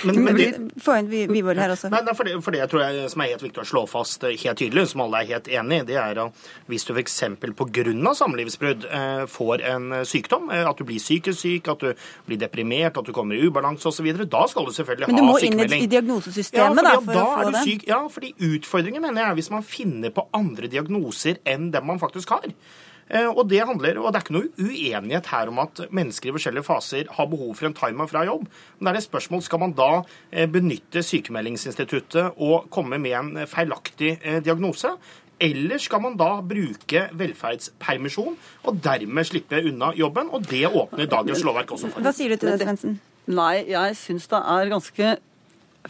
Men, 0.08 0.21
men 0.23 0.38
det, 0.38 0.47
Få 0.84 0.95
inn 1.01 1.10
Wiborg 1.12 1.60
her 1.60 1.73
også. 1.73 1.89
Nei, 1.91 1.99
nei, 2.06 2.13
for, 2.15 2.27
det, 2.27 2.38
for 2.45 2.56
det 2.56 2.62
jeg 2.62 2.71
tror 2.71 2.84
jeg, 2.86 3.10
som 3.12 3.23
er 3.23 3.32
helt 3.34 3.43
viktig 3.43 3.63
å 3.63 3.67
slå 3.67 3.84
fast 3.89 4.23
eh, 4.27 4.38
helt 4.45 4.62
tydelig, 4.62 4.86
som 4.93 5.03
alle 5.03 5.23
er 5.23 5.32
helt 5.34 5.49
enig 5.60 5.82
i, 5.82 5.88
det 5.89 5.97
er 5.99 6.21
at 6.23 6.45
hvis 6.71 6.88
du 6.88 6.93
f.eks. 6.95 7.17
pga. 7.43 8.13
samlivsbrudd 8.21 8.88
eh, 8.88 9.25
får 9.32 9.65
en 9.73 9.99
eh, 9.99 10.06
sykdom, 10.08 10.47
at 10.56 10.80
du 10.80 10.86
blir 10.88 11.03
psykisk 11.03 11.41
syk, 11.41 11.71
at 11.73 11.84
du 11.84 12.08
blir 12.30 12.39
deprimert, 12.39 13.01
at 13.01 13.10
du 13.10 13.13
kommer 13.15 13.36
i 13.36 13.43
ubalanse 13.43 13.91
osv., 13.91 14.08
da 14.23 14.45
skal 14.47 14.69
du 14.69 14.73
selvfølgelig 14.75 15.10
ha 15.10 15.12
sykemelding. 15.12 15.51
Men 15.51 15.67
du 15.67 15.67
må 15.67 15.75
inn 15.75 15.84
i 15.84 15.91
diagnosesystemet 15.91 16.80
ja, 16.80 16.88
da, 16.88 16.95
for 17.01 17.12
da 17.12 17.25
å 17.25 17.36
få 17.36 17.51
det? 17.51 17.65
Syk, 17.67 17.88
ja, 17.91 18.01
fordi 18.13 18.34
utfordringen 18.53 19.03
mener 19.03 19.23
jeg 19.25 19.34
er 19.34 19.39
hvis 19.41 19.51
man 19.51 19.67
finner 19.67 20.15
på 20.15 20.27
andre 20.38 20.71
diagnoser 20.71 21.41
enn 21.47 21.57
enn 21.58 21.72
dem 21.74 21.89
man 21.89 22.02
faktisk 22.02 22.32
har. 22.38 22.48
Eh, 23.08 23.28
og 23.28 23.46
det 23.48 23.62
handler, 23.63 24.00
og 24.02 24.12
det 24.12 24.20
er 24.20 24.26
ikke 24.26 24.36
noe 24.36 24.50
uenighet 24.60 25.30
her 25.32 25.52
om 25.52 25.62
at 25.63 25.86
mennesker 25.96 26.30
i 26.30 26.34
forskjellige 26.36 26.67
faser 26.67 27.12
har 27.15 27.30
behov 27.32 27.54
for 27.56 27.70
en 27.70 27.78
timer 27.78 28.10
fra 28.12 28.26
jobb. 28.28 28.48
Men 28.80 28.89
det 28.89 28.93
er 28.93 29.04
et 29.04 29.08
spørsmål 29.08 29.46
skal 29.46 29.62
man 29.63 29.76
da 29.78 29.91
eh, 30.32 30.48
benytte 30.52 31.04
sykemeldingsinstituttet 31.06 32.41
og 32.43 32.67
komme 32.74 33.00
med 33.00 33.15
en 33.15 33.48
feilaktig 33.48 34.17
eh, 34.17 34.41
diagnose. 34.43 34.91
Eller 35.39 35.80
skal 35.80 36.02
man 36.02 36.17
da 36.17 36.39
bruke 36.41 37.04
velferdspermisjon 37.13 38.36
og 38.65 38.80
dermed 38.84 39.30
slippe 39.30 39.62
unna 39.70 39.91
jobben? 39.96 40.32
Og 40.34 40.48
det 40.50 40.65
åpner 40.67 41.08
dagens 41.08 41.46
lovverk 41.46 41.76
også 41.78 41.93
for. 41.93 42.04
Hva 42.04 42.15
sier 42.15 42.34
du 42.34 42.41
til 42.41 42.56
det, 42.56 42.65
Svendsen? 42.65 42.98
Nei, 43.28 43.67
jeg 43.70 43.96
syns 44.00 44.28
det 44.32 44.39
er 44.39 44.70
ganske 44.72 45.15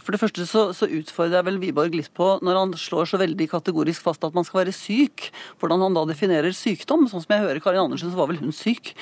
for 0.02 0.14
det 0.14 0.20
første 0.20 0.44
så, 0.48 0.68
så 0.76 0.88
utfordrer 0.98 1.38
jeg 1.38 1.46
vel 1.48 1.60
Wiborg 1.62 1.96
litt 1.96 2.10
på, 2.16 2.30
når 2.44 2.58
han 2.60 2.74
slår 2.78 3.10
så 3.10 3.20
veldig 3.20 3.48
kategorisk 3.52 4.04
fast 4.06 4.24
at 4.26 4.36
man 4.36 4.46
skal 4.46 4.62
være 4.62 4.74
syk, 4.76 5.28
hvordan 5.60 5.84
han 5.86 5.96
da 5.96 6.04
definerer 6.08 6.54
sykdom. 6.56 7.08
Sånn 7.10 7.24
som 7.24 7.34
jeg 7.34 7.44
hører 7.44 7.62
Karin 7.64 7.84
Andersen, 7.86 8.12
så 8.12 8.20
var 8.20 8.30
vel 8.30 8.40
hun 8.42 8.54
syk. 8.54 8.94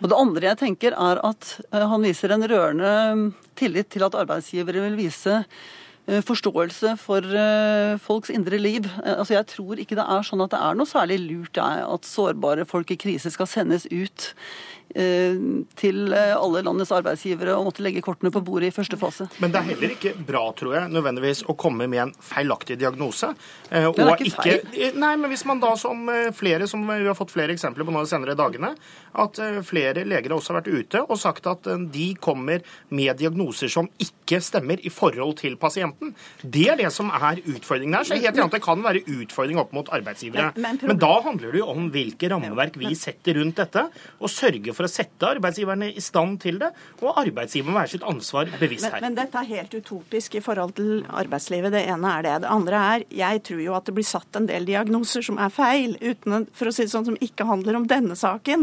Og 0.00 0.10
det 0.10 0.18
andre 0.18 0.50
jeg 0.50 0.60
tenker, 0.64 0.96
er 0.96 1.22
at 1.26 1.54
eh, 1.70 1.86
han 1.92 2.04
viser 2.04 2.34
en 2.34 2.48
rørende 2.48 2.96
tillit 3.58 3.92
til 3.92 4.06
at 4.06 4.18
arbeidsgivere 4.18 4.84
vil 4.88 4.98
vise 4.98 5.38
eh, 5.42 6.20
forståelse 6.26 6.96
for 7.00 7.26
eh, 7.26 7.94
folks 8.02 8.32
indre 8.34 8.60
liv. 8.60 8.88
Altså 9.04 9.38
Jeg 9.38 9.48
tror 9.54 9.80
ikke 9.80 9.98
det 9.98 10.06
er 10.06 10.26
sånn 10.26 10.44
at 10.44 10.54
det 10.54 10.60
er 10.62 10.78
noe 10.78 10.90
særlig 10.90 11.22
lurt 11.24 11.62
at 11.62 12.08
sårbare 12.08 12.66
folk 12.68 12.92
i 12.94 13.00
krise 13.00 13.32
skal 13.34 13.50
sendes 13.50 13.88
ut 13.92 14.32
til 14.92 16.12
eh, 16.12 16.32
alle 16.36 16.62
landets 16.66 16.92
arbeidsgivere 16.94 17.54
å 17.56 17.64
måtte 17.66 17.84
legge 17.84 18.02
kortene 18.04 18.32
på 18.34 18.42
bordet 18.44 18.70
i 18.70 18.74
første 18.74 18.98
fase. 19.00 19.28
Men 19.42 19.54
det 19.54 19.60
er 19.62 19.68
heller 19.72 19.94
ikke 19.96 20.14
bra, 20.28 20.44
tror 20.58 20.76
jeg, 20.76 20.92
nødvendigvis 20.92 21.44
å 21.48 21.56
komme 21.58 21.88
med 21.90 22.02
en 22.06 22.14
feilaktig 22.22 22.78
diagnose. 22.80 23.32
Og 23.72 23.96
det 23.96 24.06
er 24.06 24.24
ikke 24.26 24.42
feil. 24.42 24.98
Nei, 25.00 25.14
men 25.16 25.32
hvis 25.32 25.46
man 25.48 25.62
da 25.62 25.72
som 25.80 26.04
flere, 26.36 26.68
som 26.70 26.84
vi 26.88 27.06
har 27.06 27.16
fått 27.18 27.32
flere 27.34 27.54
eksempler 27.56 27.88
på 27.88 27.94
nå 27.94 28.04
de 28.04 28.12
senere 28.12 28.36
dagene, 28.38 28.74
at 29.22 29.40
flere 29.68 30.04
leger 30.08 30.34
også 30.34 30.52
har 30.52 30.60
vært 30.60 30.72
ute 30.72 31.02
og 31.06 31.20
sagt 31.20 31.48
at 31.50 31.68
de 31.92 32.08
kommer 32.20 32.62
med 32.92 33.16
diagnoser 33.20 33.72
som 33.72 33.88
ikke 34.02 34.40
stemmer 34.44 34.80
i 34.84 34.92
forhold 34.92 35.38
til 35.40 35.56
pasienten. 35.60 36.12
Det 36.42 36.66
er 36.72 36.80
det 36.80 36.90
som 36.94 37.10
er 37.12 37.40
utfordringen 37.40 37.98
her. 37.98 38.06
Så 38.06 38.16
jeg 38.16 38.22
er 38.22 38.30
helt 38.30 38.40
enig 38.40 38.50
at 38.50 38.56
det 38.58 38.62
kan 38.64 38.84
være 38.84 39.04
utfordring 39.06 39.60
opp 39.62 39.74
mot 39.76 39.88
arbeidsgivere. 39.92 40.52
Men, 40.56 40.78
men, 40.80 40.92
men 40.92 41.00
da 41.00 41.12
handler 41.24 41.54
det 41.54 41.62
jo 41.62 41.68
om 41.72 41.88
hvilke 41.92 42.30
rammeverk 42.32 42.78
vi 42.80 42.94
setter 42.98 43.38
rundt 43.40 43.60
dette, 43.60 43.86
og 44.20 44.32
sørger 44.32 44.76
for 44.76 44.81
for 44.82 44.88
å 44.88 44.90
sette 44.90 45.28
arbeidsgiverne 45.36 45.92
i 45.94 46.02
stand 46.02 46.40
til 46.42 46.58
det, 46.62 46.70
og 47.02 47.18
arbeidsgiveren 47.22 47.76
være 47.78 47.90
sitt 47.94 48.06
ansvar 48.08 48.50
bevisst 48.58 48.86
her. 48.88 48.98
Men, 48.98 49.02
men, 49.12 49.18
dette 49.20 49.36
er 49.38 49.46
helt 49.52 49.72
utopisk 49.76 50.34
i 50.38 50.42
forhold 50.42 50.72
til 50.78 50.92
arbeidslivet. 51.06 51.72
Det 51.74 51.82
ene 51.92 52.08
er 52.18 52.22
det. 52.26 52.34
Det 52.42 52.50
andre 52.50 52.76
er 52.96 53.00
jeg 53.22 53.36
tror 53.46 53.60
jo 53.62 53.76
at 53.78 53.86
det 53.86 53.94
blir 53.96 54.08
satt 54.08 54.32
en 54.38 54.48
del 54.50 54.62
diagnoser 54.68 55.22
som 55.26 55.36
er 55.42 55.50
feil, 55.54 55.90
uten, 56.02 56.30
for 56.56 56.64
å 56.68 56.72
si 56.74 56.82
det 56.86 56.94
sånn, 56.94 57.08
som 57.10 57.20
ikke 57.22 57.48
handler 57.48 57.74
om 57.78 57.86
denne 57.90 58.16
saken. 58.18 58.60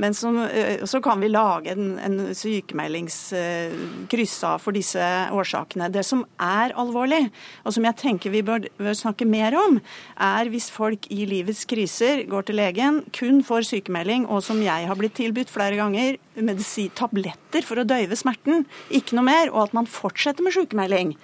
Men 0.00 0.12
som, 0.16 0.32
eh, 0.44 0.84
så 0.84 0.98
kan 1.04 1.18
vi 1.22 1.28
lage 1.32 1.68
en, 1.72 1.98
en 2.02 2.16
sykemeldingskryss 2.36 4.36
av 4.50 4.58
for 4.64 4.72
disse 4.76 5.04
årsakene. 5.32 5.92
Det 5.94 6.04
som 6.06 6.20
er 6.42 6.68
alvorlig, 6.80 7.24
og 7.64 7.70
som 7.76 7.84
jeg 7.88 8.00
tenker 8.02 8.28
vi 8.34 8.42
bør, 8.46 8.60
bør 8.80 8.96
snakke 8.98 9.26
mer 9.28 9.52
om, 9.58 9.72
er 10.20 10.44
hvis 10.52 10.68
folk 10.74 11.00
i 11.14 11.26
livets 11.30 11.64
kriser 11.70 12.14
går 12.28 12.42
til 12.48 12.56
legen, 12.60 12.94
kun 13.14 13.36
får 13.46 13.62
sykemelding, 13.70 14.22
og 14.28 14.42
som 14.44 14.58
jeg 14.64 14.88
har 14.88 14.96
blitt 14.98 15.16
tilbudt 15.18 15.52
flere 15.54 15.78
ganger 15.78 16.18
medisin, 16.44 16.90
tabletter 16.98 17.64
for 17.66 17.80
å 17.80 17.86
døyve 17.88 18.18
smerten, 18.18 18.66
ikke 18.94 19.16
noe 19.18 19.28
mer, 19.28 19.52
og 19.52 19.68
at 19.68 19.76
man 19.76 19.88
fortsetter 19.90 20.44
med 20.44 20.56
sykemelding. 20.56 21.14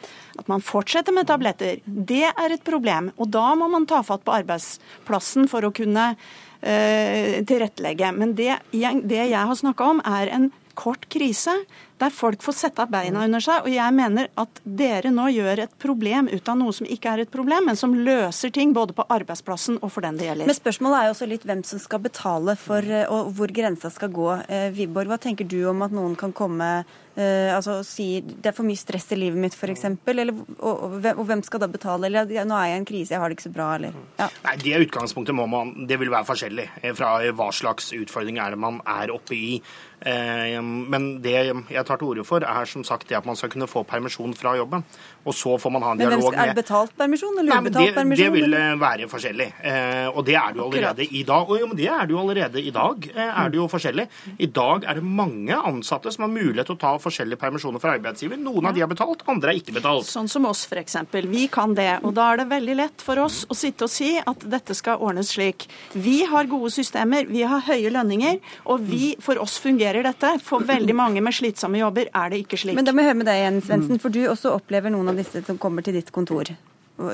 At 0.40 0.48
man 0.50 0.62
fortsetter 0.64 1.14
med 1.14 1.28
tabletter. 1.28 1.82
Det 1.84 2.28
er 2.30 2.54
et 2.54 2.64
problem. 2.66 3.10
Og 3.18 3.32
da 3.34 3.50
må 3.58 3.68
man 3.72 3.88
ta 3.90 4.00
fatt 4.06 4.24
på 4.26 4.36
arbeidsplassen 4.38 5.50
for 5.50 5.66
å 5.66 5.74
kunne 5.74 6.12
eh, 6.14 7.40
tilrettelegge. 7.46 8.14
Men 8.16 8.36
det, 8.38 8.54
det 8.72 9.24
jeg 9.32 9.50
har 9.50 9.60
snakka 9.60 9.92
om, 9.94 10.02
er 10.06 10.32
en 10.36 10.50
kort 10.80 11.08
krise 11.12 11.54
der 12.00 12.12
folk 12.14 12.42
får 12.42 12.56
sette 12.56 12.86
beina 12.90 13.24
under 13.26 13.42
seg. 13.44 13.66
Og 13.66 13.74
jeg 13.74 13.96
mener 13.96 14.30
at 14.40 14.62
dere 14.64 15.12
nå 15.12 15.28
gjør 15.34 15.64
et 15.66 15.74
problem 15.82 16.30
ut 16.32 16.48
av 16.48 16.56
noe 16.60 16.72
som 16.76 16.88
ikke 16.88 17.12
er 17.12 17.24
et 17.24 17.32
problem, 17.32 17.68
men 17.68 17.78
som 17.78 17.94
løser 17.96 18.52
ting 18.54 18.72
både 18.76 18.96
på 18.96 19.04
arbeidsplassen 19.12 19.80
og 19.80 19.92
for 19.92 20.06
den 20.06 20.20
det 20.20 20.30
gjelder. 20.30 20.48
Men 20.48 20.56
spørsmålet 20.56 21.00
er 21.00 21.10
jo 21.10 21.16
også 21.16 21.30
litt 21.30 21.44
hvem 21.48 21.64
som 21.68 21.82
skal 21.82 22.02
betale 22.06 22.56
for, 22.60 22.80
eh, 22.80 23.04
og 23.12 23.34
hvor 23.36 23.52
grensa 23.52 23.92
skal 23.92 24.12
gå. 24.16 24.30
Eh, 24.48 24.70
Wiborg, 24.76 25.12
hva 25.12 25.20
tenker 25.20 25.48
du 25.48 25.60
om 25.68 25.84
at 25.86 25.94
noen 25.94 26.16
kan 26.18 26.32
komme 26.32 26.72
Uh, 27.20 27.50
altså 27.52 27.80
si 27.84 28.20
det 28.22 28.52
er 28.52 28.54
for 28.54 28.64
mye 28.64 28.78
stress 28.78 29.08
i 29.12 29.16
livet 29.18 29.40
mitt, 29.42 29.56
f.eks. 29.58 29.82
Og, 29.90 30.28
og, 30.62 30.94
og 31.10 31.24
hvem 31.26 31.42
skal 31.44 31.60
da 31.60 31.66
betale? 31.68 32.06
Eller 32.06 32.30
ja, 32.30 32.44
nå 32.46 32.54
er 32.54 32.70
jeg 32.70 32.76
i 32.76 32.78
en 32.78 32.86
krise, 32.86 33.12
jeg 33.12 33.20
har 33.20 33.28
det 33.28 33.36
ikke 33.36 33.48
så 33.48 33.52
bra, 33.56 33.66
eller 33.76 33.96
ja. 34.20 34.28
Nei, 34.46 34.54
Det 34.62 34.78
utgangspunktet 34.86 35.36
må 35.36 35.48
man 35.50 35.74
Det 35.90 35.98
vil 36.00 36.12
være 36.14 36.28
forskjellig 36.30 36.68
fra 36.96 37.10
hva 37.36 37.50
slags 37.52 37.90
utfordring 37.98 38.38
er 38.40 38.54
det 38.54 38.60
man 38.62 38.78
er 38.88 39.10
oppe 39.12 39.34
i. 39.36 39.58
Uh, 40.00 40.56
men 40.64 41.08
det 41.20 41.34
jeg 41.68 41.84
tar 41.84 42.00
til 42.00 42.08
orde 42.08 42.24
for, 42.24 42.40
er 42.40 42.68
som 42.68 42.84
sagt 42.86 43.08
det 43.10 43.18
at 43.18 43.26
man 43.28 43.36
skal 43.36 43.50
kunne 43.52 43.68
få 43.68 43.82
permisjon 43.88 44.32
fra 44.38 44.54
jobben. 44.56 44.84
Og 45.28 45.36
så 45.36 45.56
får 45.60 45.74
man 45.74 45.84
ha 45.84 45.92
en 45.92 46.00
men 46.00 46.08
dialog 46.08 46.32
med 46.32 46.40
Er 46.40 46.52
det 46.54 46.62
betalt 46.62 46.94
permisjon 46.96 47.36
eller 47.42 47.60
ubetalt 47.60 47.98
permisjon? 47.98 48.24
Det 48.24 48.32
vil 48.38 48.56
være 48.80 49.08
forskjellig. 49.12 49.48
Uh, 49.60 50.08
og 50.14 50.24
det 50.24 50.36
er 50.40 50.54
det 50.54 50.62
jo 50.62 50.68
allerede 50.70 51.04
i 51.04 51.22
dag. 51.28 51.50
Og 51.52 51.60
jo, 51.60 51.68
men 51.68 51.80
det 51.80 51.90
er 51.92 52.08
det 52.08 52.16
jo 52.16 52.22
allerede 52.22 52.62
i 52.62 52.72
dag. 52.72 53.10
er 53.26 53.52
det 53.52 53.60
jo 53.60 53.66
forskjellig. 53.68 54.06
I 54.38 54.50
dag 54.60 54.88
er 54.88 55.00
det 55.00 55.04
mange 55.04 55.60
ansatte 55.70 56.14
som 56.14 56.24
har 56.24 56.32
mulighet 56.32 56.70
til 56.70 56.78
å 56.78 56.82
ta 56.86 56.94
forskjellige 57.02 57.40
permisjoner 57.44 57.82
fra 57.82 57.92
arbeidsgiver. 57.98 58.40
Noen 58.40 58.70
av 58.70 58.76
de 58.76 58.84
har 58.84 58.90
betalt, 58.90 59.26
andre 59.28 59.52
er 59.52 59.60
ikke 59.60 59.76
betalt. 59.76 60.08
Sånn 60.08 60.30
som 60.32 60.48
oss, 60.48 60.64
f.eks. 60.64 60.96
Vi 61.28 61.46
kan 61.52 61.76
det. 61.76 61.90
Og 62.08 62.16
da 62.16 62.30
er 62.32 62.42
det 62.42 62.48
veldig 62.54 62.78
lett 62.80 63.04
for 63.04 63.20
oss 63.20 63.42
å 63.52 63.58
sitte 63.58 63.84
og 63.84 63.92
si 63.92 64.14
at 64.16 64.48
dette 64.48 64.76
skal 64.78 65.04
ordnes 65.04 65.34
slik. 65.36 65.68
Vi 65.92 66.22
har 66.24 66.48
gode 66.48 66.72
systemer, 66.72 67.28
vi 67.28 67.44
har 67.44 67.68
høye 67.68 67.92
lønninger, 67.92 68.40
og 68.72 68.88
vi, 68.88 69.14
for 69.20 69.40
oss 69.42 69.58
fungerer 69.60 69.89
dette. 70.06 70.32
For 70.46 70.64
veldig 70.66 70.96
mange 70.96 71.22
med 71.24 71.34
slitsomme 71.36 71.80
jobber 71.80 72.10
er 72.14 72.32
det 72.32 72.44
ikke 72.44 72.58
slik. 72.60 72.76
Men 72.78 72.86
da 72.86 72.94
må 72.94 73.02
jeg 73.02 73.10
høre 73.10 73.20
med 73.20 73.30
deg 73.30 73.42
igjen, 73.42 73.62
Svendsen, 73.66 74.02
for 74.02 74.14
du 74.14 74.22
også 74.30 74.54
opplever 74.56 74.92
noen 74.94 75.12
av 75.12 75.18
disse 75.20 75.42
som 75.46 75.58
kommer 75.60 75.86
til 75.86 75.98
ditt 75.98 76.12
kontor. 76.14 76.52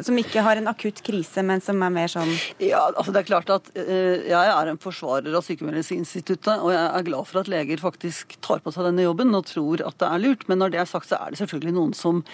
Som 0.03 0.19
ikke 0.19 0.43
har 0.43 0.59
en 0.59 0.67
akutt 0.67 0.99
krise, 1.07 1.45
men 1.47 1.61
som 1.62 1.79
er 1.87 1.93
mer 1.95 2.11
sånn 2.11 2.33
Ja, 2.59 2.89
altså 2.89 3.12
det 3.15 3.21
er 3.21 3.29
klart 3.29 3.51
at 3.55 3.69
uh, 3.79 4.17
Jeg 4.27 4.35
er 4.51 4.71
en 4.73 4.81
forsvarer 4.83 5.31
av 5.31 5.45
Sykemeldingsinstituttet, 5.47 6.59
og 6.59 6.73
jeg 6.75 6.83
er 6.83 7.07
glad 7.07 7.29
for 7.31 7.45
at 7.45 7.51
leger 7.53 7.83
faktisk 7.83 8.35
tar 8.43 8.65
på 8.65 8.75
seg 8.75 8.89
denne 8.89 9.07
jobben 9.07 9.31
og 9.39 9.47
tror 9.47 9.85
at 9.87 9.99
det 10.03 10.11
er 10.11 10.25
lurt. 10.25 10.47
Men 10.51 10.62
når 10.62 10.75
det 10.75 10.83
er 10.83 10.91
sagt, 10.91 11.11
så 11.12 11.21
er 11.21 11.31
det 11.31 11.41
selvfølgelig 11.43 11.77
noen 11.79 11.95
som 11.95 12.25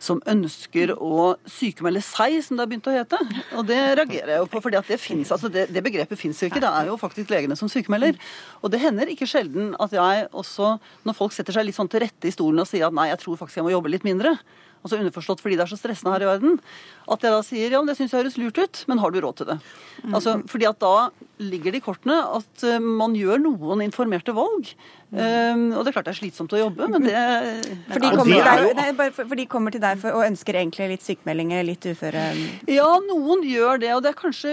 som 0.00 0.20
ønsker 0.28 0.94
å 0.96 1.34
sykemelde 1.48 2.00
seg, 2.04 2.38
som 2.44 2.56
det 2.56 2.64
har 2.64 2.70
begynt 2.70 2.88
å 2.88 2.94
hete. 2.94 3.18
Og 3.58 3.66
det 3.68 3.78
reagerer 3.98 4.32
jeg 4.34 4.40
jo 4.40 4.48
på, 4.48 4.62
for 4.64 4.72
det, 4.72 4.80
altså 5.20 5.50
det, 5.52 5.66
det 5.74 5.82
begrepet 5.84 6.18
fins 6.18 6.40
jo 6.40 6.48
ikke. 6.48 6.62
Det 6.64 6.70
er 6.70 6.88
jo 6.88 6.96
faktisk 7.00 7.32
legene 7.32 7.58
som 7.58 7.68
sykemelder. 7.68 8.16
Og 8.64 8.72
det 8.72 8.80
hender 8.80 9.12
ikke 9.12 9.28
sjelden 9.28 9.74
at 9.76 9.92
jeg 9.94 10.24
også, 10.32 10.72
når 11.04 11.18
folk 11.18 11.36
setter 11.36 11.56
seg 11.56 11.68
litt 11.68 11.76
sånn 11.76 11.90
til 11.92 12.04
rette 12.06 12.30
i 12.30 12.34
stolen 12.34 12.64
og 12.64 12.70
sier 12.70 12.88
at 12.88 12.96
nei, 12.96 13.10
jeg 13.12 13.20
tror 13.26 13.38
faktisk 13.42 13.60
jeg 13.60 13.68
må 13.68 13.74
jobbe 13.74 13.92
litt 13.92 14.08
mindre, 14.08 14.32
altså 14.80 14.96
underforstått 14.96 15.42
fordi 15.44 15.58
det 15.60 15.66
er 15.66 15.72
så 15.74 15.76
stressende 15.76 16.14
her 16.14 16.24
i 16.24 16.30
verden, 16.30 16.56
at 17.12 17.24
jeg 17.26 17.34
da 17.34 17.40
sier 17.44 17.76
ja, 17.76 17.82
det 17.84 17.96
syns 17.98 18.14
jeg 18.14 18.22
høres 18.22 18.38
lurt 18.40 18.60
ut, 18.60 18.84
men 18.88 19.02
har 19.02 19.12
du 19.12 19.20
råd 19.20 19.40
til 19.40 19.50
det? 19.52 19.58
Altså, 20.08 20.38
fordi 20.48 20.68
at 20.70 20.80
da 20.80 20.94
ligger 21.40 21.74
det 21.74 21.80
i 21.80 21.84
kortene 21.84 22.18
at 22.36 22.64
eh, 22.66 22.80
man 22.80 23.16
gjør 23.16 23.40
noen 23.42 23.84
informerte 23.84 24.34
valg. 24.36 24.70
Um, 25.10 25.72
og 25.74 25.82
det 25.82 25.90
er 25.90 25.94
klart 25.96 26.06
det 26.06 26.12
er 26.12 26.18
slitsomt 26.20 26.52
å 26.54 26.58
jobbe, 26.60 26.86
men 26.86 27.02
det 27.02 27.14
For 27.88 27.98
de 27.98 28.10
kommer, 28.14 28.30
til 28.30 28.44
deg, 28.46 28.76
nei, 28.78 29.08
for 29.10 29.40
de 29.40 29.46
kommer 29.50 29.74
til 29.74 29.82
deg 29.82 29.98
for, 29.98 30.14
og 30.14 30.22
ønsker 30.28 30.60
egentlig 30.60 30.86
litt 30.92 31.02
sykemelding 31.02 31.50
litt 31.66 31.88
uføre? 31.90 32.28
Ja, 32.70 32.86
noen 33.08 33.42
gjør 33.42 33.80
det. 33.82 33.90
Og 33.96 34.04
det 34.04 34.12
er 34.12 34.20
kanskje 34.20 34.52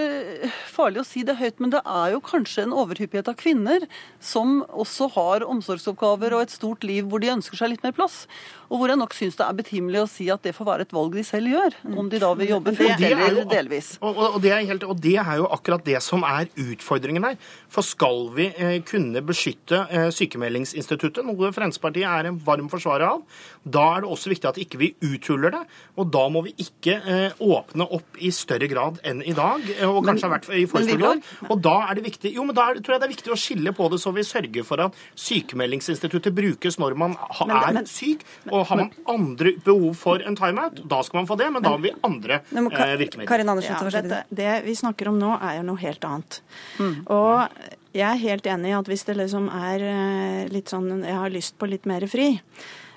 farlig 0.73 1.03
å 1.03 1.05
si 1.05 1.21
det 1.27 1.37
høyt, 1.37 1.61
men 1.61 1.75
det 1.75 1.83
er 1.85 2.15
jo 2.15 2.23
kanskje 2.25 2.65
en 2.65 2.73
overhyppighet 2.73 3.29
av 3.29 3.37
kvinner 3.37 3.85
som 4.17 4.63
også 4.65 5.11
har 5.13 5.45
omsorgsoppgaver 5.45 6.33
og 6.33 6.47
et 6.47 6.55
stort 6.55 6.87
liv 6.87 7.05
hvor 7.05 7.21
de 7.21 7.35
ønsker 7.35 7.61
seg 7.61 7.75
litt 7.75 7.85
mer 7.85 7.93
plass. 7.93 8.23
Og 8.67 8.81
hvor 8.81 8.91
jeg 8.91 8.99
nok 8.99 9.13
syns 9.15 9.37
det 9.37 9.45
er 9.45 9.61
betimelig 9.61 10.01
å 10.01 10.09
si 10.09 10.25
at 10.33 10.41
det 10.43 10.55
får 10.57 10.71
være 10.71 10.87
et 10.87 10.95
valg 10.95 11.13
de 11.15 11.23
selv 11.23 11.53
gjør. 11.53 11.77
Om 11.87 12.09
de 12.11 12.19
da 12.23 12.33
vil 12.39 12.55
jobbe 12.55 12.73
fullt 12.75 13.05
eller 13.11 13.45
delvis. 13.47 13.93
Og, 14.01 14.09
og, 14.09 14.25
og, 14.33 14.41
det 14.43 14.57
helt, 14.57 14.89
og, 14.89 14.97
det 15.05 15.15
er 15.21 15.37
jo 15.43 15.47
akkurat 15.53 15.85
det 15.85 16.01
som 16.03 16.25
er 16.27 16.49
utfordringen 16.49 16.76
her. 16.81 17.37
For 17.69 17.81
skal 17.85 18.29
vi 18.35 18.47
eh, 18.57 18.81
kunne 18.87 19.21
beskytte 19.25 19.85
eh, 19.89 20.09
sykemeldingsinstituttet, 20.13 21.25
noe 21.25 21.51
Fremskrittspartiet 21.51 22.07
er 22.07 22.29
en 22.29 22.41
varm 22.45 22.69
forsvarer 22.69 23.07
av, 23.07 23.23
Da 23.67 23.83
er 23.97 24.03
det 24.05 24.09
også 24.13 24.31
viktig 24.31 24.47
at 24.49 24.59
ikke 24.61 24.79
vi 24.81 24.89
uthuller 25.03 25.51
det, 25.53 25.61
og 25.99 26.11
da 26.13 26.23
må 26.33 26.43
vi 26.45 26.53
ikke 26.63 26.97
eh, 27.01 27.37
åpne 27.43 27.87
opp 27.97 28.19
i 28.23 28.31
større 28.35 28.69
grad 28.71 28.99
enn 29.07 29.21
i 29.27 29.33
dag, 29.37 29.63
eh, 29.77 29.85
og 29.89 30.05
kanskje 30.07 30.27
har 30.27 30.33
vært 30.37 30.49
i 30.55 30.65
for 30.69 30.85
stor 30.85 31.01
grad. 31.01 31.23
Og 31.49 31.61
da 31.65 31.75
er 31.89 31.99
det 31.99 32.05
viktig 32.07 32.33
jo, 32.35 32.45
men 32.47 32.55
da 32.57 32.69
er, 32.71 32.81
tror 32.81 32.95
jeg 32.97 33.03
det 33.03 33.09
er 33.09 33.13
viktig 33.15 33.33
å 33.33 33.39
skille 33.39 33.73
på 33.77 33.89
det, 33.93 33.99
så 34.03 34.13
vi 34.15 34.25
sørger 34.27 34.67
for 34.67 34.83
at 34.87 34.97
sykemeldingsinstituttet 35.27 36.35
brukes 36.37 36.79
når 36.81 36.97
man 36.97 37.15
ha, 37.19 37.45
Men- 37.45 37.57
er 37.57 37.73
men- 37.73 37.85
syk. 37.85 38.23
Og 38.51 38.65
har 38.67 38.77
man 38.77 38.91
andre 39.07 39.53
behov 39.63 39.95
for 39.95 40.21
en 40.21 40.35
timeout, 40.35 40.87
da 40.87 41.01
skal 41.03 41.21
man 41.23 41.27
få 41.27 41.37
det, 41.37 41.51
men 41.51 41.61
da 41.63 41.69
har 41.69 41.79
vi 41.83 41.91
andre 42.03 42.41
må 42.51 42.71
eh, 42.71 42.97
virkemidler. 42.97 43.27
Karin 43.27 43.49
Andersen, 43.49 43.75
Ja, 43.77 44.01
dette, 44.01 44.23
det 44.33 44.63
vi 44.65 44.75
snakker 44.75 45.07
om 45.09 45.19
nå, 45.19 45.37
er 45.41 45.57
jo 45.57 45.63
noe 45.63 45.77
helt 45.77 46.01
annet. 46.03 46.41
Og 47.07 47.49
jeg 47.93 48.05
er 48.05 48.17
helt 48.21 48.43
enig 48.45 48.69
i 48.71 48.75
at 48.77 48.85
hvis 48.89 49.05
det 49.05 49.17
liksom 49.17 49.47
er 49.49 49.81
eh, 49.81 50.47
litt 50.53 50.69
sånn 50.69 51.03
Jeg 51.03 51.15
har 51.15 51.29
lyst 51.33 51.57
på 51.57 51.67
litt 51.69 51.85
mer 51.85 52.05
fri. 52.07 52.39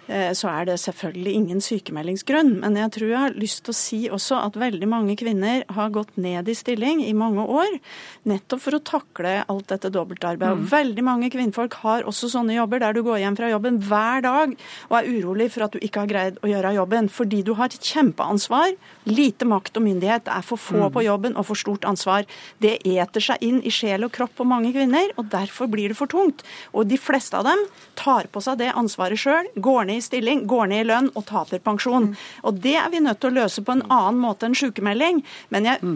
Eh, 0.09 0.33
Så 0.37 0.49
er 0.49 0.67
det 0.69 0.79
selvfølgelig 0.81 1.35
ingen 1.35 1.61
sykemeldingsgrunn. 1.61 2.61
Men 2.63 2.77
jeg 2.77 2.93
tror 2.97 3.09
jeg 3.11 3.25
har 3.25 3.37
lyst 3.39 3.65
til 3.65 3.75
å 3.75 3.79
si 3.79 4.01
også 4.11 4.41
at 4.47 4.59
veldig 4.61 4.89
mange 4.89 5.17
kvinner 5.21 5.65
har 5.69 5.93
gått 5.95 6.17
ned 6.17 6.49
i 6.49 6.55
stilling 6.57 7.03
i 7.05 7.13
mange 7.17 7.45
år. 7.45 7.79
Nettopp 8.31 8.63
for 8.65 8.79
å 8.79 8.83
takle 8.83 9.35
alt 9.47 9.69
dette 9.73 9.91
dobbeltarbeidet. 9.93 10.61
Mm. 10.61 10.69
veldig 10.71 11.05
mange 11.05 11.31
kvinnfolk 11.33 11.75
har 11.83 12.07
også 12.09 12.31
sånne 12.33 12.57
jobber 12.57 12.81
der 12.83 12.97
du 12.97 13.03
går 13.07 13.21
hjem 13.23 13.37
fra 13.39 13.51
jobben 13.51 13.81
hver 13.85 14.25
dag 14.25 14.55
og 14.89 14.97
er 14.99 15.09
urolig 15.11 15.51
for 15.53 15.67
at 15.67 15.75
du 15.75 15.81
ikke 15.83 16.05
har 16.05 16.11
greid 16.11 16.41
å 16.43 16.51
gjøre 16.51 16.75
jobben. 16.79 17.11
Fordi 17.13 17.43
du 17.47 17.55
har 17.59 17.71
et 17.71 17.91
kjempeansvar. 17.93 18.75
Lite 19.11 19.49
makt 19.49 19.79
og 19.81 19.87
myndighet. 19.87 20.27
Det 20.29 20.37
er 20.37 20.47
for 20.47 20.61
få 20.61 20.91
på 20.95 21.05
jobben 21.07 21.37
og 21.37 21.49
for 21.51 21.59
stort 21.59 21.87
ansvar. 21.89 22.27
Det 22.63 22.79
eter 22.87 23.25
seg 23.25 23.43
inn 23.45 23.61
i 23.67 23.73
sjel 23.75 24.07
og 24.07 24.15
kropp 24.15 24.37
på 24.41 24.47
mange 24.49 24.73
kvinner, 24.75 25.13
og 25.19 25.31
derfor 25.33 25.69
blir 25.71 25.93
det 25.93 25.99
for 25.99 26.11
tungt. 26.11 26.45
Og 26.73 26.89
de 26.91 26.99
fleste 27.01 27.37
av 27.37 27.47
dem 27.49 27.65
tar 27.99 28.29
på 28.33 28.43
seg 28.45 28.61
det 28.61 28.73
ansvaret 28.79 29.21
sjøl, 29.21 29.49
går 29.61 29.89
ned 29.90 29.90
i 29.97 30.03
stilling, 30.05 30.45
går 30.51 30.71
ned 30.71 30.85
i 30.85 30.89
lønn 30.91 31.11
og 31.15 31.27
taper 31.29 31.63
pensjon. 31.65 32.11
Og 32.47 32.61
det 32.63 32.77
er 32.81 32.91
vi 32.93 33.03
nødt 33.05 33.21
til 33.23 33.33
å 33.33 33.39
løse 33.43 33.65
på 33.67 33.75
en 33.77 33.85
annen 33.89 34.21
måte 34.23 34.49
enn 34.49 34.57
sykemelding. 34.59 35.23
Men 35.55 35.69
jeg, 35.69 35.95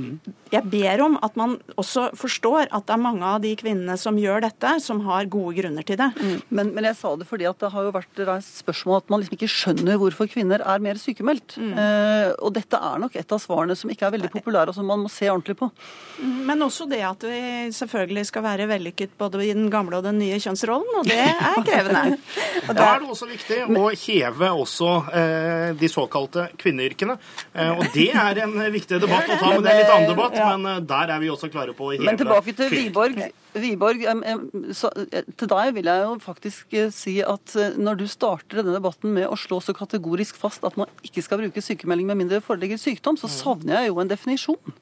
jeg 0.54 0.68
ber 0.72 1.04
om 1.06 1.18
at 1.24 1.36
man 1.40 1.56
også 1.80 2.10
forstår 2.18 2.68
at 2.70 2.86
det 2.88 2.96
er 2.96 3.02
mange 3.04 3.24
av 3.26 3.40
de 3.44 3.54
kvinnene 3.58 3.96
som 4.00 4.18
gjør 4.20 4.44
dette, 4.46 4.74
som 4.84 5.02
har 5.08 5.28
gode 5.32 5.56
grunner 5.60 5.86
til 5.86 5.98
det. 6.00 6.10
Men, 6.48 6.72
men 6.76 6.88
jeg 6.90 6.98
sa 7.00 7.14
det 7.20 7.28
fordi 7.30 7.48
at 7.50 7.60
det 7.62 7.72
har 7.74 7.86
jo 7.88 7.94
vært 7.94 8.24
reist 8.28 8.60
spørsmål 8.62 9.00
at 9.02 9.12
man 9.12 9.22
liksom 9.22 9.38
ikke 9.38 9.50
skjønner 9.50 10.00
hvorfor 10.00 10.30
kvinner 10.30 10.62
er 10.64 10.82
mer 10.84 11.00
sykemeldt. 11.00 11.56
Eh, 11.58 12.30
og 12.38 12.54
dette 12.56 12.78
er 12.78 13.00
nok 13.02 13.16
et 13.18 13.34
av 13.34 13.42
svarene 13.42 13.76
som 13.78 13.90
ikke 13.92 14.08
er 14.08 14.14
veldig 14.16 14.32
populære, 14.34 14.72
og 14.72 14.78
som 14.78 14.88
man 14.88 15.04
må 15.04 15.10
se 15.12 15.28
ordentlig 15.30 15.56
på. 15.60 15.70
Men 16.48 16.62
også 16.64 16.86
det 16.90 17.02
at 17.06 17.24
vi 17.26 17.40
selvfølgelig 17.74 18.26
skal 18.30 18.44
være 18.46 18.68
vellykket 18.70 19.16
både 19.20 19.42
i 19.44 19.52
den 19.56 19.70
gamle 19.72 19.98
og 19.98 20.06
den 20.06 20.18
nye 20.22 20.38
kjønnsrollen, 20.42 21.00
og 21.00 21.08
det 21.08 21.18
er 21.20 21.60
krevende. 21.64 22.18
Og 22.68 22.72
Da 22.76 22.84
er 22.94 23.02
det 23.02 23.08
også 23.12 23.26
viktig 23.28 23.56
å 23.64 23.83
heve 23.92 24.50
også 24.50 24.90
eh, 25.14 25.70
de 25.78 25.88
såkalte 25.90 26.48
kvinneyrkene. 26.60 27.16
Eh, 27.54 27.72
og 27.72 27.86
det 27.94 28.10
er 28.10 28.42
en 28.44 28.58
viktig 28.74 29.00
debatt 29.02 29.30
å 29.30 29.38
ta, 29.40 29.52
men 29.54 29.64
det 29.64 29.72
er 29.72 29.78
en 29.78 29.82
litt 29.82 29.94
annen 29.94 30.12
debatt. 30.12 30.36
Men 30.38 30.68
eh, 30.72 30.82
der 30.92 31.14
er 31.14 31.22
vi 31.22 31.32
også 31.32 31.50
klare 31.52 31.74
på 31.76 31.88
å 31.88 31.94
heve 31.94 32.06
Men 32.06 32.20
tilbake 32.20 32.54
til. 32.58 32.70
Wiborg. 32.74 33.22
Wiborg, 33.54 34.04
så, 34.74 34.90
eh, 35.08 35.26
til 35.38 35.50
deg 35.54 35.74
vil 35.78 35.90
jeg 35.92 36.04
jo 36.04 36.14
faktisk 36.24 36.78
eh, 36.78 36.92
si 36.94 37.16
at 37.24 37.56
når 37.80 38.00
du 38.02 38.06
starter 38.10 38.60
denne 38.60 38.76
debatten 38.76 39.14
med 39.16 39.28
å 39.30 39.38
slå 39.38 39.62
så 39.64 39.76
kategorisk 39.76 40.38
fast 40.40 40.66
at 40.66 40.78
man 40.80 40.90
ikke 41.06 41.24
skal 41.24 41.40
bruke 41.42 41.64
sykemelding 41.64 42.10
med 42.10 42.20
mindre 42.22 42.34
det 42.34 42.46
foreligger 42.46 42.80
sykdom, 42.80 43.18
så 43.20 43.30
savner 43.30 43.82
jeg 43.82 43.92
jo 43.92 44.00
en 44.02 44.10
definisjon. 44.10 44.74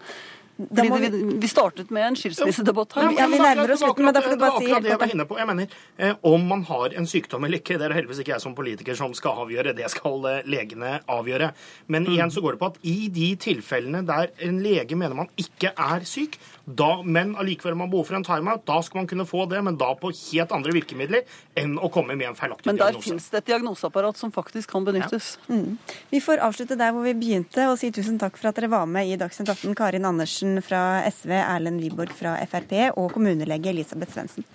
Fordi 0.69 0.89
det, 1.03 1.11
vi- 1.13 1.39
vi, 1.43 1.49
startet 1.49 1.91
med 1.91 2.07
en 2.07 2.17
skilsmissedebatt 2.17 2.93
her. 2.99 3.11
Ja, 3.19 3.27
vi 3.27 3.39
nærmer 3.39 3.73
oss 3.73 3.81
slutten, 3.81 4.05
men 4.05 4.15
da 4.15 4.21
får 4.21 4.31
du 4.31 4.37
bare 4.43 4.59
si 4.61 4.67
helt 4.73 4.83
det 4.83 4.91
jeg 4.93 4.99
var 5.01 5.15
inne 5.15 5.27
på. 5.27 5.39
Jeg 5.39 5.47
mener, 5.47 5.67
eh, 5.99 6.15
Om 6.23 6.47
man 6.49 6.63
har 6.65 6.95
en 6.97 7.07
sykdom 7.07 7.45
eller 7.45 7.59
ikke, 7.59 7.79
det 7.79 7.89
er 7.91 7.95
heldigvis 7.95 8.21
ikke 8.25 8.33
jeg 8.35 8.41
som 8.41 8.55
politiker 8.55 8.95
som 8.95 9.15
skal 9.15 9.45
avgjøre. 9.47 9.75
Det 9.77 9.91
skal 9.91 10.25
eh, 10.27 10.43
legene 10.47 11.01
avgjøre. 11.09 11.53
Men 11.89 12.07
igjen 12.07 12.31
så 12.31 12.41
går 12.43 12.53
det 12.53 12.61
på 12.61 12.67
at 12.73 12.79
i 12.83 13.09
de 13.09 13.35
tilfellene 13.37 14.05
der 14.07 14.29
en 14.41 14.61
lege 14.63 14.95
mener 14.97 15.15
man 15.15 15.29
ikke 15.37 15.73
er 15.77 16.01
syk, 16.05 16.39
da, 16.65 17.03
men 17.03 17.35
allikevel 17.37 17.75
om 17.75 17.83
man 17.85 17.91
behov 17.91 18.07
for 18.07 18.19
en 18.19 18.25
timeout, 18.27 18.63
da 18.69 18.79
skal 18.87 19.03
man 19.03 19.09
kunne 19.11 19.27
få 19.27 19.47
det, 19.51 19.63
men 19.67 19.77
da 19.81 19.91
på 19.99 20.13
helt 20.15 20.55
andre 20.55 20.75
virkemidler 20.77 21.25
enn 21.59 21.75
å 21.83 21.91
komme 21.93 22.15
med 22.15 22.31
en 22.31 22.39
feilaktig 22.39 22.71
Men 22.71 22.79
der 22.79 22.93
diagnose. 22.93 23.09
finnes 23.09 23.29
det 23.33 23.41
et 23.43 23.51
diagnoseapparat 23.51 24.21
som 24.21 24.33
faktisk 24.35 24.71
kan 24.71 24.87
benyttes. 24.87 25.35
Vi 26.13 26.23
får 26.23 26.45
avslutte 26.47 26.79
der 26.79 26.95
hvor 26.95 27.07
vi 27.07 27.17
begynte, 27.19 27.67
og 27.71 27.79
si 27.83 27.91
tusen 27.95 28.21
takk 28.23 28.39
for 28.39 28.53
at 28.53 28.61
dere 28.61 28.71
var 28.73 28.87
med 28.87 29.11
i 29.11 29.19
Dagsnytt 29.21 29.51
18. 29.51 29.75
Karin 29.79 30.07
Andersen 30.07 30.63
fra 30.63 31.03
SV, 31.11 31.35
Erlend 31.43 31.83
Wiborg 31.83 32.15
fra 32.15 32.37
Frp 32.47 32.77
og 32.95 33.13
kommunelege 33.17 33.75
Elisabeth 33.75 34.15
Svendsen. 34.15 34.47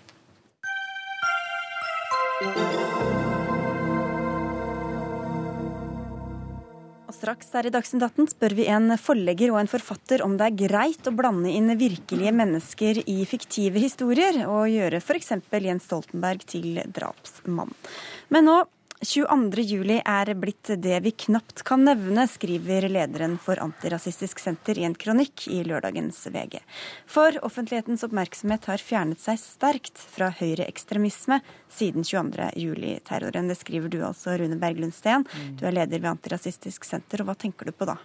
Straks 7.17 7.49
her 7.57 7.67
i 7.67 7.73
Dagsnytt 7.73 8.05
18 8.05 8.29
spør 8.31 8.55
vi 8.57 8.67
en 8.71 8.93
forlegger 9.01 9.51
og 9.53 9.59
en 9.61 9.71
forfatter 9.71 10.23
om 10.25 10.37
det 10.37 10.47
er 10.47 10.59
greit 10.67 11.09
å 11.09 11.15
blande 11.17 11.51
inn 11.51 11.73
virkelige 11.79 12.33
mennesker 12.35 13.01
i 13.09 13.17
fiktive 13.29 13.81
historier, 13.81 14.43
og 14.45 14.69
gjøre 14.71 15.01
f.eks. 15.01 15.33
Jens 15.67 15.87
Stoltenberg 15.89 16.45
til 16.47 16.79
drapsmann. 16.93 17.73
Men 18.33 18.47
nå 18.47 18.57
22. 19.01 19.61
juli 19.61 19.99
er 20.01 20.31
blitt 20.33 20.71
det 20.81 20.95
vi 21.05 21.11
knapt 21.11 21.61
kan 21.67 21.83
nevne, 21.85 22.23
skriver 22.25 22.87
lederen 22.89 23.35
for 23.37 23.59
Antirasistisk 23.61 24.39
Senter 24.41 24.79
i 24.79 24.87
en 24.87 24.95
kronikk 24.97 25.43
i 25.53 25.59
lørdagens 25.67 26.23
VG. 26.33 26.57
For 27.05 27.37
offentlighetens 27.45 28.01
oppmerksomhet 28.07 28.65
har 28.65 28.81
fjernet 28.81 29.21
seg 29.21 29.37
sterkt 29.37 30.01
fra 30.01 30.31
høyreekstremisme 30.39 31.37
siden 31.69 32.07
22. 32.09 32.49
juli-terroren. 32.57 33.51
Det 33.51 33.59
skriver 33.59 33.93
du 33.93 33.99
altså, 34.01 34.33
Rune 34.41 34.57
Berglund 34.57 34.97
Steen. 34.97 35.27
Du 35.59 35.67
er 35.69 35.77
leder 35.77 36.01
ved 36.01 36.15
Antirasistisk 36.15 36.87
Senter, 36.87 37.21
og 37.21 37.29
hva 37.29 37.37
tenker 37.37 37.69
du 37.69 37.77
på 37.77 37.85
da? 37.85 37.99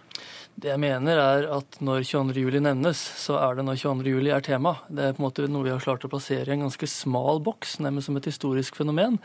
Det 0.53 0.69
jeg 0.69 0.79
mener 0.79 1.17
er 1.17 1.45
at 1.55 1.79
når 1.81 2.03
22. 2.05 2.35
juli 2.43 2.59
nevnes, 2.61 2.99
så 3.17 3.39
er 3.41 3.57
det 3.57 3.63
når 3.65 3.79
22. 3.81 4.11
juli 4.13 4.29
er 4.31 4.43
tema. 4.45 4.75
Det 4.85 5.07
er 5.07 5.15
på 5.15 5.23
en 5.23 5.25
måte 5.25 5.47
noe 5.49 5.65
vi 5.65 5.71
har 5.73 5.81
klart 5.81 6.05
å 6.05 6.11
plassere 6.11 6.45
i 6.45 6.53
en 6.53 6.67
ganske 6.67 6.89
smal 6.89 7.41
boks, 7.43 7.79
nærmest 7.81 8.07
som 8.07 8.19
et 8.19 8.29
historisk 8.29 8.77
fenomen. 8.77 9.17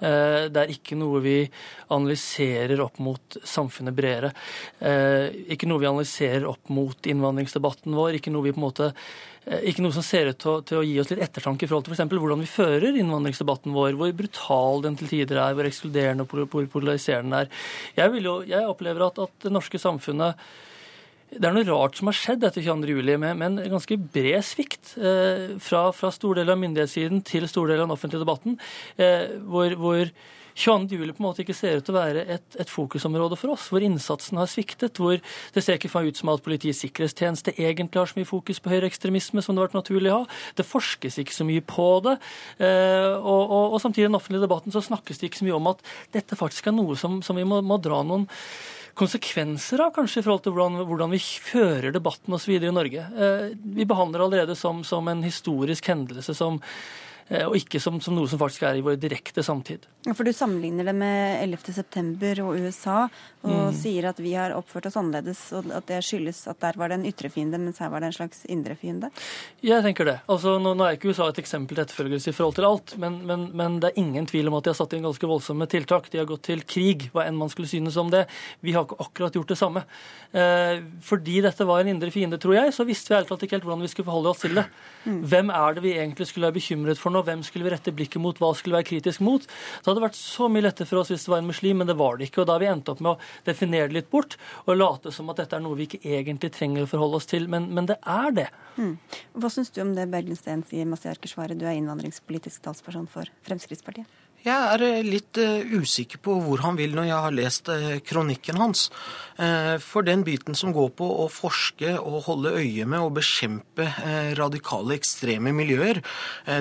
Eh, 0.00 0.48
Det 0.48 0.56
er 0.62 0.72
ikke 0.72 0.96
noe 0.96 1.20
vi 1.20 1.36
analyserer 1.92 2.80
opp 2.80 2.98
mot 2.98 3.36
samfunnet 3.44 3.94
bredere. 3.94 4.32
Eh, 4.80 5.28
Ikke 5.52 5.68
noe 5.68 5.78
vi 5.78 5.90
analyserer 5.92 6.48
opp 6.48 6.72
mot 6.72 6.96
innvandringsdebatten 6.96 7.92
vår. 7.92 8.16
Ikke 8.16 8.32
noe 8.32 8.48
vi 8.48 8.52
på 8.56 8.62
en 8.62 8.68
måte 8.70 8.94
ikke 9.42 9.82
noe 9.82 9.94
som 9.94 10.04
ser 10.06 10.28
ut 10.30 10.38
til 10.38 10.50
å, 10.52 10.58
til 10.62 10.78
å 10.78 10.84
gi 10.86 10.98
oss 11.02 11.08
litt 11.10 11.22
ettertanke 11.24 11.66
i 11.66 11.70
forhold 11.70 11.88
til 11.88 11.96
f.eks. 11.96 12.12
hvordan 12.14 12.42
vi 12.44 12.50
fører 12.50 12.98
innvandringsdebatten 13.00 13.74
vår, 13.74 13.96
hvor 13.98 14.12
brutal 14.14 14.84
den 14.84 14.98
til 15.00 15.10
tider 15.10 15.40
er, 15.42 15.56
hvor 15.58 15.66
ekskluderende 15.66 16.26
og 16.26 16.30
pol- 16.30 16.50
pol- 16.50 16.68
polariserende 16.70 17.32
den 17.32 17.38
er. 17.40 17.64
Jeg, 17.98 18.22
jo, 18.22 18.36
jeg 18.46 18.68
opplever 18.70 19.08
at, 19.08 19.18
at 19.24 19.48
det 19.48 19.54
norske 19.54 19.80
samfunnet 19.82 20.38
det 21.32 21.48
er 21.48 21.54
noe 21.56 21.64
rart 21.64 21.96
som 21.96 22.10
har 22.10 22.16
skjedd 22.18 22.42
etter 22.44 22.60
22. 22.60 22.92
juli, 22.92 23.14
med, 23.16 23.38
med 23.40 23.56
en 23.64 23.72
ganske 23.72 23.96
bred 24.14 24.44
svikt 24.44 24.92
eh, 25.00 25.54
fra, 25.64 25.86
fra 25.96 26.10
stor 26.12 26.36
del 26.36 26.52
av 26.52 26.60
myndighetssiden 26.60 27.22
til 27.24 27.46
stor 27.48 27.70
del 27.70 27.80
av 27.80 27.86
den 27.86 27.94
offentlige 27.94 28.20
debatten, 28.20 28.58
eh, 29.00 29.38
hvor, 29.48 29.72
hvor 29.80 30.12
22. 30.54 30.98
juli 30.98 31.14
på 31.14 31.22
en 31.22 31.28
måte 31.28 31.44
ikke 31.44 31.56
ser 31.56 31.78
ut 31.78 31.86
til 31.86 31.94
å 31.94 31.98
være 31.98 32.24
et, 32.36 32.58
et 32.60 32.70
fokusområde 32.70 33.38
for 33.40 33.54
oss, 33.54 33.68
hvor 33.72 33.84
innsatsen 33.84 34.40
har 34.40 34.50
sviktet, 34.50 35.00
hvor 35.00 35.18
det 35.18 35.64
ser 35.64 35.78
ikke 35.78 35.92
ut 36.02 36.18
som 36.18 36.32
at 36.32 36.42
Politiets 36.42 36.82
sikkerhetstjeneste 36.84 37.54
egentlig 37.56 38.00
har 38.00 38.10
så 38.10 38.18
mye 38.18 38.28
fokus 38.28 38.60
på 38.62 38.72
høyreekstremisme 38.72 39.42
som 39.44 39.54
det 39.54 39.62
har 39.62 39.70
vært 39.70 39.80
naturlig 39.80 40.12
å 40.12 40.22
ha. 40.22 40.28
Det 40.58 40.66
forskes 40.66 41.18
ikke 41.22 41.36
så 41.36 41.46
mye 41.48 41.64
på 41.64 41.88
det. 42.06 42.18
Eh, 42.58 43.08
og, 43.16 43.42
og, 43.42 43.76
og 43.76 43.82
samtidig 43.82 44.06
i 44.06 44.10
den 44.10 44.18
offentlige 44.18 44.46
debatten 44.46 44.74
så 44.74 44.84
snakkes 44.84 45.20
det 45.20 45.30
ikke 45.30 45.42
så 45.42 45.48
mye 45.48 45.58
om 45.58 45.72
at 45.72 45.82
dette 46.14 46.38
faktisk 46.38 46.68
er 46.68 46.76
noe 46.76 46.98
som, 46.98 47.20
som 47.24 47.38
vi 47.38 47.46
må, 47.48 47.62
må 47.64 47.78
dra 47.82 48.02
noen 48.06 48.28
konsekvenser 48.98 49.80
av, 49.80 49.92
kanskje 49.96 50.20
i 50.20 50.24
forhold 50.26 50.42
til 50.44 50.54
hvordan, 50.56 50.82
hvordan 50.88 51.14
vi 51.14 51.20
fører 51.22 51.94
debatten 51.94 52.36
osv. 52.36 52.52
i 52.58 52.74
Norge. 52.74 53.06
Eh, 53.16 53.46
vi 53.78 53.88
behandler 53.88 54.26
allerede 54.26 54.56
som, 54.58 54.82
som 54.84 55.08
en 55.08 55.24
historisk 55.24 55.88
hendelse 55.88 56.36
som, 56.36 56.60
og 57.30 57.54
ikke 57.56 57.80
som, 57.80 58.00
som 58.00 58.14
noe 58.16 58.28
som 58.28 58.38
faktisk 58.40 58.62
er 58.68 58.76
i 58.80 58.84
vår 58.84 58.96
direkte 59.00 59.42
samtid. 59.46 59.86
For 60.16 60.26
du 60.26 60.32
sammenligner 60.34 60.84
det 60.90 60.94
med 60.98 61.42
11. 61.44 61.72
september 61.76 62.40
og 62.42 62.56
USA, 62.58 63.04
og 63.42 63.50
Mm. 63.52 63.74
sier 63.74 64.04
at 64.08 64.18
vi 64.22 64.32
har 64.34 64.52
oppført 64.54 64.86
oss 64.86 64.96
annerledes, 64.96 65.40
og 65.52 65.70
at 65.74 65.86
det 65.86 66.00
skyldes 66.04 66.46
at 66.50 66.58
der 66.62 66.76
var 66.78 66.88
det 66.90 66.98
en 67.00 67.06
ytre 67.06 67.28
fiende, 67.30 67.58
mens 67.58 67.78
her 67.82 67.88
var 67.90 68.00
det 68.00 68.10
en 68.12 68.16
slags 68.16 68.44
indre 68.50 68.74
fiende. 68.78 69.10
Jeg 69.62 69.82
tenker 69.82 70.04
det. 70.06 70.16
Altså, 70.30 70.58
nå, 70.62 70.74
nå 70.78 70.84
er 70.86 70.96
ikke 70.98 71.10
USA 71.10 71.28
et 71.30 71.38
eksempel 71.42 71.74
til 71.78 71.84
etterfølgelse 71.84 72.30
i 72.30 72.36
forhold 72.36 72.54
til 72.58 72.66
alt, 72.68 72.94
men, 72.98 73.20
men, 73.26 73.48
men 73.56 73.78
det 73.82 73.90
er 73.92 74.00
ingen 74.02 74.26
tvil 74.30 74.48
om 74.50 74.58
at 74.58 74.64
de 74.66 74.70
har 74.74 74.78
satt 74.78 74.94
inn 74.98 75.06
ganske 75.06 75.26
voldsomme 75.30 75.66
tiltak. 75.70 76.10
De 76.12 76.18
har 76.18 76.26
gått 76.30 76.42
til 76.50 76.62
krig, 76.66 77.08
hva 77.14 77.26
enn 77.26 77.38
man 77.38 77.50
skulle 77.52 77.70
synes 77.70 77.96
om 77.98 78.10
det. 78.10 78.24
Vi 78.62 78.74
har 78.76 78.86
ikke 78.86 78.98
akkurat 79.06 79.38
gjort 79.38 79.54
det 79.54 79.58
samme. 79.62 79.84
Eh, 80.32 80.82
fordi 81.06 81.40
dette 81.44 81.66
var 81.68 81.82
en 81.82 81.92
indre 81.94 82.10
fiende, 82.14 82.38
tror 82.42 82.54
jeg, 82.58 82.74
så 82.74 82.86
visste 82.88 83.12
vi 83.12 83.18
helt 83.20 83.30
klart 83.30 83.42
ikke 83.46 83.58
helt 83.58 83.66
hvordan 83.68 83.84
vi 83.86 83.90
skulle 83.92 84.08
forholde 84.10 84.32
oss 84.34 84.42
til 84.46 84.58
det. 84.58 84.66
Hvem 85.06 85.50
er 85.54 85.74
det 85.78 85.82
vi 85.86 85.94
egentlig 85.98 86.26
skulle 86.30 86.48
være 86.50 86.58
bekymret 86.58 86.98
for 87.02 87.11
nå? 87.14 87.22
Hvem 87.26 87.44
skulle 87.46 87.66
vi 87.66 87.74
rette 87.74 87.94
blikket 87.94 88.22
mot? 88.22 88.38
Hva 88.40 88.52
skulle 88.56 88.76
vi 88.76 88.80
være 88.80 88.88
kritisk 88.90 89.22
mot? 89.24 89.44
Det 89.44 89.90
hadde 89.90 90.04
vært 90.04 90.18
så 90.18 90.48
mye 90.52 90.66
lettere 90.66 90.88
for 90.90 91.02
oss 91.02 91.12
hvis 91.12 91.26
det 91.26 91.34
var 91.34 91.42
en 91.42 91.50
muslim, 91.50 91.82
men 91.82 91.90
det 91.90 91.98
var 92.00 92.18
det 92.18 92.30
ikke. 92.30 92.42
Og 92.42 92.48
da 92.48 92.56
har 92.56 92.64
vi 92.64 92.70
endt 92.72 92.90
opp 92.92 93.02
med 93.04 93.14
å 93.14 93.48
definere 93.48 93.90
det 93.90 93.98
litt 94.00 94.10
bort 94.12 94.38
og 94.64 94.76
late 94.78 95.12
som 95.14 95.30
at 95.32 95.42
dette 95.42 95.58
er 95.58 95.64
noe 95.64 95.78
vi 95.78 95.88
ikke 95.88 96.02
egentlig 96.02 96.52
trenger 96.56 96.86
å 96.86 96.90
forholde 96.90 97.20
oss 97.20 97.30
til. 97.30 97.48
Men, 97.52 97.70
men 97.76 97.90
det 97.90 97.98
er 98.00 98.36
det. 98.42 98.48
Mm. 98.80 98.96
Hva 99.38 99.52
syns 99.52 99.72
du 99.74 99.82
om 99.84 99.94
det 99.96 100.08
Bergensten 100.12 100.64
sier, 100.68 100.88
Mazyar 100.88 101.20
Keshvari, 101.22 101.58
du 101.58 101.66
er 101.68 101.78
innvandringspolitisk 101.78 102.64
talsperson 102.64 103.08
for 103.10 103.28
Fremskrittspartiet? 103.46 104.21
Jeg 104.42 104.74
er 104.74 104.82
eh, 104.82 105.04
litt 105.06 105.38
uh, 105.38 105.62
usikker 105.78 106.18
på 106.22 106.34
hvor 106.42 106.64
han 106.64 106.74
vil 106.74 106.96
når 106.96 107.06
jeg 107.06 107.24
har 107.24 107.34
lest 107.36 107.68
uh, 107.70 107.98
kronikken 108.02 108.58
hans. 108.58 108.88
For 109.82 110.04
den 110.04 110.20
biten 110.26 110.54
som 110.54 110.74
går 110.76 110.90
på 110.94 111.06
å 111.22 111.24
forske 111.32 111.94
og 111.96 112.26
holde 112.26 112.50
øye 112.60 112.84
med 112.86 113.00
og 113.00 113.14
bekjempe 113.16 113.86
radikale, 114.36 114.98
ekstreme 115.00 115.54
miljøer, 115.56 116.02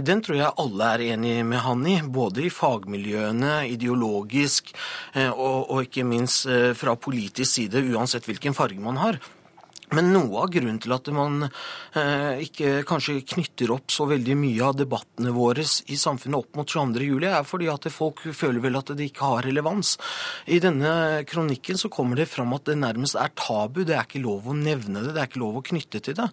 den 0.08 0.24
tror 0.24 0.40
jeg 0.40 0.56
alle 0.64 0.88
er 0.96 1.04
enig 1.12 1.34
med 1.46 1.62
han 1.66 1.84
i. 1.86 1.98
Både 2.02 2.48
i 2.48 2.54
fagmiljøene, 2.56 3.68
ideologisk 3.76 4.72
og, 5.20 5.68
og 5.68 5.84
ikke 5.84 6.08
minst 6.08 6.48
fra 6.80 6.96
politisk 6.96 7.60
side, 7.60 7.84
uansett 7.92 8.32
hvilken 8.32 8.56
farge 8.58 8.82
man 8.82 9.04
har. 9.04 9.20
Men 9.92 10.14
noe 10.14 10.46
av 10.46 10.52
grunnen 10.54 10.78
til 10.80 10.94
at 10.96 11.10
man 11.12 11.44
eh, 11.44 12.44
ikke 12.46 12.86
kanskje 12.88 13.18
knytter 13.34 13.74
opp 13.76 13.92
så 13.92 14.06
veldig 14.08 14.38
mye 14.40 14.64
av 14.64 14.78
debattene 14.80 15.34
våre 15.36 15.66
i 15.92 15.98
samfunnet 16.00 16.38
opp 16.40 16.60
mot 16.60 16.70
22. 16.70 17.04
juli, 17.10 17.28
er 17.28 17.48
fordi 17.48 17.68
at 17.72 17.90
folk 17.92 18.24
føler 18.32 18.64
vel 18.64 18.80
at 18.80 18.94
det 18.96 19.10
ikke 19.10 19.28
har 19.28 19.44
relevans. 19.50 19.98
I 20.48 20.62
denne 20.64 20.94
kronikken 21.28 21.80
så 21.82 21.92
kommer 21.92 22.22
det 22.22 22.30
fram 22.32 22.56
at 22.56 22.70
det 22.70 22.78
nærmest 22.80 23.20
er 23.20 23.34
tabu. 23.36 23.82
Det 23.84 23.98
er 23.98 24.08
ikke 24.08 24.24
lov 24.24 24.48
å 24.48 24.56
nevne 24.56 25.04
det, 25.04 25.12
det 25.12 25.26
er 25.26 25.28
ikke 25.28 25.44
lov 25.44 25.60
å 25.60 25.66
knytte 25.74 26.00
til 26.08 26.16
det. 26.22 26.30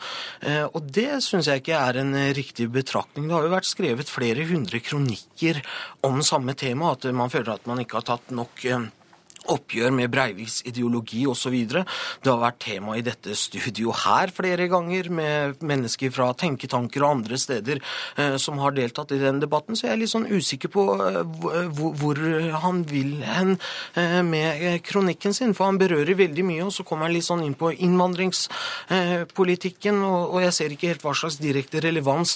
Eh, 0.47 0.63
og 0.69 0.93
det 0.95 1.19
syns 1.27 1.51
jeg 1.51 1.65
ikke 1.65 1.83
er 1.83 1.99
en 2.05 2.15
riktig 2.39 2.69
betraktning. 2.75 3.27
Det 3.27 3.39
har 3.41 3.49
jo 3.49 3.57
vært 3.57 3.73
skrevet 3.73 4.13
flere 4.13 4.47
hundre 4.47 4.79
kronikker 4.85 5.59
om 6.07 6.23
samme 6.23 6.55
tema, 6.59 6.95
at 6.95 7.11
man 7.11 7.35
føler 7.35 7.57
at 7.57 7.67
man 7.67 7.83
ikke 7.83 7.99
har 7.99 8.07
tatt 8.13 8.31
nok 8.39 8.69
eh, 8.71 8.87
oppgjør 9.53 9.91
med 9.95 10.11
Breiviks 10.13 10.63
ideologi 10.69 11.27
osv. 11.29 11.57
Det 11.69 12.31
har 12.31 12.41
vært 12.43 12.61
tema 12.65 12.97
i 12.99 13.07
dette 13.07 13.35
studio 13.39 13.93
her 14.05 14.27
flere 14.35 14.69
ganger, 14.71 15.09
med 15.09 15.63
mennesker 15.65 16.11
fra 16.15 16.35
tenketanker 16.39 17.03
og 17.05 17.11
andre 17.19 17.37
steder 17.41 17.77
eh, 18.19 18.37
som 18.41 18.59
har 18.63 18.73
deltatt 18.77 19.13
i 19.17 19.23
den 19.23 19.41
debatten. 19.43 19.77
Så 19.77 19.83
jeg 19.87 19.93
er 19.95 20.01
litt 20.03 20.15
sånn 20.15 20.31
usikker 20.31 20.69
på 20.75 20.83
eh, 20.97 21.23
hvor, 21.39 21.93
hvor, 21.99 22.17
han 22.65 22.77
vil 22.89 23.13
hen 23.27 23.51
eh, 23.99 24.23
med 24.27 24.83
kronikken 24.87 25.33
sin. 25.37 25.55
For 25.57 25.65
han 25.71 25.81
berører 25.81 26.15
veldig 26.19 26.45
mye, 26.49 26.65
og 26.69 26.75
så 26.75 26.83
kommer 26.89 27.03
han 27.09 27.17
litt 27.17 27.29
sånn 27.29 27.47
inn 27.47 27.59
på 27.59 27.67
innvandringspolitikken, 27.77 29.97
og 30.05 30.39
jeg 30.45 30.53
ser 30.57 30.71
ikke 30.75 30.91
helt 30.93 31.05
hva 31.07 31.15
slags 31.17 31.37
direkte 31.43 31.77
relevans 31.85 32.31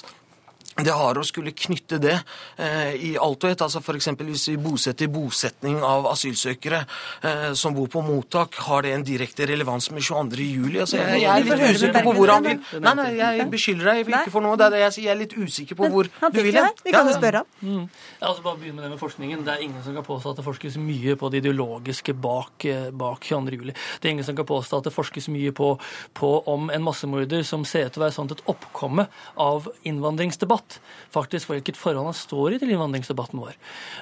det 0.81 0.93
har 0.97 1.17
å 1.19 1.23
skulle 1.25 1.53
knytte 1.53 1.99
det 2.01 2.15
eh, 2.57 2.93
i 2.97 3.11
alt 3.21 3.45
og 3.45 3.51
ett. 3.51 3.61
Altså 3.61 3.81
F.eks. 3.83 4.09
hvis 4.17 4.47
vi 4.49 4.55
bosetter 4.61 5.09
bosetning 5.13 5.77
av 5.85 6.07
asylsøkere 6.09 6.79
eh, 7.21 7.51
som 7.57 7.75
bor 7.77 7.91
på 7.93 8.01
mottak, 8.05 8.57
har 8.65 8.85
det 8.85 8.93
en 8.95 9.05
direkte 9.05 9.45
relevans 9.49 9.91
med 9.93 10.01
22. 10.01 10.47
juli? 10.47 10.79
Altså, 10.81 10.97
jeg, 10.97 11.21
jeg, 11.21 11.29
er 11.29 11.45
litt 11.45 11.77
usikker 11.77 12.07
på 12.07 12.15
hvor 12.17 12.33
han 12.33 12.47
vil 12.47 12.81
Nei, 12.83 12.93
nei, 12.97 13.09
jeg 13.19 13.47
beskylder 13.51 13.91
deg 13.91 14.01
ikke 14.07 14.33
for 14.33 14.45
noe. 14.45 14.57
Det 14.57 14.65
er 14.65 14.75
det 14.75 14.81
jeg 14.81 14.95
sier. 14.95 15.03
Jeg 15.03 15.13
er 15.13 15.19
litt 15.19 15.35
usikker 15.37 15.77
på 15.77 15.89
hvor 15.93 16.09
du 16.09 16.39
vil 16.39 16.57
hen. 16.57 16.81
Vi 16.81 16.95
kan 16.95 17.09
jo 17.09 17.13
spørre 17.19 17.43
ham. 17.43 17.51
Mm. 17.61 17.85
Altså, 18.23 18.45
bare 18.45 18.59
begynne 18.63 18.79
med 18.79 18.87
det 18.87 18.91
med 18.95 19.01
forskningen. 19.03 19.45
Det 19.45 19.53
er 19.53 19.65
ingen 19.67 19.85
som 19.85 19.97
kan 19.97 20.07
påstå 20.07 20.33
at 20.33 20.41
det 20.41 20.47
forskes 20.47 20.79
mye 20.81 21.17
på 21.19 21.29
det 21.29 21.43
ideologiske 21.43 22.17
bak, 22.23 22.65
eh, 22.65 22.89
bak 22.89 23.29
22. 23.29 23.61
juli. 23.61 23.77
Det 24.01 24.09
er 24.09 24.15
ingen 24.15 24.25
som 24.25 24.37
kan 24.39 24.49
påstå 24.49 24.81
at 24.81 24.89
det 24.89 24.95
forskes 24.95 25.29
mye 25.33 25.53
på, 25.53 25.75
på 26.17 26.33
om 26.49 26.73
en 26.73 26.85
massemorder 26.89 27.45
som 27.45 27.67
ser 27.67 27.91
ut 27.91 27.93
til 27.93 28.01
å 28.01 28.07
være 28.07 28.17
sånn 28.17 28.33
et 28.33 28.45
oppkomme 28.49 29.05
av 29.43 29.69
innvandringsdebatt 29.85 30.62
debatt. 30.63 30.79
Faktisk 31.11 31.49
hvilket 31.49 31.77
forhold 31.77 32.05
han 32.05 32.13
står 32.13 32.53
i 32.53 32.59
til 32.59 32.71
innvandringsdebatten 32.71 33.39
vår. 33.39 33.55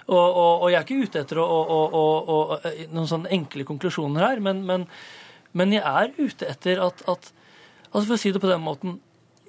Og, 0.07 0.17
og, 0.17 0.61
og 0.63 0.71
jeg 0.71 0.79
er 0.79 0.85
ikke 0.85 1.03
ute 1.03 1.21
etter 1.21 1.37
å, 1.41 1.45
å, 1.45 2.59
noen 2.91 3.07
sånne 3.07 3.31
enkle 3.31 3.65
konklusjoner 3.65 4.25
her, 4.25 4.39
men, 4.39 4.63
men, 4.65 4.87
men 5.53 5.73
jeg 5.73 5.83
er 5.83 6.13
ute 6.17 6.47
etter 6.47 6.81
at, 6.81 7.01
at 7.07 7.31
altså 7.91 8.07
For 8.07 8.15
å 8.15 8.21
si 8.21 8.31
det 8.31 8.41
på 8.41 8.47
den 8.47 8.63
måten 8.63 8.99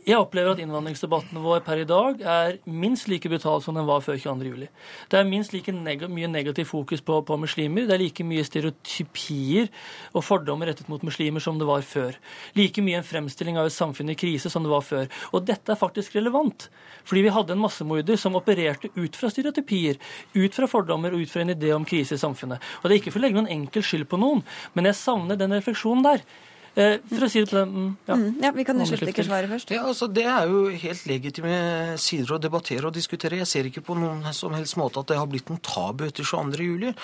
jeg 0.03 0.19
opplever 0.19 0.57
at 0.57 0.61
innvandringsdebatten 0.63 1.39
vår 1.45 1.61
per 1.63 1.79
i 1.79 1.87
dag 1.87 2.23
er 2.27 2.57
minst 2.67 3.07
like 3.07 3.31
brutal 3.31 3.61
som 3.63 3.77
den 3.79 3.87
var 3.87 4.03
før 4.03 4.17
22.07. 4.19 4.65
Det 5.13 5.19
er 5.21 5.29
minst 5.29 5.55
like 5.55 5.71
neg 5.77 6.03
mye 6.11 6.31
negativ 6.31 6.67
fokus 6.73 7.05
på, 7.07 7.21
på, 7.23 7.39
muslimer. 7.39 7.87
Det 7.87 7.95
er 7.95 8.03
like 8.03 8.27
mye 8.27 8.43
stereotypier 8.47 9.71
og 10.11 10.27
fordommer 10.27 10.73
rettet 10.73 10.91
mot 10.91 11.07
muslimer 11.07 11.45
som 11.45 11.61
det 11.61 11.71
var 11.71 11.87
før. 11.87 12.19
Like 12.59 12.83
mye 12.83 12.99
en 12.99 13.07
fremstilling 13.07 13.63
av 13.63 13.71
et 13.71 13.77
samfunn 13.77 14.11
i 14.11 14.19
krise 14.19 14.51
som 14.51 14.67
det 14.67 14.75
var 14.75 14.83
før. 14.83 15.07
Og 15.31 15.47
dette 15.47 15.71
er 15.71 15.79
faktisk 15.79 16.19
relevant. 16.19 16.67
Fordi 17.07 17.23
vi 17.23 17.35
hadde 17.39 17.55
en 17.55 17.63
massemorder 17.63 18.19
som 18.19 18.39
opererte 18.39 18.91
ut 18.99 19.19
fra 19.19 19.31
stereotypier, 19.31 20.03
ut 20.35 20.59
fra 20.59 20.71
fordommer 20.71 21.15
og 21.15 21.23
ut 21.23 21.31
fra 21.31 21.47
en 21.47 21.55
idé 21.55 21.71
om 21.77 21.87
krise 21.87 22.19
i 22.19 22.25
samfunnet. 22.25 22.59
Og 22.83 22.89
det 22.89 22.97
er 22.97 23.05
ikke 23.05 23.15
for 23.15 23.23
å 23.23 23.29
legge 23.29 23.39
noen 23.39 23.55
enkel 23.55 23.87
skyld 23.87 24.11
på 24.11 24.19
noen, 24.19 24.43
men 24.75 24.91
jeg 24.91 24.99
savner 24.99 25.39
den 25.39 25.55
refleksjonen 25.55 26.11
der. 26.11 26.27
Eh, 26.73 27.03
for 27.05 27.27
å 27.27 27.29
si 27.29 27.43
det 27.43 27.51
på 27.51 27.59
den 27.59 27.73
mm, 27.73 27.89
ja. 28.09 28.15
Mm, 28.17 28.29
ja, 28.41 28.51
Vi 28.57 28.65
kan 28.65 28.79
slutte 28.89 29.11
ikke 29.13 29.27
svare 29.27 29.49
først. 29.51 29.73
Ja, 29.75 29.83
altså, 29.91 30.07
Det 30.09 30.25
er 30.25 30.49
jo 30.49 30.63
helt 30.73 31.05
legitime 31.09 31.57
sider 32.01 32.33
å 32.33 32.39
debattere 32.41 32.89
og 32.89 32.97
diskutere. 32.97 33.43
Jeg 33.43 33.51
ser 33.51 33.69
ikke 33.69 33.83
på 33.85 33.97
noen 33.99 34.25
som 34.33 34.55
helst 34.57 34.79
måte 34.81 35.03
at 35.03 35.11
det 35.13 35.19
har 35.21 35.29
blitt 35.29 35.51
noen 35.53 35.61
tabu 35.61 36.07
etter 36.07 36.25
22.07. 36.25 36.63
juli. 36.65 36.95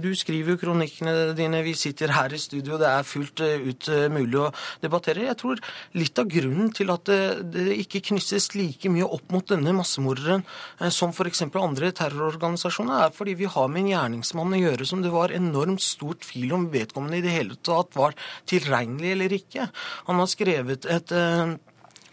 du 0.00 0.08
skriver 0.16 0.54
jo 0.54 0.60
kronikkene 0.62 1.34
dine, 1.36 1.60
vi 1.66 1.74
sitter 1.76 2.14
her 2.16 2.32
i 2.32 2.40
studio, 2.40 2.78
det 2.80 2.88
er 2.88 3.04
fullt 3.04 3.42
eh, 3.44 3.60
ut 3.60 3.90
mulig 4.08 4.40
å 4.40 4.46
debattere. 4.80 5.26
Jeg 5.28 5.36
tror 5.42 5.60
litt 6.00 6.18
av 6.18 6.30
grunnen 6.30 6.72
til 6.72 6.88
at 6.94 7.04
det, 7.04 7.20
det 7.52 7.76
ikke 7.84 8.00
knyttes 8.08 8.54
like 8.56 8.88
mye 8.88 9.04
opp 9.04 9.28
mot 9.34 9.44
denne 9.44 9.74
massemorderen 9.76 10.46
som 10.88 11.12
f.eks. 11.12 11.44
andre 11.44 11.92
terrororganisasjoner, 11.92 13.04
er 13.04 13.14
fordi 13.14 13.36
vi 13.42 13.50
har 13.52 13.68
med 13.68 13.84
en 13.84 13.92
gjerningsmann 13.92 14.56
å 14.56 14.64
gjøre 14.64 14.88
som 14.88 15.04
det 15.04 15.12
var 15.12 15.34
enormt 15.36 15.84
stort 15.84 16.24
tvil 16.24 16.56
om 16.56 16.68
vedkommende 16.72 17.20
i 17.20 17.24
det 17.24 17.36
hele 17.36 17.60
tatt 17.60 17.92
var 17.98 18.16
tilregnelig 18.48 19.09
eller 19.10 19.32
ikke. 19.36 19.68
Han 20.08 20.22
har 20.22 20.30
skrevet 20.30 20.86
et 20.90 21.12
eh, 21.16 21.54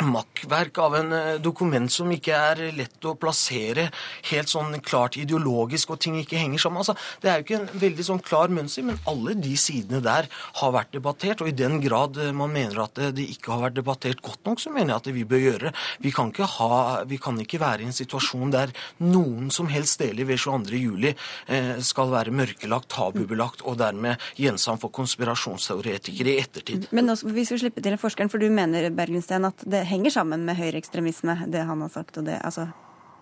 makkverk 0.06 0.78
av 0.84 0.96
en 1.00 1.14
eh, 1.16 1.40
dokument 1.42 1.92
som 1.92 2.12
ikke 2.14 2.36
er 2.36 2.62
lett 2.76 3.06
å 3.08 3.16
plassere 3.20 3.88
helt 4.32 4.52
sånn 4.52 4.78
klart 4.86 5.18
ideologisk, 5.20 5.94
og 5.94 6.02
ting 6.04 6.18
ikke 6.20 6.40
henger 6.40 6.62
sammen. 6.62 6.84
Altså, 6.84 6.98
det 7.24 7.32
er 7.32 7.40
jo 7.40 7.48
ikke 7.48 7.60
en 7.62 7.82
veldig 7.86 8.08
sånn 8.10 8.24
klar 8.26 8.54
mønster, 8.54 8.86
men 8.88 9.00
alle 9.10 9.36
de 9.40 9.54
sidene 9.60 10.02
der 10.06 10.30
har 10.62 10.76
vært 10.76 10.94
debattert. 10.96 11.42
Og 11.44 11.52
i 11.52 11.58
den 11.58 11.80
grad 11.84 12.20
eh, 12.22 12.34
man 12.36 12.54
mener 12.54 12.84
at 12.86 13.02
det 13.18 13.28
ikke 13.38 13.54
har 13.56 13.68
vært 13.68 13.80
debattert 13.80 14.24
godt 14.26 14.44
nok, 14.48 14.62
så 14.62 14.74
mener 14.74 14.94
jeg 14.94 15.04
at 15.04 15.12
vi 15.18 15.26
bør 15.28 15.44
gjøre. 15.46 15.74
Vi 16.04 16.14
kan 16.16 16.34
ikke, 16.34 16.50
ha, 16.58 16.82
vi 17.08 17.20
kan 17.22 17.40
ikke 17.42 17.62
være 17.62 17.86
i 17.86 17.90
en 17.90 17.96
situasjon 17.96 18.54
der 18.54 18.74
noen 19.04 19.52
som 19.54 19.70
helst 19.72 20.02
deler 20.02 20.28
ved 20.30 20.42
22.07 20.42 21.08
eh, 21.08 21.74
skal 21.86 22.14
være 22.14 22.36
mørkelagt, 22.36 22.90
tabubelagt 22.94 23.64
og 23.68 23.80
dermed 23.82 24.22
gjenstand 24.40 24.82
for 24.84 24.94
konspirasjonsteoretikere 24.96 26.34
i 26.34 26.42
ettertid. 26.44 26.88
Men 26.96 27.14
også, 27.14 27.32
vi 27.34 27.46
skal 27.48 27.62
slippe 27.64 27.84
til 27.84 27.98
forskeren, 28.00 28.32
for 28.32 28.42
du 28.42 28.50
mener 28.54 28.90
Bergenstein, 28.96 29.48
at 29.48 29.66
det 29.66 29.87
henger 29.90 30.14
sammen 30.14 30.46
med 30.48 30.60
høyreekstremisme, 30.60 31.38
det 31.54 31.64
han 31.68 31.82
har 31.84 31.94
sagt. 31.94 32.18
og 32.18 32.28
det, 32.28 32.38
altså, 32.44 32.68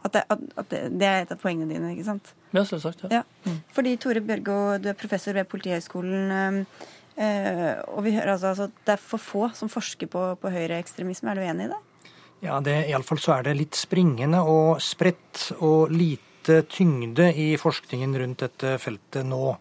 at 0.05 0.13
det, 0.13 0.25
at 0.29 0.69
det, 0.69 0.81
det, 0.99 1.07
er 1.07 1.23
et 1.23 1.31
av 1.33 1.39
poengene 1.41 1.71
dine, 1.71 1.93
ikke 1.95 2.05
sant? 2.07 2.33
Ja, 2.53 2.65
selvsagt. 2.67 3.07
Ja. 3.07 3.21
ja. 3.21 3.23
Mm. 3.47 3.57
Fordi 3.73 3.95
Tore 4.01 4.21
Bjørgo, 4.21 4.59
du 4.81 4.91
er 4.91 4.99
professor 4.99 5.33
ved 5.33 5.49
Politihøgskolen. 5.49 6.65
Øh, 7.15 7.73
og 7.95 8.03
vi 8.03 8.11
hører 8.11 8.33
altså, 8.33 8.51
altså 8.51 8.67
det 8.85 8.93
er 8.97 9.01
for 9.01 9.23
få 9.23 9.49
som 9.55 9.71
forsker 9.71 10.09
på, 10.11 10.27
på 10.41 10.51
høyreekstremisme. 10.51 11.31
Er 11.31 11.39
du 11.39 11.45
enig 11.45 11.69
i 11.69 11.73
det? 11.73 11.81
Ja, 12.43 12.59
det, 12.61 12.75
iallfall 12.91 13.21
så 13.23 13.37
er 13.37 13.47
det 13.47 13.57
litt 13.57 13.77
springende 13.79 14.41
og 14.45 14.81
spredt 14.83 15.47
og 15.63 15.93
lite 15.95 16.61
tyngde 16.69 17.31
i 17.41 17.53
forskningen 17.57 18.17
rundt 18.21 18.43
dette 18.43 18.75
feltet 18.83 19.25
nå. 19.25 19.55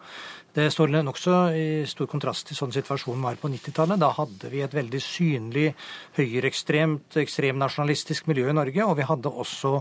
Det 0.55 0.69
står 0.71 0.93
nokså 1.03 1.37
i 1.59 1.67
stor 1.91 2.07
kontrast 2.07 2.47
til 2.47 2.59
sånn 2.59 2.75
situasjonen 2.75 3.25
var 3.27 3.39
på 3.43 3.51
90-tallet. 3.51 3.99
Da 3.99 4.13
hadde 4.15 4.51
vi 4.53 4.61
et 4.63 4.75
veldig 4.77 5.01
synlig 5.03 5.73
høyreekstremt, 6.15 7.17
ekstremnasjonalistisk 7.25 8.29
miljø 8.31 8.53
i 8.53 8.55
Norge. 8.55 8.87
Og 8.87 8.95
vi 9.01 9.09
hadde 9.09 9.33
også 9.33 9.81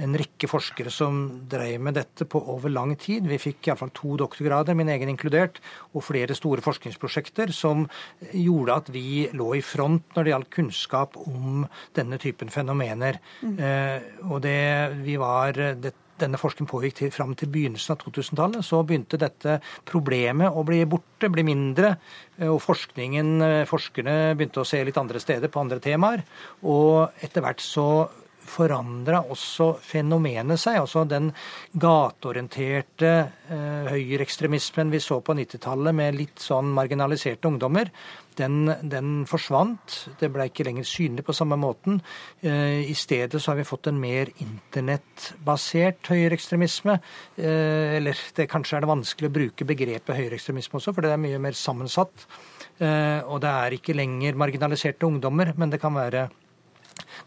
en 0.00 0.16
rekke 0.18 0.48
forskere 0.50 0.90
som 0.90 1.18
drev 1.50 1.82
med 1.84 1.98
dette 1.98 2.26
på 2.26 2.40
over 2.54 2.72
lang 2.72 2.94
tid. 3.00 3.28
Vi 3.30 3.38
fikk 3.38 3.68
iallfall 3.68 3.92
to 3.94 4.16
doktorgrader, 4.24 4.76
min 4.78 4.90
egen 4.94 5.12
inkludert, 5.12 5.60
og 5.92 6.06
flere 6.08 6.34
store 6.34 6.64
forskningsprosjekter 6.64 7.52
som 7.54 7.84
gjorde 8.32 8.78
at 8.80 8.90
vi 8.94 9.26
lå 9.36 9.50
i 9.58 9.62
front 9.64 10.16
når 10.16 10.24
det 10.24 10.34
gjaldt 10.34 10.54
kunnskap 10.56 11.18
om 11.20 11.66
denne 11.94 12.18
typen 12.22 12.50
fenomener. 12.54 13.20
Mm. 13.44 13.58
Eh, 13.60 14.08
og 14.30 14.40
det, 14.46 14.58
vi 15.04 15.18
var, 15.20 15.52
det, 15.78 15.94
denne 16.20 16.38
forskningen 16.40 16.70
pågikk 16.70 16.98
til, 16.98 17.12
fram 17.14 17.34
til 17.38 17.50
begynnelsen 17.52 17.94
av 17.94 18.02
2000-tallet, 18.04 18.66
så 18.66 18.82
begynte 18.86 19.20
dette 19.20 19.58
problemet 19.88 20.54
å 20.54 20.64
bli 20.66 20.82
borte, 20.88 21.30
bli 21.32 21.44
mindre. 21.46 21.94
Eh, 22.38 22.50
og 22.50 22.60
forskningen, 22.64 23.32
eh, 23.42 23.64
forskerne 23.68 24.34
begynte 24.38 24.62
å 24.62 24.68
se 24.68 24.82
litt 24.84 25.00
andre 25.00 25.22
steder 25.22 25.50
på 25.50 25.62
andre 25.64 25.80
temaer. 25.80 26.24
Og 26.62 27.10
etter 27.24 27.44
hvert 27.44 27.64
så 27.64 27.88
forandra 28.48 29.22
også 29.32 29.70
fenomenet 29.82 30.60
seg. 30.60 30.80
Altså 30.82 31.04
den 31.08 31.30
gateorienterte 31.80 33.12
eh, 33.50 33.88
høyreekstremismen 33.90 34.92
vi 34.92 35.00
så 35.02 35.20
på 35.24 35.36
90-tallet 35.36 35.96
med 35.96 36.18
litt 36.18 36.42
sånn 36.42 36.72
marginaliserte 36.76 37.50
ungdommer, 37.50 37.90
den, 38.38 38.66
den, 38.82 39.10
forsvant. 39.30 39.96
Det 40.18 40.30
ble 40.34 40.48
ikke 40.50 40.66
lenger 40.66 40.86
synlig 40.88 41.24
på 41.26 41.34
samme 41.36 41.58
måten. 41.60 42.00
Eh, 42.42 42.82
I 42.90 42.96
stedet 42.98 43.40
så 43.40 43.52
har 43.52 43.60
vi 43.60 43.68
fått 43.68 43.88
en 43.90 44.00
mer 44.02 44.32
internettbasert 44.42 46.10
høyreekstremisme. 46.10 46.98
Eh, 47.38 47.96
eller 48.00 48.18
det, 48.36 48.48
kanskje 48.50 48.78
er 48.78 48.84
det 48.84 48.90
vanskelig 48.90 49.30
å 49.30 49.36
bruke 49.38 49.68
begrepet 49.68 50.18
høyreekstremisme 50.18 50.80
også, 50.80 50.94
for 50.94 51.06
det 51.06 51.14
er 51.14 51.22
mye 51.22 51.42
mer 51.42 51.58
sammensatt. 51.58 52.26
Eh, 52.82 53.20
og 53.22 53.38
det 53.44 53.52
er 53.52 53.76
ikke 53.76 53.94
lenger 53.94 54.40
marginaliserte 54.40 55.06
ungdommer, 55.06 55.54
men 55.58 55.70
det 55.70 55.82
kan 55.82 55.94
være 55.94 56.28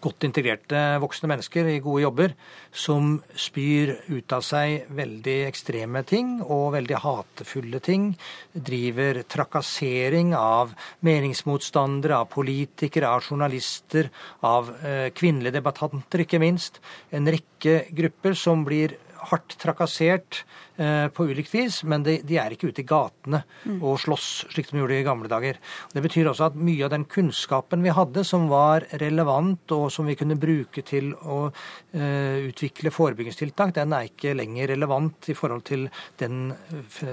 godt 0.03 0.27
integrerte 0.27 0.81
voksne 1.01 1.29
mennesker 1.31 1.69
i 1.71 1.79
gode 1.83 2.03
jobber 2.03 2.33
som 2.71 3.17
spyr 3.37 3.93
ut 4.09 4.35
av 4.35 4.43
seg 4.45 4.89
veldig 4.97 5.37
ekstreme 5.47 6.03
ting 6.07 6.37
og 6.43 6.75
veldig 6.75 7.01
hatefulle 7.03 7.81
ting. 7.83 8.11
Driver 8.53 9.23
trakassering 9.29 10.33
av 10.37 10.75
meningsmotstandere, 11.07 12.21
av 12.21 12.31
politikere, 12.33 13.09
av 13.09 13.25
journalister, 13.25 14.11
av 14.45 14.71
eh, 14.81 15.09
kvinnelige 15.15 15.57
debattanter, 15.59 16.25
ikke 16.25 16.41
minst. 16.43 16.81
En 17.11 17.29
rekke 17.29 17.85
grupper 17.95 18.37
som 18.37 18.65
blir 18.67 18.97
hardt 19.29 19.57
trakassert 19.61 20.41
eh, 20.77 21.07
på 21.13 21.27
ulikt 21.29 21.53
vis, 21.53 21.81
men 21.83 22.05
de, 22.05 22.17
de, 22.23 22.37
er 22.39 22.53
ikke 22.53 22.71
ute 22.71 22.83
i 22.83 22.87
gatene 22.87 23.41
mm. 23.65 23.79
og 23.81 23.99
slåss 24.03 24.27
slik 24.53 24.71
de 24.71 24.81
gjorde 24.81 24.99
i 24.99 25.05
gamle 25.07 25.31
dager. 25.31 25.59
Det 25.93 26.03
betyr 26.05 26.31
også 26.31 26.49
at 26.49 26.59
mye 26.59 26.85
av 26.87 26.93
den 26.93 27.07
kunnskapen 27.11 27.85
vi 27.85 27.95
hadde 27.95 28.23
som 28.27 28.47
var 28.51 28.87
relevant 29.03 29.75
og 29.75 29.87
som 29.93 30.07
vi 30.09 30.17
kunne 30.19 30.39
bruke 30.39 30.83
til 30.87 31.13
å 31.17 31.39
eh, 31.47 32.47
utvikle 32.47 32.93
forebyggingstiltak, 32.93 33.75
den 33.77 33.95
er 33.95 34.09
ikke 34.11 34.35
lenger 34.37 34.73
relevant 34.73 35.31
i 35.31 35.37
forhold 35.37 35.65
til 35.67 35.87
den, 36.21 36.51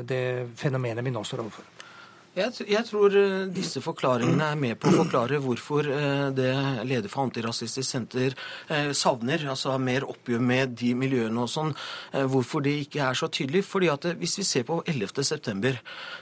det 0.08 0.24
fenomenet 0.60 1.04
vi 1.04 1.14
nå 1.14 1.24
står 1.26 1.46
overfor. 1.46 1.73
Jeg, 2.34 2.50
jeg, 2.66 2.82
tror 2.88 3.14
eh, 3.14 3.44
disse 3.54 3.78
forklaringene 3.78 4.48
er 4.50 4.56
med 4.58 4.74
på 4.82 4.90
å 4.90 4.96
forklare 5.04 5.38
hvorfor 5.38 5.86
eh, 5.86 6.32
det 6.34 6.50
leder 6.82 7.06
for 7.06 7.28
Antirasistisk 7.28 7.86
Senter 7.86 8.34
eh, 8.66 8.88
savner 8.90 9.44
altså 9.52 9.76
mer 9.78 10.02
oppgjør 10.10 10.42
med 10.42 10.72
de 10.80 10.90
miljøene 10.98 11.44
og 11.44 11.52
sånn. 11.52 11.70
Hvorfor 12.10 12.64
det 12.64 12.72
ikke 12.82 13.04
er 13.06 13.18
så 13.18 13.28
tydelig. 13.30 13.62
Fordi 13.68 13.90
at 13.92 14.08
Hvis 14.18 14.34
vi 14.40 14.46
ser 14.48 14.64
på 14.66 14.80
11.9, 14.82 15.76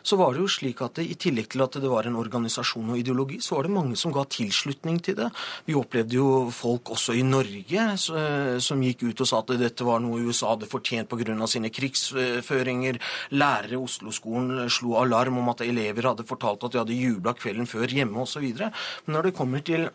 så 0.05 0.19
var 0.21 0.35
det 0.35 0.43
jo 0.43 0.51
slik 0.53 0.83
at 0.85 0.99
det, 1.01 1.07
i 1.09 1.17
tillegg 1.17 1.49
til 1.55 1.65
at 1.65 1.81
det 1.81 1.89
var 1.89 2.09
en 2.09 2.19
organisasjon 2.21 2.93
og 2.93 3.01
ideologi, 3.01 3.41
så 3.41 3.57
var 3.57 3.67
det 3.67 3.73
mange 3.73 3.97
som 3.97 4.13
ga 4.13 4.27
tilslutning 4.29 5.01
til 5.05 5.17
det. 5.17 5.31
Vi 5.65 5.77
opplevde 5.79 6.19
jo 6.19 6.29
folk 6.53 6.93
også 6.93 7.17
i 7.17 7.25
Norge 7.25 7.87
som 7.97 8.85
gikk 8.85 9.07
ut 9.09 9.25
og 9.25 9.31
sa 9.31 9.41
at 9.41 9.55
dette 9.61 9.87
var 9.89 10.03
noe 10.05 10.21
USA 10.21 10.53
hadde 10.53 10.69
fortjent 10.69 11.09
pga. 11.09 11.47
sine 11.49 11.73
krigsføringer. 11.73 13.01
Lærere 13.33 13.79
i 13.79 13.81
Oslo-skolen 13.81 14.69
slo 14.73 14.99
alarm 15.01 15.41
om 15.41 15.53
at 15.53 15.65
elever 15.65 16.02
elever 16.03 16.13
hadde 16.13 16.29
fortalt 16.29 16.65
at 16.65 16.73
de 16.75 16.83
hadde 16.83 16.99
jubla 17.01 17.35
kvelden 17.35 17.69
før 17.69 17.91
hjemme 17.91 18.23
osv. 18.23 18.47
Men 19.07 19.15
når 19.15 19.29
det 19.29 19.37
kommer 19.37 19.63
til 19.65 19.89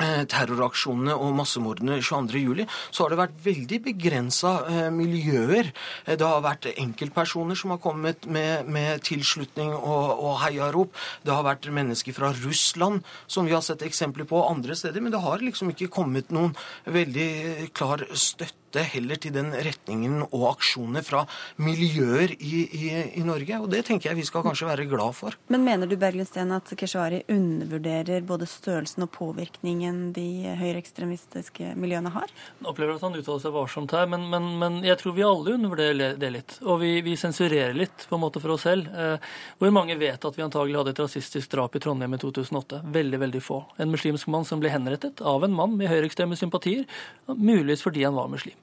eh, 0.00 0.24
terroraksjonene 0.30 1.14
og 1.14 1.34
massemordene 1.36 2.00
22.07, 2.00 2.64
så 2.90 3.04
har 3.04 3.12
det 3.12 3.20
vært 3.20 3.44
veldig 3.44 3.80
begrensa 3.84 4.54
eh, 4.70 4.88
miljøer. 4.94 5.70
Eh, 6.06 6.16
det 6.16 6.26
har 6.26 6.44
vært 6.44 6.70
enkeltpersoner 6.74 7.58
som 7.58 7.74
har 7.74 7.82
kommet 7.84 8.26
med, 8.26 8.68
med 8.68 9.04
tilslutning 9.06 9.74
og, 9.74 10.24
og 10.24 10.40
heiarop. 10.46 10.96
Det 11.24 11.34
har 11.34 11.46
vært 11.46 11.70
mennesker 11.70 12.16
fra 12.16 12.32
Russland 12.40 13.04
som 13.26 13.46
vi 13.48 13.56
har 13.56 13.64
sett 13.64 13.84
eksempler 13.86 14.28
på 14.28 14.42
andre 14.48 14.76
steder. 14.78 15.04
Men 15.04 15.14
det 15.14 15.24
har 15.24 15.44
liksom 15.44 15.74
ikke 15.74 15.92
kommet 15.92 16.34
noen 16.34 16.56
veldig 16.88 17.72
klar 17.76 18.08
støtte 18.14 18.63
støtte 18.74 18.90
heller 18.94 19.18
til 19.20 19.34
den 19.34 19.52
retningen 19.52 20.24
og 20.24 20.44
aksjoner 20.50 21.04
fra 21.06 21.24
miljøer 21.62 22.34
i, 22.34 22.64
i, 22.66 22.88
i, 23.20 23.22
Norge. 23.24 23.60
Og 23.62 23.70
det 23.70 23.84
tenker 23.86 24.10
jeg 24.10 24.18
vi 24.18 24.26
skal 24.26 24.42
kanskje 24.42 24.66
være 24.66 24.86
glad 24.90 25.14
for. 25.14 25.36
Men 25.48 25.64
mener 25.64 25.86
du 25.86 25.96
Berglundsten, 25.96 26.50
at 26.52 26.72
Keshvari 26.74 27.22
undervurderer 27.30 28.24
både 28.26 28.48
størrelsen 28.50 29.06
og 29.06 29.12
påvirkningen 29.14 30.12
de 30.16 30.54
høyreekstremistiske 30.58 31.74
miljøene 31.78 32.10
har? 32.14 32.32
Jeg 32.58 32.70
opplever 32.70 32.96
at 32.96 33.04
han 33.06 33.14
uttaler 33.14 33.42
seg 33.44 33.54
varsomt 33.54 33.94
her, 33.94 34.08
men, 34.10 34.26
men, 34.32 34.50
men, 34.58 34.80
jeg 34.84 34.98
tror 35.00 35.14
vi 35.14 35.26
alle 35.26 35.54
undervurderer 35.54 36.18
det 36.18 36.32
litt. 36.34 36.58
Og 36.64 36.80
vi, 36.82 36.96
vi, 37.06 37.16
sensurerer 37.20 37.76
litt 37.76 38.08
på 38.08 38.18
en 38.18 38.24
måte 38.24 38.42
for 38.42 38.56
oss 38.56 38.66
selv. 38.66 38.90
Eh, 38.90 39.30
hvor 39.60 39.74
mange 39.74 39.96
vet 40.00 40.24
at 40.24 40.38
vi 40.38 40.44
antagelig 40.44 40.80
hadde 40.80 40.96
et 40.96 41.04
rasistisk 41.04 41.54
drap 41.54 41.76
i 41.76 41.82
Trondheim 41.84 42.16
i 42.16 42.20
2008? 42.22 42.82
Veldig, 42.94 43.22
veldig 43.22 43.44
få. 43.44 43.62
En 43.78 43.92
muslimsk 43.92 44.30
mann 44.32 44.46
som 44.48 44.62
ble 44.62 44.72
henrettet 44.72 45.22
av 45.24 45.46
en 45.46 45.54
mann 45.54 45.78
med 45.78 45.90
høyreekstreme 45.92 46.38
sympatier, 46.38 46.88
muligens 47.30 47.84
fordi 47.84 48.04
han 48.06 48.16
var 48.16 48.30
muslim. 48.32 48.56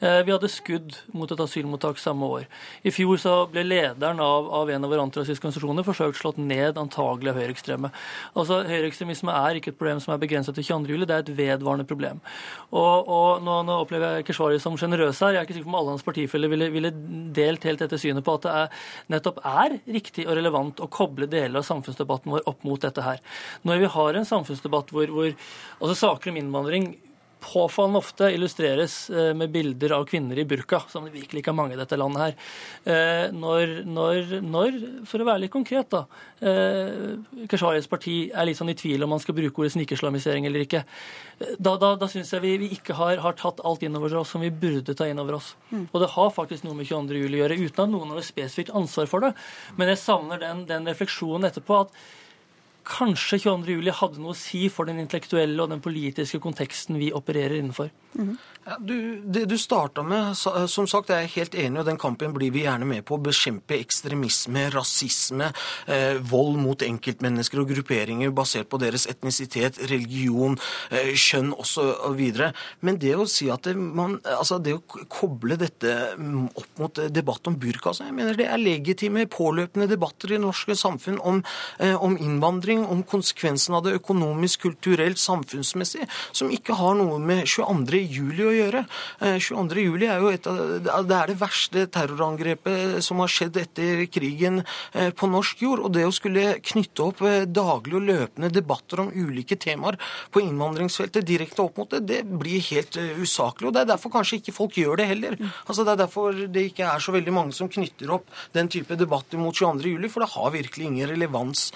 Eh, 0.00 0.22
vi 0.24 0.32
hadde 0.32 0.48
skudd 0.48 0.94
mot 1.12 1.30
et 1.30 1.40
asylmottak 1.44 1.98
samme 2.00 2.24
år. 2.24 2.46
I 2.86 2.92
fjor 2.94 3.18
så 3.20 3.34
ble 3.52 3.66
lederen 3.66 4.20
av, 4.24 4.48
av 4.60 4.70
en 4.72 4.86
av 4.86 4.92
våre 4.92 5.02
antirasistiske 5.04 5.44
organisasjoner 5.44 5.84
forsøkt 5.84 6.20
slått 6.20 6.38
ned, 6.40 6.78
antagelig 6.80 7.34
av 7.34 7.40
høyreekstreme. 7.40 7.90
Altså, 8.32 8.62
Høyreekstremisme 8.64 9.34
er 9.34 9.58
ikke 9.58 9.74
et 9.74 9.80
problem 9.80 10.00
som 10.00 10.14
er 10.14 10.22
begrenset 10.22 10.56
til 10.56 10.64
22. 10.64 10.94
juli, 10.94 11.08
det 11.08 11.16
er 11.16 11.26
et 11.26 11.32
vedvarende 11.36 11.84
problem. 11.88 12.22
Og, 12.70 13.10
og 13.10 13.44
nå, 13.44 13.58
nå, 13.68 13.76
opplever 13.84 14.20
jeg 14.20 14.30
Keshvari 14.30 14.62
som 14.62 14.78
sjenerøs 14.80 15.20
her. 15.20 15.36
Jeg 15.36 15.42
er 15.42 15.48
ikke 15.48 15.58
sikker 15.58 15.68
på 15.68 15.74
om 15.74 15.78
alle 15.82 15.94
hans 15.96 16.06
partifeller 16.06 16.52
ville, 16.52 16.70
ville, 16.72 16.94
delt 17.36 17.68
helt 17.68 17.84
dette 17.84 18.00
synet 18.00 18.24
på 18.24 18.38
at 18.38 18.46
det 18.46 18.56
er, 18.62 18.80
nettopp 19.12 19.44
er 19.46 19.76
riktig 19.84 20.24
og 20.26 20.36
relevant 20.38 20.80
å 20.80 20.88
koble 20.92 21.28
deler 21.30 21.60
av 21.60 21.68
samfunnsdebatten 21.68 22.32
vår 22.32 22.48
opp 22.48 22.64
mot 22.64 22.80
dette 22.80 23.04
her. 23.04 23.20
Når 23.68 23.84
vi 23.84 23.92
har 23.98 24.16
en 24.16 24.32
samfunnsdebatt 24.32 24.96
hvor, 24.96 25.12
hvor 25.12 25.30
altså 25.30 26.00
saker 26.06 26.32
om 26.32 26.40
innvandring 26.40 26.92
påfallende 27.40 28.00
ofte 28.00 28.28
illustreres 28.34 28.94
eh, 29.10 29.30
med 29.36 29.50
bilder 29.50 29.94
av 29.96 30.04
kvinner 30.08 30.38
i 30.38 30.44
burka, 30.44 30.82
som 30.88 31.06
det 31.06 31.14
virkelig 31.14 31.42
ikke 31.42 31.52
er 31.52 31.58
mange 31.58 31.76
i 31.76 31.80
dette 31.80 31.98
landet 31.98 32.22
her. 32.24 32.36
Eh, 32.84 33.24
når, 33.34 33.74
når, 33.88 34.34
når 34.44 34.78
for 35.08 35.22
å 35.22 35.28
være 35.28 35.44
litt 35.44 35.54
konkret, 35.54 35.90
da, 35.92 36.04
eh, 36.44 37.16
Keshvaris 37.50 37.90
parti 37.90 38.16
er 38.28 38.48
litt 38.48 38.60
sånn 38.60 38.72
i 38.72 38.76
tvil 38.78 39.06
om 39.06 39.14
man 39.14 39.22
skal 39.22 39.36
bruke 39.38 39.64
ordet 39.64 39.74
snikislamisering 39.76 40.48
eller 40.48 40.66
ikke, 40.66 40.84
da, 41.56 41.74
da, 41.80 41.94
da 41.96 42.08
syns 42.10 42.32
jeg 42.34 42.44
vi, 42.44 42.54
vi 42.60 42.70
ikke 42.76 42.96
har, 42.98 43.16
har, 43.24 43.36
tatt 43.40 43.62
alt 43.64 43.84
innover 43.86 44.18
oss 44.20 44.34
som 44.34 44.44
vi 44.44 44.52
burde 44.52 44.94
ta 44.96 45.08
innover 45.08 45.38
oss. 45.40 45.54
Mm. 45.70 45.86
Og 45.88 46.00
det 46.02 46.12
har 46.14 46.32
faktisk 46.36 46.66
noe 46.66 46.76
med 46.76 46.88
22. 46.90 47.20
juli 47.24 47.40
å 47.40 47.44
gjøre, 47.44 47.60
uten 47.64 47.86
at 47.86 47.94
noen 47.94 48.16
har 48.16 48.26
spesifikt 48.26 48.74
ansvar 48.76 49.08
for 49.10 49.24
det. 49.24 49.34
Men 49.80 49.92
jeg 49.92 50.02
savner 50.02 50.42
den, 50.42 50.66
den 50.68 50.88
refleksjonen 50.90 51.48
etterpå 51.48 51.84
at 51.86 52.02
kanskje 52.86 53.40
22.07 53.44 53.90
hadde 54.00 54.22
noe 54.22 54.34
å 54.34 54.38
si 54.38 54.66
for 54.72 54.88
den 54.88 55.00
intellektuelle 55.02 55.62
og 55.62 55.72
den 55.72 55.82
politiske 55.84 56.40
konteksten 56.42 56.98
vi 57.00 57.12
opererer 57.16 57.58
innenfor. 57.60 57.90
Mm. 58.18 58.36
Ja, 58.66 58.76
du, 58.80 59.22
det 59.24 59.44
du 59.48 59.56
starta 59.58 60.02
med, 60.04 60.36
som 60.36 60.86
sagt, 60.90 61.08
jeg 61.08 61.24
er 61.24 61.32
helt 61.32 61.54
enig, 61.58 61.80
og 61.80 61.86
den 61.88 61.98
kampen 62.00 62.34
blir 62.36 62.52
vi 62.52 62.66
gjerne 62.66 62.86
med 62.86 63.06
på. 63.08 63.16
Å 63.16 63.24
bekjempe 63.24 63.78
ekstremisme, 63.80 64.66
rasisme, 64.74 65.48
eh, 65.90 66.18
vold 66.30 66.58
mot 66.60 66.84
enkeltmennesker 66.84 67.62
og 67.62 67.72
grupperinger 67.72 68.34
basert 68.36 68.68
på 68.70 68.80
deres 68.82 69.06
etnisitet, 69.10 69.80
religion, 69.90 70.58
eh, 70.90 71.12
kjønn 71.16 71.54
osv. 71.56 72.20
Men 72.84 73.00
det 73.00 73.14
å 73.16 73.26
si 73.30 73.48
at 73.50 73.64
det, 73.66 73.74
man, 73.76 74.18
altså 74.36 74.60
det 74.62 74.76
å 74.76 75.06
koble 75.08 75.56
dette 75.60 75.96
opp 76.54 76.78
mot 76.78 77.02
debatt 77.10 77.50
om 77.50 77.56
burka, 77.58 77.90
altså 77.90 78.06
jeg 78.06 78.14
mener 78.14 78.38
det 78.38 78.46
er 78.46 78.60
legitime, 78.60 79.26
påløpende 79.30 79.88
debatter 79.90 80.36
i 80.36 80.42
norske 80.42 80.76
samfunn 80.78 81.18
om, 81.26 81.42
eh, 81.78 81.96
om 81.96 82.14
innvandring, 82.18 82.69
om 82.78 83.02
konsekvensen 83.02 83.74
av 83.74 83.84
det 83.86 83.96
økonomisk, 83.98 84.66
kulturelt, 84.68 85.18
samfunnsmessig, 85.20 86.06
som 86.32 86.50
ikke 86.52 86.76
har 86.78 86.96
noe 86.98 87.18
med 87.22 87.46
22 87.50 88.02
juli 88.04 88.46
å 88.46 88.54
gjøre. 88.54 88.84
22. 89.20 89.84
Eh, 90.00 90.10
er 90.10 90.22
jo 90.22 90.30
et 90.32 90.46
av, 90.50 90.60
det, 90.84 91.16
er 91.16 91.30
det 91.30 91.38
verste 91.40 91.86
terrorangrepet 91.92 93.00
som 93.04 93.22
har 93.22 93.32
skjedd 93.32 93.58
etter 93.60 94.04
krigen 94.12 94.62
eh, 94.92 95.10
på 95.10 95.28
norsk 95.30 95.64
jord. 95.64 95.84
Og 95.86 95.94
det 95.96 96.06
å 96.06 96.14
skulle 96.14 96.58
knytte 96.72 97.06
opp 97.06 97.24
eh, 97.26 97.46
daglig 97.48 97.98
og 97.98 98.06
løpende 98.08 98.52
debatter 98.54 99.04
om 99.04 99.12
ulike 99.14 99.58
temaer 99.60 99.98
på 100.30 100.44
innvandringsfeltet 100.44 101.26
direkte 101.26 101.64
opp 101.64 101.80
mot 101.80 101.90
det, 101.90 102.02
det 102.08 102.22
blir 102.28 102.62
helt 102.70 102.98
usaklig. 103.20 103.70
Og 103.70 103.76
det 103.76 103.84
er 103.84 103.92
derfor 103.92 104.14
kanskje 104.14 104.40
ikke 104.40 104.56
folk 104.56 104.78
gjør 104.78 105.00
det 105.00 105.10
heller. 105.10 105.38
Altså 105.66 105.84
Det 105.86 105.94
er 105.94 106.02
derfor 106.04 106.42
det 106.54 106.66
ikke 106.70 106.88
er 106.88 107.02
så 107.02 107.14
veldig 107.14 107.34
mange 107.34 107.56
som 107.56 107.70
knytter 107.70 108.14
opp 108.14 108.28
den 108.56 108.70
type 108.72 108.96
debatter 108.98 109.40
mot 109.40 109.56
22. 109.56 109.94
juli, 109.96 110.10
for 110.12 110.24
det 110.24 110.32
har 110.34 110.54
virkelig 110.54 110.86
ingen 110.86 111.10
relevans 111.10 111.70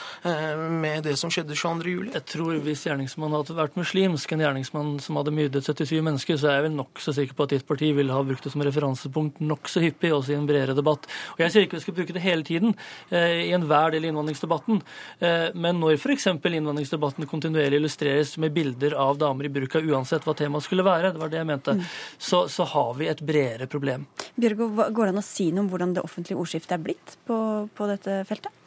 med 0.84 1.08
det 1.08 1.16
som 1.20 1.32
skjedde 1.32 1.56
22. 1.56 1.96
juli. 1.96 2.12
Jeg 2.14 2.28
tror 2.36 2.60
hvis 2.64 2.84
gjerningsmannen 2.88 3.40
hadde 3.40 3.58
vært 3.58 3.80
muslimsk, 3.80 4.36
en 4.36 4.44
gjerningsmann 4.44 4.96
som 5.02 5.20
hadde 5.20 5.34
myrdet 5.34 5.64
77 5.64 5.96
mennesker, 5.98 6.14
mennesker, 6.14 6.38
så 6.38 6.50
er 6.50 6.58
jeg 6.58 6.66
vel 6.68 6.76
nokså 6.78 7.14
sikker 7.14 7.36
på 7.36 7.46
at 7.46 7.54
ditt 7.54 7.66
parti 7.66 7.90
vil 7.94 8.12
ha 8.12 8.22
brukt 8.24 8.44
det 8.44 8.52
som 8.52 8.62
referansepunkt 8.64 9.40
nokså 9.40 9.82
hyppig, 9.84 10.12
også 10.12 10.34
i 10.34 10.38
en 10.38 10.46
bredere 10.46 10.74
debatt. 10.76 11.06
Og 11.34 11.40
Jeg 11.40 11.52
sier 11.52 11.66
ikke 11.66 11.78
vi 11.78 11.84
skal 11.84 11.96
bruke 11.98 12.14
det 12.14 12.22
hele 12.24 12.44
tiden 12.44 12.74
eh, 13.10 13.48
i 13.48 13.52
enhver 13.54 13.94
del 13.94 14.04
av 14.04 14.12
innvandringsdebatten, 14.12 14.82
eh, 15.20 15.46
men 15.54 15.80
når 15.80 15.98
f.eks. 15.98 16.26
innvandringsdebatten 16.26 17.28
kontinuerlig 17.30 17.80
illustreres 17.80 18.36
med 18.38 18.54
bilder 18.54 18.94
av 18.94 19.18
damer 19.18 19.48
i 19.48 19.52
burka, 19.52 19.82
uansett 19.82 20.24
hva 20.26 20.36
temaet 20.36 20.66
skulle 20.66 20.86
være, 20.86 21.14
det 21.14 21.22
var 21.22 21.32
det 21.32 21.40
jeg 21.42 21.50
mente, 21.50 21.76
mm. 21.78 21.86
så, 22.18 22.44
så, 22.48 22.68
har 22.74 22.94
vi 22.98 23.10
et 23.10 23.20
bredere 23.22 23.68
problem. 23.70 24.06
Bjørgo, 24.40 24.70
går 24.90 25.06
det 25.06 25.14
an 25.14 25.22
å 25.22 25.26
si 25.26 25.50
noe 25.52 25.66
om 25.66 25.72
hvordan 25.72 25.96
det 25.98 26.04
offentlige 26.04 26.40
ordskiftet 26.40 26.78
er 26.78 26.84
blitt 26.84 27.16
på, 27.28 27.38
på 27.74 27.90
dette 27.90 28.22
feltet? 28.28 28.63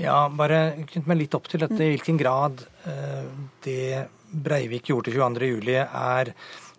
Ja, 0.00 0.26
bare 0.32 0.76
knytt 0.88 1.08
meg 1.08 1.20
litt 1.20 1.34
opp 1.36 1.50
til 1.52 1.62
dette. 1.64 1.80
I 1.80 1.94
hvilken 1.94 2.20
grad 2.20 2.62
uh, 2.86 3.26
det 3.64 4.06
Breivik 4.26 4.90
gjorde 4.90 5.12
til 5.12 5.20
22.07, 5.20 5.74
er 5.86 6.32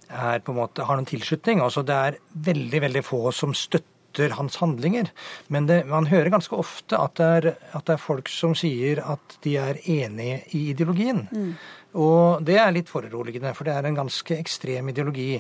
er 0.08 0.39
på 0.39 0.54
en 0.54 0.62
måte, 0.62 0.86
har 0.88 0.98
noen 0.98 1.08
tilslutning. 1.08 1.62
Altså 1.64 1.84
det 1.86 1.95
er 1.95 2.20
veldig, 2.48 2.82
veldig 2.88 3.04
få 3.06 3.32
som 3.36 3.56
støtter 3.58 4.34
hans 4.38 4.58
handlinger. 4.62 5.12
Men 5.54 5.68
det, 5.70 5.84
man 5.89 6.10
hører 6.10 6.32
ganske 6.34 6.56
ofte 6.56 6.98
at 7.00 7.18
det, 7.20 7.28
er, 7.39 7.50
at 7.74 7.86
det, 7.86 7.98
er, 7.98 8.02
folk 8.02 8.32
som 8.32 8.56
sier 8.58 9.04
at 9.06 9.38
de 9.43 9.58
er 9.62 9.82
enige 9.84 10.41
i 10.58 10.70
ideologien. 10.72 11.26
Mm. 11.32 11.52
Og 11.98 12.45
det 12.45 12.58
er 12.62 12.74
litt 12.76 12.89
foruroligende, 12.91 13.54
for 13.58 13.68
det 13.68 13.76
er 13.76 13.88
en 13.88 14.00
ganske 14.00 14.38
ekstrem 14.38 14.91
ideologi. 14.93 15.38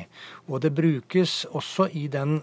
Og 0.47 0.61
det 0.63 0.75
brukes 0.75 1.43
også 1.51 1.89
i 1.93 2.07
den 2.11 2.39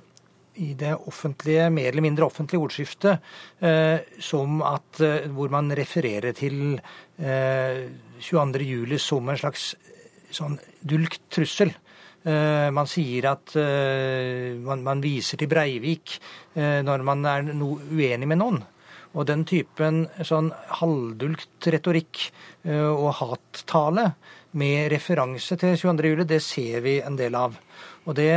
i 0.63 0.73
det 0.79 0.93
offentlige, 0.95 1.71
mer 1.75 1.91
eller 1.91 2.05
mindre 2.05 2.29
offentlige 2.29 2.63
ordskiftet 2.63 3.65
eh, 3.65 4.05
som 4.23 4.63
at 4.67 5.01
eh, 5.03 5.31
hvor 5.35 5.51
man 5.53 5.73
refererer 5.75 6.37
til 6.37 6.77
eh, 7.19 7.87
22.07. 8.21 8.99
som 9.03 9.29
en 9.29 9.41
slags 9.41 9.73
sånn 10.35 10.59
dulgt 10.83 11.23
trussel. 11.33 11.73
Eh, 12.25 12.71
man 12.73 12.89
sier 12.89 13.27
at 13.35 13.53
eh, 13.61 14.55
man, 14.57 14.81
man, 14.87 15.03
viser 15.05 15.37
til 15.41 15.51
Breivik 15.51 16.15
eh, 16.57 16.81
når 16.81 17.05
man 17.05 17.27
er 17.29 17.45
no, 17.51 17.75
uenig 17.93 18.31
med 18.31 18.41
noen. 18.41 18.63
Og 19.15 19.29
den 19.29 19.45
typen 19.47 20.07
sånn 20.27 20.49
halvdulgt 20.81 21.69
retorikk 21.71 22.25
og 22.67 23.13
hattale 23.21 24.09
med 24.59 24.89
referanse 24.91 25.55
til 25.61 25.77
22.07, 25.79 26.25
det 26.27 26.41
ser 26.43 26.83
vi 26.83 26.97
en 26.99 27.15
del 27.21 27.37
av. 27.39 27.55
Og 28.05 28.17
det, 28.19 28.33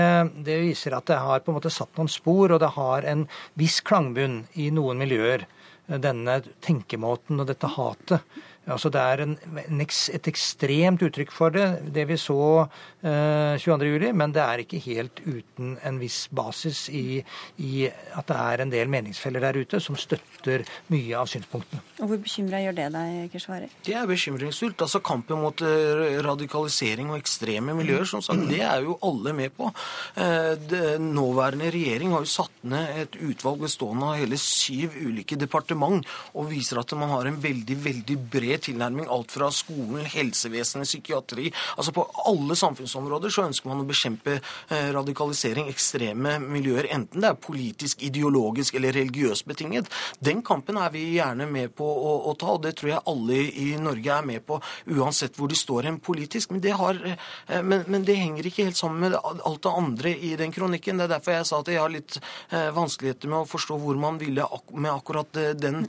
det, 0.48 0.58
viser 0.64 0.96
at 0.96 1.08
det 1.10 1.20
har 1.20 1.44
på 1.44 1.52
en 1.52 1.58
måte 1.60 1.72
satt 1.74 1.98
noen 2.00 2.12
spor, 2.12 2.54
og 2.54 2.62
det 2.64 2.74
har 2.78 3.08
en 3.08 3.26
viss 3.60 3.82
klangbunn 3.86 4.46
i 4.56 4.70
noen 4.74 5.00
miljøer. 5.02 5.48
Denne 5.88 6.42
tenkemåten 6.64 7.40
og 7.40 7.48
dette 7.48 7.70
hatet. 7.78 8.40
Altså 8.68 8.92
Det 8.92 9.00
er 9.02 9.24
en, 9.24 9.36
en, 9.64 9.82
et 9.82 10.28
ekstremt 10.28 11.04
uttrykk 11.06 11.32
for 11.32 11.54
det, 11.56 11.66
det 11.96 12.04
vi 12.10 12.18
så 12.20 12.68
eh, 13.00 13.56
22.07., 13.64 14.12
men 14.18 14.34
det 14.36 14.44
er 14.44 14.64
ikke 14.64 14.82
helt 14.90 15.22
uten 15.24 15.78
en 15.88 16.00
viss 16.02 16.26
basis 16.36 16.88
i, 16.92 17.22
i, 17.64 17.88
at 17.88 18.28
det 18.28 18.38
er 18.38 18.64
en 18.64 18.74
del 18.74 18.92
meningsfeller 18.92 19.46
der 19.48 19.62
ute 19.62 19.80
som 19.84 19.96
støtter 20.00 20.66
mye 20.92 21.16
av 21.16 21.30
synspunktene. 21.32 21.80
Og 22.02 22.12
Hvor 22.12 22.22
bekymra 22.26 22.60
gjør 22.66 22.78
det 22.82 22.90
deg, 22.98 23.22
Keshvari? 23.32 23.72
Det 23.88 23.96
er 23.96 24.10
bekymringsfullt. 24.10 24.84
Altså 24.84 25.02
Kampen 25.06 25.40
mot 25.42 25.64
eh, 25.64 26.20
radikalisering 26.26 27.14
og 27.14 27.22
ekstreme 27.22 27.76
miljøer, 27.78 28.08
som 28.10 28.26
sagt, 28.26 28.50
det 28.52 28.62
er 28.68 28.84
jo 28.84 28.98
alle 29.08 29.36
med 29.38 29.56
på. 29.56 29.72
Eh, 30.20 30.54
det, 30.68 30.84
nåværende 31.04 31.72
regjering 31.72 32.18
har 32.18 32.28
jo 32.28 32.34
satt 32.36 32.68
ned 32.68 33.02
et 33.06 33.18
utvalg 33.30 33.64
bestående 33.64 34.12
av 34.12 34.20
hele 34.20 34.40
syv 34.42 35.00
ulike 35.00 35.40
departement, 35.40 36.04
og 36.36 36.52
viser 36.52 36.82
at 36.82 36.92
man 37.00 37.16
har 37.16 37.32
en 37.32 37.40
veldig, 37.42 37.80
veldig 37.88 38.20
bred 38.28 38.57
tilnærming. 38.62 39.08
Alt 39.12 39.32
fra 39.32 39.50
skolen, 39.54 40.06
helsevesenet, 40.06 40.88
psykiatri. 40.88 41.52
Altså 41.78 41.94
På 41.96 42.08
alle 42.26 42.56
samfunnsområder 42.56 43.34
så 43.34 43.46
ønsker 43.48 43.70
man 43.70 43.84
å 43.84 43.88
bekjempe 43.88 44.38
eh, 44.38 44.90
radikalisering, 44.96 45.70
ekstreme 45.72 46.38
miljøer. 46.44 46.90
Enten 46.96 47.24
det 47.24 47.32
er 47.32 47.40
politisk, 47.42 48.04
ideologisk 48.08 48.78
eller 48.78 48.96
religiøst 48.96 49.48
betinget. 49.50 49.92
Den 50.24 50.44
kampen 50.46 50.80
er 50.82 50.92
vi 50.94 51.04
gjerne 51.18 51.48
med 51.50 51.76
på 51.78 51.88
å, 51.88 52.14
å 52.32 52.36
ta, 52.40 52.56
og 52.56 52.64
det 52.66 52.76
tror 52.80 52.94
jeg 52.94 53.06
alle 53.14 53.42
i 53.48 53.68
Norge 53.82 54.14
er 54.14 54.28
med 54.28 54.46
på, 54.48 54.60
uansett 54.98 55.38
hvor 55.38 55.52
de 55.52 55.58
står 55.58 55.90
hen 55.90 56.02
politisk. 56.04 56.54
Men 56.54 56.64
det, 56.64 56.76
har, 56.80 57.02
eh, 57.06 57.62
men, 57.64 57.86
men 57.88 58.06
det, 58.08 58.18
henger 58.18 58.50
ikke 58.50 58.68
helt 58.70 58.80
sammen 58.80 59.04
med 59.06 59.18
alt 59.18 59.64
det 59.64 59.74
andre 59.84 60.16
i 60.16 60.34
den 60.40 60.54
kronikken. 60.56 61.00
Det 61.00 61.08
er 61.08 61.16
derfor 61.18 61.38
jeg 61.38 61.50
sa 61.50 61.62
at 61.62 61.72
jeg 61.72 61.82
har 61.82 61.94
litt 61.94 62.20
eh, 62.20 62.70
vanskeligheter 62.76 63.32
med 63.32 63.44
å 63.44 63.50
forstå 63.50 63.80
hvor 63.82 64.00
man 64.00 64.20
ville 64.22 64.46
med 64.74 64.92
akkurat 64.92 65.38
den 65.58 65.86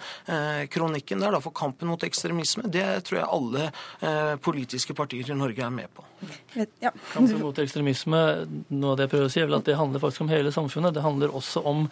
kronikken 0.72 1.22
der. 1.22 1.32
Da, 1.34 1.40
for 1.42 1.54
kampen 1.56 1.90
mot 1.90 2.02
ekstremisme 2.04 2.57
ekstremisme, 2.58 2.70
det 2.72 3.04
tror 3.04 3.18
jeg 3.18 3.28
alle 3.28 3.70
eh, 4.00 4.36
politiske 4.40 4.94
partier 4.94 5.30
i 5.30 5.36
Norge 5.36 5.64
er 5.64 5.70
med 5.70 5.88
på. 5.94 6.04
Ja. 6.80 6.90
Kampen 7.12 7.38
mot 7.40 7.58
ekstremisme, 7.58 8.20
noe 8.74 8.92
av 8.92 8.96
det 8.98 9.06
jeg 9.06 9.12
prøver 9.12 9.28
å 9.28 9.30
si, 9.30 9.40
er 9.40 9.46
vel 9.46 9.58
at 9.60 9.68
det 9.68 9.76
handler 9.78 10.02
faktisk 10.02 10.24
om 10.24 10.32
hele 10.32 10.50
samfunnet. 10.50 10.94
Det 10.94 11.04
handler 11.04 11.34
også 11.34 11.62
om, 11.62 11.84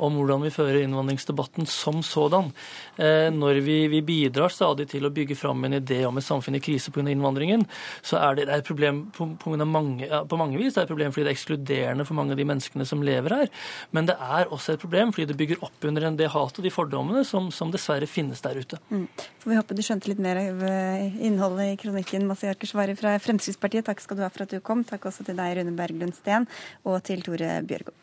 om 0.00 0.16
hvordan 0.16 0.46
vi 0.46 0.52
fører 0.54 0.80
innvandringsdebatten 0.80 1.68
som 1.68 2.00
sådan. 2.06 2.52
Eh, 2.96 3.28
når 3.34 3.60
vi, 3.66 3.78
vi, 3.92 4.00
bidrar 4.06 4.52
stadig 4.52 4.88
til 4.92 5.06
å 5.06 5.12
bygge 5.12 5.36
fram 5.36 5.64
en 5.66 5.76
idé 5.80 6.02
om 6.08 6.16
et 6.16 6.24
samfunn 6.24 6.56
i 6.56 6.62
krise 6.62 6.92
pga. 6.94 7.04
innvandringen, 7.10 7.66
så 8.02 8.20
er 8.22 8.38
det, 8.38 8.46
det 8.48 8.54
er 8.54 8.64
et 8.64 8.70
problem 8.70 9.02
på, 9.16 9.28
på, 9.42 9.52
mange, 9.64 10.08
ja, 10.08 10.22
på, 10.24 10.40
mange, 10.40 10.56
vis. 10.60 10.74
Det 10.74 10.84
er 10.84 10.88
et 10.88 10.94
problem 10.94 11.12
fordi 11.12 11.26
det 11.26 11.34
er 11.34 11.36
ekskluderende 11.36 12.08
for 12.08 12.18
mange 12.18 12.32
av 12.36 12.40
de 12.40 12.48
menneskene 12.48 12.88
som 12.88 13.04
lever 13.04 13.36
her. 13.42 13.52
Men 13.92 14.08
det 14.08 14.16
er 14.16 14.48
også 14.48 14.76
et 14.76 14.84
problem 14.84 15.12
fordi 15.12 15.28
det 15.32 15.38
bygger 15.42 15.66
opp 15.66 15.88
under 15.90 16.08
en 16.08 16.16
det 16.16 16.32
hatet 16.32 16.62
og 16.62 16.64
de 16.64 16.72
fordommene 16.72 17.26
som, 17.28 17.50
som 17.52 17.74
dessverre 17.74 18.08
finnes 18.08 18.40
der 18.44 18.56
ute. 18.56 18.80
Mm. 18.88 19.04
Får 19.42 19.52
vi 19.52 19.60
håpe 19.60 19.76
du 19.76 19.84
skjønte 19.84 20.05
litt 20.10 20.22
mer 20.22 20.40
av 20.40 20.64
eh, 20.66 21.18
innholdet 21.26 21.74
i 21.74 21.76
kronikken, 21.80 22.26
Masiar 22.28 22.56
Keshvari 22.60 22.96
fra 22.98 23.16
Fremskrittspartiet. 23.22 23.86
Takk 23.88 24.02
skal 24.04 24.20
du 24.20 24.24
ha 24.24 24.30
for 24.32 24.46
at 24.46 24.54
du 24.54 24.60
kom. 24.64 24.84
Takk 24.86 25.08
også 25.10 25.26
til 25.26 25.38
deg, 25.38 25.58
Rune 25.58 25.76
Berglund 25.78 26.16
Steen, 26.16 26.48
og 26.86 27.00
til 27.06 27.24
Tore 27.26 27.60
Bjørgo. 27.66 27.94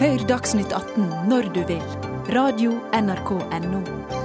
Hør 0.00 0.24
Dagsnytt 0.30 0.72
18 0.72 1.28
når 1.28 1.52
du 1.56 1.60
vil. 1.68 1.84
Radio 2.30 2.78
NRK 2.96 3.36
Radio.nrk.no. 3.36 4.19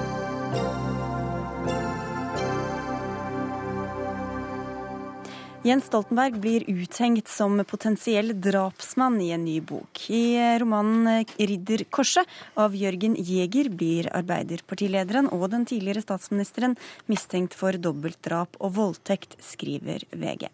Jens 5.66 5.88
Stoltenberg 5.89 6.36
blir 6.38 6.63
uthengt 6.70 7.28
som 7.28 7.57
potensiell 7.66 8.28
drapsmann 8.41 9.16
i 9.22 9.32
en 9.34 9.45
ny 9.47 9.55
bok. 9.66 9.97
I 10.13 10.38
romanen 10.61 11.26
'Ridderkorset' 11.26 12.30
av 12.53 12.76
Jørgen 12.78 13.16
Jæger 13.18 13.72
blir 13.74 14.05
Arbeiderpartilederen 14.13 15.26
og 15.34 15.47
den 15.49 15.66
tidligere 15.66 16.03
statsministeren 16.05 16.76
mistenkt 17.09 17.57
for 17.57 17.74
dobbeltdrap 17.74 18.59
og 18.59 18.76
voldtekt, 18.76 19.34
skriver 19.41 20.05
VG. 20.13 20.51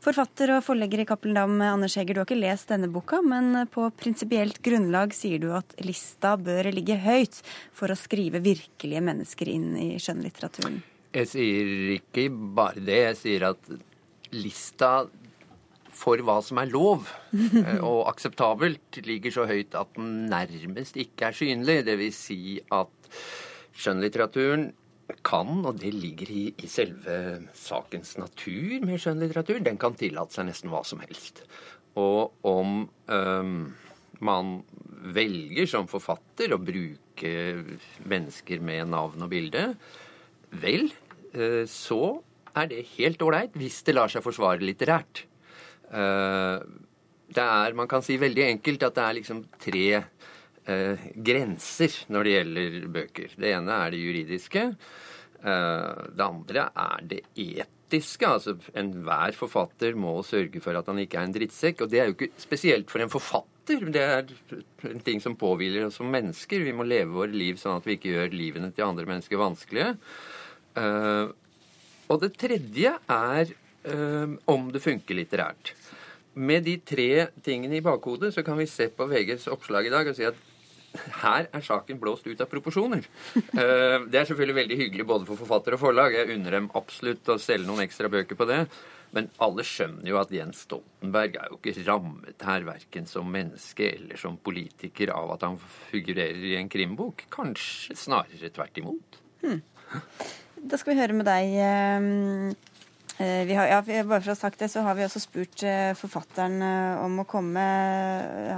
Forfatter 0.00 0.54
og 0.56 0.64
forlegger 0.64 1.04
i 1.04 1.06
Cappelen 1.10 1.36
Dam, 1.36 1.60
Anders 1.60 1.98
Heger, 2.00 2.14
du 2.14 2.22
har 2.22 2.30
ikke 2.30 2.40
lest 2.40 2.72
denne 2.72 2.88
boka, 2.88 3.20
men 3.20 3.66
på 3.68 3.90
prinsipielt 3.92 4.62
grunnlag 4.64 5.12
sier 5.12 5.36
du 5.38 5.50
at 5.52 5.76
lista 5.84 6.38
bør 6.40 6.72
ligge 6.72 6.96
høyt 6.96 7.42
for 7.76 7.92
å 7.92 8.00
skrive 8.06 8.40
virkelige 8.40 9.04
mennesker 9.04 9.52
inn 9.52 9.76
i 9.76 9.90
skjønnlitteraturen. 10.00 10.80
Jeg 11.12 11.28
sier 11.28 11.94
ikke 11.98 12.30
bare 12.56 12.80
det. 12.80 13.00
Jeg 13.10 13.22
sier 13.26 13.48
at 13.52 13.72
lista 14.34 15.04
for 16.00 16.22
hva 16.24 16.38
som 16.44 16.60
er 16.62 16.70
lov 16.70 17.08
eh, 17.34 17.78
og 17.78 18.06
akseptabelt, 18.10 19.00
ligger 19.06 19.34
så 19.34 19.46
høyt 19.50 19.76
at 19.78 19.94
den 19.96 20.28
nærmest 20.30 20.98
ikke 21.00 21.30
er 21.30 21.36
synlig. 21.36 21.80
Dvs. 21.88 22.20
Si 22.30 22.40
at 22.74 23.10
skjønnlitteraturen 23.80 24.70
kan, 25.26 25.50
og 25.66 25.80
det 25.82 25.90
ligger 25.96 26.30
i, 26.30 26.44
i, 26.54 26.68
selve 26.70 27.42
sakens 27.56 28.14
natur 28.20 28.78
med 28.86 29.00
skjønnlitteratur, 29.02 29.58
den 29.66 29.78
kan 29.80 29.96
tillate 29.98 30.36
seg 30.36 30.46
nesten 30.46 30.70
hva 30.72 30.84
som 30.86 31.02
helst. 31.02 31.42
Og 31.98 32.46
om 32.46 32.84
um, 32.86 33.54
man 34.22 34.52
velger 35.10 35.66
som 35.70 35.88
forfatter 35.90 36.54
å 36.54 36.60
bruke 36.62 37.32
mennesker 38.06 38.62
med 38.62 38.92
navn 38.92 39.26
og 39.26 39.32
bilde, 39.32 39.64
vel, 40.60 40.90
eh, 41.34 41.64
så 41.70 42.20
er 42.56 42.70
det 42.70 42.86
helt 42.96 43.22
ålreit 43.22 43.56
hvis 43.58 43.80
det 43.86 43.96
lar 43.96 44.12
seg 44.12 44.24
forsvare 44.24 44.64
litterært. 44.64 45.24
Eh, 45.90 46.62
det 47.30 47.44
er, 47.44 47.76
man 47.78 47.90
kan 47.90 48.02
si 48.02 48.16
veldig 48.20 48.46
enkelt 48.48 48.86
at 48.86 48.96
det 48.96 49.04
er 49.04 49.16
liksom 49.20 49.44
tre 49.62 49.86
eh, 50.00 51.06
grenser 51.14 52.00
når 52.10 52.26
det 52.26 52.34
gjelder 52.34 52.80
bøker. 52.96 53.36
Det 53.38 53.54
ene 53.54 53.76
er 53.84 53.94
det 53.94 54.02
juridiske. 54.02 54.64
Eh, 55.40 56.02
det 56.16 56.26
andre 56.26 56.66
er 56.68 57.06
det 57.12 57.20
etiske. 57.34 58.26
Altså 58.26 58.56
enhver 58.78 59.36
forfatter 59.38 59.94
må 59.98 60.18
sørge 60.26 60.62
for 60.64 60.78
at 60.78 60.90
han 60.90 61.00
ikke 61.02 61.20
er 61.20 61.28
en 61.28 61.36
drittsekk. 61.36 61.84
Og 61.84 61.92
det 61.92 62.02
er 62.02 62.10
jo 62.10 62.18
ikke 62.18 62.32
spesielt 62.42 62.90
for 62.90 63.04
en 63.04 63.12
forfatter. 63.12 63.86
Det 63.94 64.02
er 64.02 64.34
en 64.90 65.04
ting 65.06 65.22
som 65.22 65.38
påhviler 65.38 65.86
oss 65.86 66.00
som 66.00 66.10
mennesker. 66.10 66.66
Vi 66.66 66.74
må 66.74 66.86
leve 66.88 67.14
våre 67.14 67.34
liv 67.34 67.60
sånn 67.60 67.78
at 67.78 67.86
vi 67.86 67.98
ikke 67.98 68.16
gjør 68.16 68.34
livene 68.34 68.72
til 68.74 68.88
andre 68.88 69.06
mennesker 69.06 69.38
vanskelige. 69.38 69.94
Og 72.10 72.22
det 72.24 72.34
tredje 72.38 72.96
er 73.06 73.52
øh, 73.86 74.36
om 74.50 74.70
det 74.74 74.82
funker 74.82 75.18
litterært. 75.18 75.74
Med 76.34 76.64
de 76.66 76.76
tre 76.86 77.28
tingene 77.44 77.78
i 77.78 77.84
bakhodet 77.84 78.32
så 78.34 78.44
kan 78.46 78.58
vi 78.58 78.68
se 78.70 78.88
på 78.94 79.06
VGs 79.10 79.48
oppslag 79.50 79.86
i 79.86 79.92
dag 79.92 80.08
og 80.08 80.16
si 80.16 80.26
at 80.26 80.38
her 81.20 81.46
er 81.54 81.62
saken 81.62 82.00
blåst 82.02 82.26
ut 82.26 82.40
av 82.42 82.48
proporsjoner. 82.50 83.04
Uh, 83.54 84.06
det 84.10 84.18
er 84.18 84.26
selvfølgelig 84.26 84.56
veldig 84.56 84.78
hyggelig 84.80 85.06
både 85.06 85.28
for 85.28 85.38
forfatter 85.38 85.76
og 85.76 85.82
forlag. 85.84 86.16
Jeg 86.16 86.34
unner 86.34 86.56
dem 86.56 86.66
absolutt 86.78 87.30
å 87.30 87.38
selge 87.38 87.68
noen 87.68 87.84
ekstra 87.84 88.10
bøker 88.10 88.38
på 88.38 88.48
det. 88.50 88.64
Men 89.14 89.26
alle 89.42 89.64
skjønner 89.66 90.06
jo 90.06 90.18
at 90.20 90.30
Jens 90.34 90.64
Stoltenberg 90.66 91.38
er 91.38 91.50
jo 91.50 91.58
ikke 91.58 91.86
rammet 91.86 92.46
her 92.46 92.66
verken 92.66 93.08
som 93.10 93.30
menneske 93.30 93.88
eller 93.96 94.20
som 94.22 94.38
politiker 94.38 95.10
av 95.14 95.34
at 95.34 95.46
han 95.46 95.58
figurerer 95.90 96.46
i 96.52 96.56
en 96.58 96.70
krimbok. 96.70 97.26
Kanskje 97.34 97.98
snarere 97.98 98.52
tvert 98.54 98.78
imot. 98.82 99.18
Hmm. 99.42 99.62
Da 100.60 100.76
skal 100.76 100.92
vi 100.92 101.00
høre 101.00 101.16
med 101.16 101.24
deg. 101.24 101.54
Ehm, 101.64 102.52
eh, 103.16 103.48
har, 103.56 103.68
ja, 103.70 103.78
bare 103.80 104.20
for 104.20 104.30
å 104.30 104.34
ha 104.34 104.38
sagt 104.38 104.60
det, 104.60 104.68
så 104.72 104.82
har 104.84 104.96
vi 104.98 105.06
også 105.06 105.22
spurt 105.22 105.62
eh, 105.64 105.92
forfatteren 105.96 106.60
eh, 106.64 107.00
om 107.00 107.22
å 107.22 107.26
komme. 107.28 107.64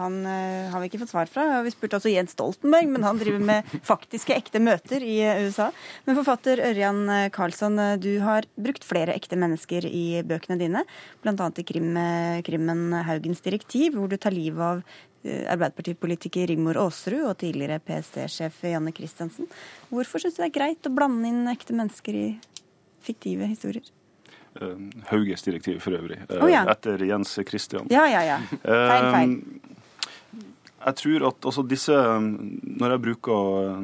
Han 0.00 0.18
har 0.26 0.82
vi 0.82 0.90
ikke 0.90 1.02
fått 1.04 1.12
svar 1.14 1.30
fra. 1.30 1.60
Vi 1.62 1.74
spurte 1.74 2.00
også 2.00 2.10
Jens 2.10 2.34
Stoltenberg, 2.34 2.90
men 2.90 3.06
han 3.06 3.20
driver 3.20 3.44
med 3.52 3.70
faktiske, 3.92 4.34
ekte 4.34 4.62
møter 4.62 5.04
i 5.06 5.20
USA. 5.44 5.70
Men 6.08 6.18
forfatter 6.18 6.64
Ørjan 6.72 7.04
Karlsson, 7.34 7.78
du 8.02 8.16
har 8.24 8.48
brukt 8.58 8.86
flere 8.86 9.14
ekte 9.14 9.38
mennesker 9.38 9.86
i 9.86 10.24
bøkene 10.26 10.58
dine. 10.58 10.84
Bl.a. 11.22 11.52
i 11.54 11.68
krim, 11.68 11.94
krimmen 12.42 12.84
'Haugens 13.06 13.46
direktiv', 13.46 13.94
hvor 13.94 14.10
du 14.10 14.18
tar 14.18 14.34
livet 14.34 14.66
av 14.72 14.84
Arbeiderpartipolitiker 15.22 16.48
Rigmor 16.50 16.80
Aasrud 16.82 17.28
og 17.28 17.36
tidligere 17.42 17.78
PST-sjef 17.86 18.62
Janne 18.72 18.92
Christiansen. 18.96 19.46
Hvorfor 19.92 20.22
syns 20.22 20.38
du 20.38 20.42
det 20.42 20.50
er 20.50 20.56
greit 20.56 20.88
å 20.88 20.94
blande 20.94 21.30
inn 21.30 21.50
ekte 21.52 21.76
mennesker 21.78 22.18
i 22.18 22.26
fiktive 23.02 23.46
historier? 23.50 23.86
Uh, 24.60 24.76
Hauges 25.08 25.46
direktiv 25.46 25.78
for 25.80 25.96
øvrig, 25.96 26.18
oh, 26.36 26.48
ja. 26.50 26.66
etter 26.68 27.00
Jens 27.08 27.38
Christian. 27.48 27.86
Ja, 27.92 28.04
ja, 28.10 28.20
ja. 28.26 28.40
Feil, 28.60 29.06
feil. 29.14 29.36
Jeg 30.82 30.98
tror 30.98 31.26
at 31.28 31.46
altså, 31.46 31.62
disse, 31.62 31.94
Når 31.94 32.94
jeg 32.94 33.02
bruker 33.04 33.36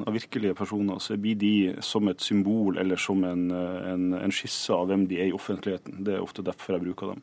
av 0.08 0.14
virkelige 0.14 0.56
personer, 0.58 0.98
så 0.98 1.16
blir 1.20 1.38
de 1.38 1.76
som 1.84 2.08
et 2.10 2.22
symbol 2.24 2.78
eller 2.78 2.98
som 2.98 3.22
en, 3.24 3.50
en, 3.52 4.08
en 4.18 4.34
skisse 4.34 4.74
av 4.74 4.88
hvem 4.90 5.06
de 5.10 5.20
er 5.20 5.30
i 5.30 5.36
offentligheten. 5.36 6.00
Det 6.04 6.16
er 6.16 6.24
ofte 6.24 6.42
derfor 6.46 6.76
jeg 6.76 6.86
bruker 6.88 7.14
dem. 7.14 7.22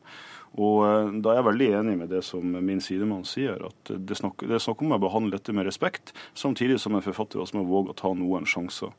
Og 0.56 0.84
eh, 0.86 1.12
Da 1.20 1.32
er 1.32 1.40
jeg 1.40 1.48
veldig 1.50 1.70
enig 1.80 1.96
med 2.00 2.12
det 2.14 2.22
som 2.24 2.56
min 2.56 2.80
sidemann 2.80 3.26
sier, 3.28 3.60
at 3.68 3.92
det 3.92 4.16
snakker, 4.16 4.48
det 4.48 4.58
er 4.58 4.64
snakk 4.64 4.84
om 4.84 4.96
å 4.96 5.02
behandle 5.02 5.36
dette 5.36 5.52
med 5.56 5.68
respekt, 5.68 6.14
samtidig 6.34 6.80
som 6.80 6.96
en 6.96 7.04
forfatter 7.04 7.42
også 7.42 7.60
må 7.60 7.66
våge 7.68 7.92
å 7.92 8.00
ta 8.00 8.14
noen 8.16 8.48
sjanser. 8.48 8.94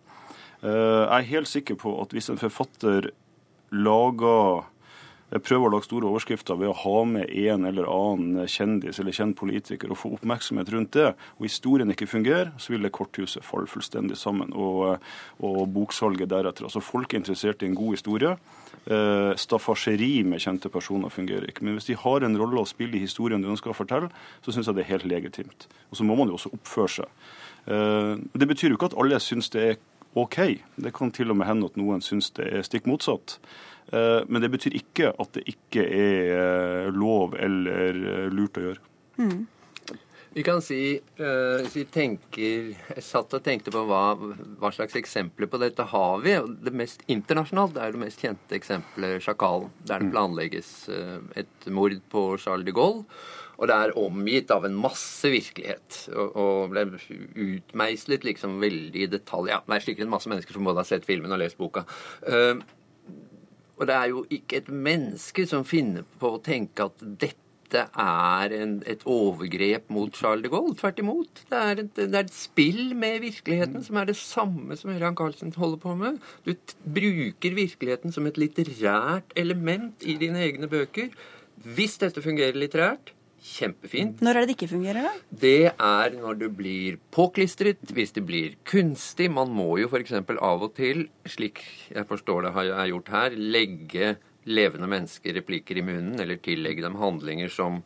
Jeg 0.57 1.13
er 1.13 1.25
helt 1.30 1.49
sikker 1.49 1.75
på 1.78 1.91
at 2.01 2.13
hvis 2.15 2.32
en 2.34 2.39
forfatter 2.41 3.11
lager 3.69 4.63
prøver 5.28 5.67
å 5.67 5.71
lage 5.73 5.88
store 5.89 6.07
overskrifter 6.07 6.55
ved 6.59 6.69
å 6.71 6.75
ha 6.86 6.99
med 7.07 7.28
en 7.28 7.67
eller 7.67 7.88
annen 7.91 8.47
kjendis 8.47 8.99
eller 9.01 9.15
kjent 9.15 9.36
politiker 9.39 9.91
og 9.91 9.99
få 9.99 10.11
oppmerksomhet 10.15 10.71
rundt 10.71 10.93
det, 10.95 11.09
og 11.36 11.47
historien 11.47 11.91
ikke 11.91 12.07
fungerer, 12.07 12.53
så 12.61 12.71
vil 12.73 12.88
det 12.88 12.93
korthuset 12.95 13.43
falle 13.43 13.67
fullstendig 13.67 14.15
sammen. 14.19 14.53
Og, 14.55 15.03
og 15.43 15.59
boksalget 15.75 16.32
deretter. 16.32 16.67
Altså 16.69 16.84
Folk 16.84 17.11
er 17.11 17.21
interessert 17.21 17.63
i 17.63 17.67
en 17.67 17.75
god 17.75 17.97
historie. 17.97 18.38
Eh, 18.88 19.34
Staffasjeri 19.36 20.23
med 20.23 20.39
kjente 20.43 20.71
personer 20.71 21.11
fungerer 21.11 21.49
ikke. 21.51 21.65
Men 21.67 21.75
hvis 21.75 21.89
de 21.89 21.99
har 21.99 22.23
en 22.23 22.39
rolle 22.39 22.63
å 22.63 22.69
spille 22.69 22.95
i 22.95 23.03
historien 23.03 23.43
du 23.43 23.51
ønsker 23.51 23.73
å 23.73 23.78
fortelle, 23.78 24.07
så 24.45 24.55
syns 24.55 24.71
jeg 24.71 24.80
det 24.80 24.86
er 24.86 24.93
helt 24.93 25.11
legitimt. 25.11 25.67
Og 25.91 25.99
så 25.99 26.07
må 26.07 26.15
man 26.15 26.32
jo 26.32 26.39
også 26.39 26.53
oppføre 26.55 26.93
seg. 27.01 27.30
Eh, 27.67 28.13
det 28.32 28.47
betyr 28.47 28.71
jo 28.71 28.80
ikke 28.80 28.93
at 28.93 28.99
alle 29.03 29.19
syns 29.23 29.51
det 29.51 29.69
er 29.73 29.80
OK. 30.17 30.39
Det 30.80 30.95
kan 30.95 31.11
til 31.11 31.36
og 31.36 31.38
med 31.41 31.49
hende 31.49 31.67
at 31.67 31.75
noen 31.80 31.99
syns 32.05 32.32
det 32.39 32.47
er 32.47 32.63
stikk 32.65 32.88
motsatt. 32.89 33.38
Eh, 33.91 34.21
men 34.27 34.43
det 34.43 34.51
betyr 34.51 34.75
ikke 34.77 35.13
at 35.15 35.38
det 35.38 35.45
ikke 35.47 35.83
er 35.85 36.33
eh, 36.38 36.89
lov 36.95 37.38
eller 37.39 38.01
eh, 38.01 38.25
lurt 38.33 38.59
å 38.59 38.65
gjøre. 38.69 38.83
Mm. 39.21 39.45
Vi 40.38 40.43
kan 40.45 40.59
si, 40.61 40.99
uh, 41.17 41.63
vi 41.73 41.81
tenker, 41.89 42.67
Jeg 42.77 43.01
satt 43.01 43.31
og 43.33 43.41
tenkte 43.41 43.71
på 43.73 43.81
hva, 43.89 44.11
hva, 44.61 44.69
slags 44.75 44.93
eksempler 44.99 45.49
på 45.49 45.57
dette 45.57 45.88
har 45.89 46.21
vi. 46.21 46.35
Det 46.61 46.73
mest 46.77 47.01
internasjonalt 47.09 47.73
det 47.73 47.81
er 47.81 47.95
det 47.95 48.01
mest 48.03 48.21
kjente 48.21 48.53
eksempelet 48.53 49.23
sjakalen. 49.25 49.71
Der 49.88 50.03
det 50.03 50.11
mm. 50.11 50.13
planlegges 50.13 50.69
uh, 50.93 51.17
et 51.41 51.67
mord 51.73 51.97
på 52.13 52.27
Charles 52.43 52.67
de 52.67 52.75
Gaulle. 52.75 53.07
Og 53.57 53.71
det 53.71 53.79
er 53.81 53.97
omgitt 53.97 54.53
av 54.53 54.67
en 54.67 54.77
masse 54.77 55.31
virkelighet. 55.33 56.03
Og, 56.13 56.38
og 56.38 56.75
ble 56.75 56.85
utmeislet 57.47 58.27
liksom 58.27 58.59
veldig 58.61 59.07
i 59.07 59.09
detalj. 59.09 59.49
Ja, 59.55 59.63
det 59.65 59.79
er 59.79 59.88
sikkert 59.88 60.05
en 60.05 60.13
masse 60.13 60.29
mennesker 60.29 60.53
som 60.53 60.69
både 60.69 60.83
har 60.83 60.91
sett 60.91 61.07
filmen 61.07 61.33
og 61.33 61.41
lest 61.41 61.57
boka. 61.57 61.88
Uh, 62.29 62.61
og 63.78 63.89
det 63.89 63.95
er 63.95 64.13
jo 64.13 64.23
ikke 64.34 64.61
et 64.61 64.69
menneske 64.73 65.45
som 65.49 65.65
finner 65.67 66.05
på 66.21 66.34
å 66.34 66.41
tenke 66.43 66.88
at 66.89 67.03
dette 67.21 67.84
er 67.99 68.53
en, 68.55 68.78
et 68.88 69.03
overgrep 69.11 69.89
mot 69.93 70.13
Charles 70.15 70.45
de 70.45 70.51
Gaulle. 70.51 70.75
Tvert 70.80 71.01
imot. 71.03 71.41
Det 71.51 71.59
er, 71.59 71.82
et, 71.84 71.91
det 71.97 72.07
er, 72.07 72.23
et, 72.23 72.34
spill 72.34 72.95
med 72.97 73.19
virkeligheten 73.25 73.84
som 73.86 73.99
er 73.99 74.07
det 74.09 74.15
samme 74.19 74.78
som 74.80 74.93
Ørjan 74.93 75.17
Carlsen 75.19 75.53
holder 75.57 75.82
på 75.84 75.97
med. 75.99 76.21
Du 76.47 76.55
bruker 76.95 77.59
virkeligheten 77.59 78.15
som 78.15 78.30
et 78.30 78.39
litterært 78.39 79.36
element 79.36 80.07
i 80.07 80.17
dine 80.21 80.41
egne 80.47 80.71
bøker. 80.71 81.11
Hvis 81.78 81.99
dette 82.01 82.23
fungerer 82.23 82.57
litterært, 82.57 83.11
Kjempefint. 83.48 84.22
Når 84.22 84.36
er 84.36 84.43
det 84.43 84.50
det 84.50 84.56
ikke 84.58 84.70
fungerer, 84.74 85.06
da? 85.08 85.12
Det 85.43 85.72
er 85.72 86.16
når 86.18 86.39
det 86.41 86.50
blir 86.58 86.98
påklistret, 87.16 87.80
hvis 87.95 88.12
det 88.18 88.26
blir 88.28 88.58
kunstig. 88.68 89.30
Man 89.32 89.54
må 89.56 89.78
jo 89.82 89.88
f.eks. 89.88 90.14
av 90.36 90.66
og 90.66 90.74
til, 90.76 91.06
slik 91.30 91.64
jeg 91.93 92.08
forstår 92.10 92.48
det 92.48 92.56
har 92.58 92.68
jeg 92.72 92.91
gjort 92.91 93.14
her, 93.14 93.38
legge 93.38 94.16
levende 94.48 94.88
mennesker 94.91 95.36
replikker 95.39 95.80
i 95.80 95.86
munnen, 95.86 96.20
eller 96.24 96.39
tillegge 96.43 96.84
dem 96.84 97.00
handlinger 97.00 97.52
som, 97.52 97.82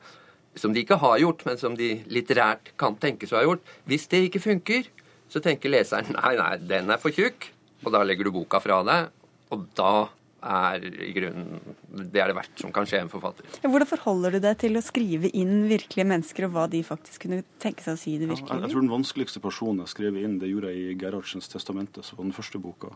som 0.58 0.74
de 0.74 0.84
ikke 0.84 1.00
har 1.02 1.20
gjort, 1.22 1.46
men 1.48 1.62
som 1.62 1.78
de 1.78 1.94
litterært 2.10 2.74
kan 2.82 2.98
tenkes 3.02 3.34
å 3.34 3.40
ha 3.40 3.46
gjort. 3.48 3.66
Hvis 3.90 4.08
det 4.12 4.26
ikke 4.28 4.44
funker, 4.44 4.90
så 5.32 5.42
tenker 5.44 5.74
leseren 5.74 6.14
nei, 6.18 6.36
nei, 6.38 6.56
den 6.70 6.92
er 6.94 7.02
for 7.02 7.14
tjukk, 7.16 7.50
og 7.86 7.94
da 7.96 8.04
legger 8.06 8.28
du 8.28 8.36
boka 8.36 8.62
fra 8.62 8.82
deg, 8.86 9.14
og 9.52 9.70
da 9.78 9.94
er 10.42 10.86
i 10.86 11.12
grunnen 11.16 11.76
Det 12.12 12.22
er 12.22 12.32
det 12.32 12.36
verdt 12.38 12.62
som 12.64 12.74
kan 12.74 12.88
skje 12.90 13.04
en 13.04 13.12
forfatter. 13.12 13.48
Hvordan 13.62 13.90
forholder 13.90 14.38
du 14.38 14.40
deg 14.44 14.60
til 14.64 14.78
å 14.80 14.84
skrive 14.84 15.32
inn 15.38 15.68
virkelige 15.70 16.08
mennesker, 16.10 16.48
og 16.48 16.56
hva 16.56 16.68
de 16.72 16.84
faktisk 16.86 17.28
kunne 17.28 17.44
tenke 17.62 17.86
seg 17.86 17.98
å 17.98 18.02
si 18.02 18.16
i 18.16 18.22
det 18.22 18.30
virkelige 18.32 18.48
liv? 18.48 18.62
Ja, 18.62 18.68
jeg 18.68 18.74
tror 18.74 18.86
den 18.86 18.94
vanskeligste 18.94 19.44
personen 19.44 19.84
jeg 19.86 19.94
skrev 19.94 20.22
inn, 20.22 20.40
det 20.42 20.52
gjorde 20.52 20.72
jeg 20.74 20.94
i 20.94 20.96
Gerhardsens 21.02 21.52
testamente, 21.52 22.06
som 22.06 22.20
var 22.20 22.30
den 22.30 22.38
første 22.38 22.62
boka. 22.62 22.96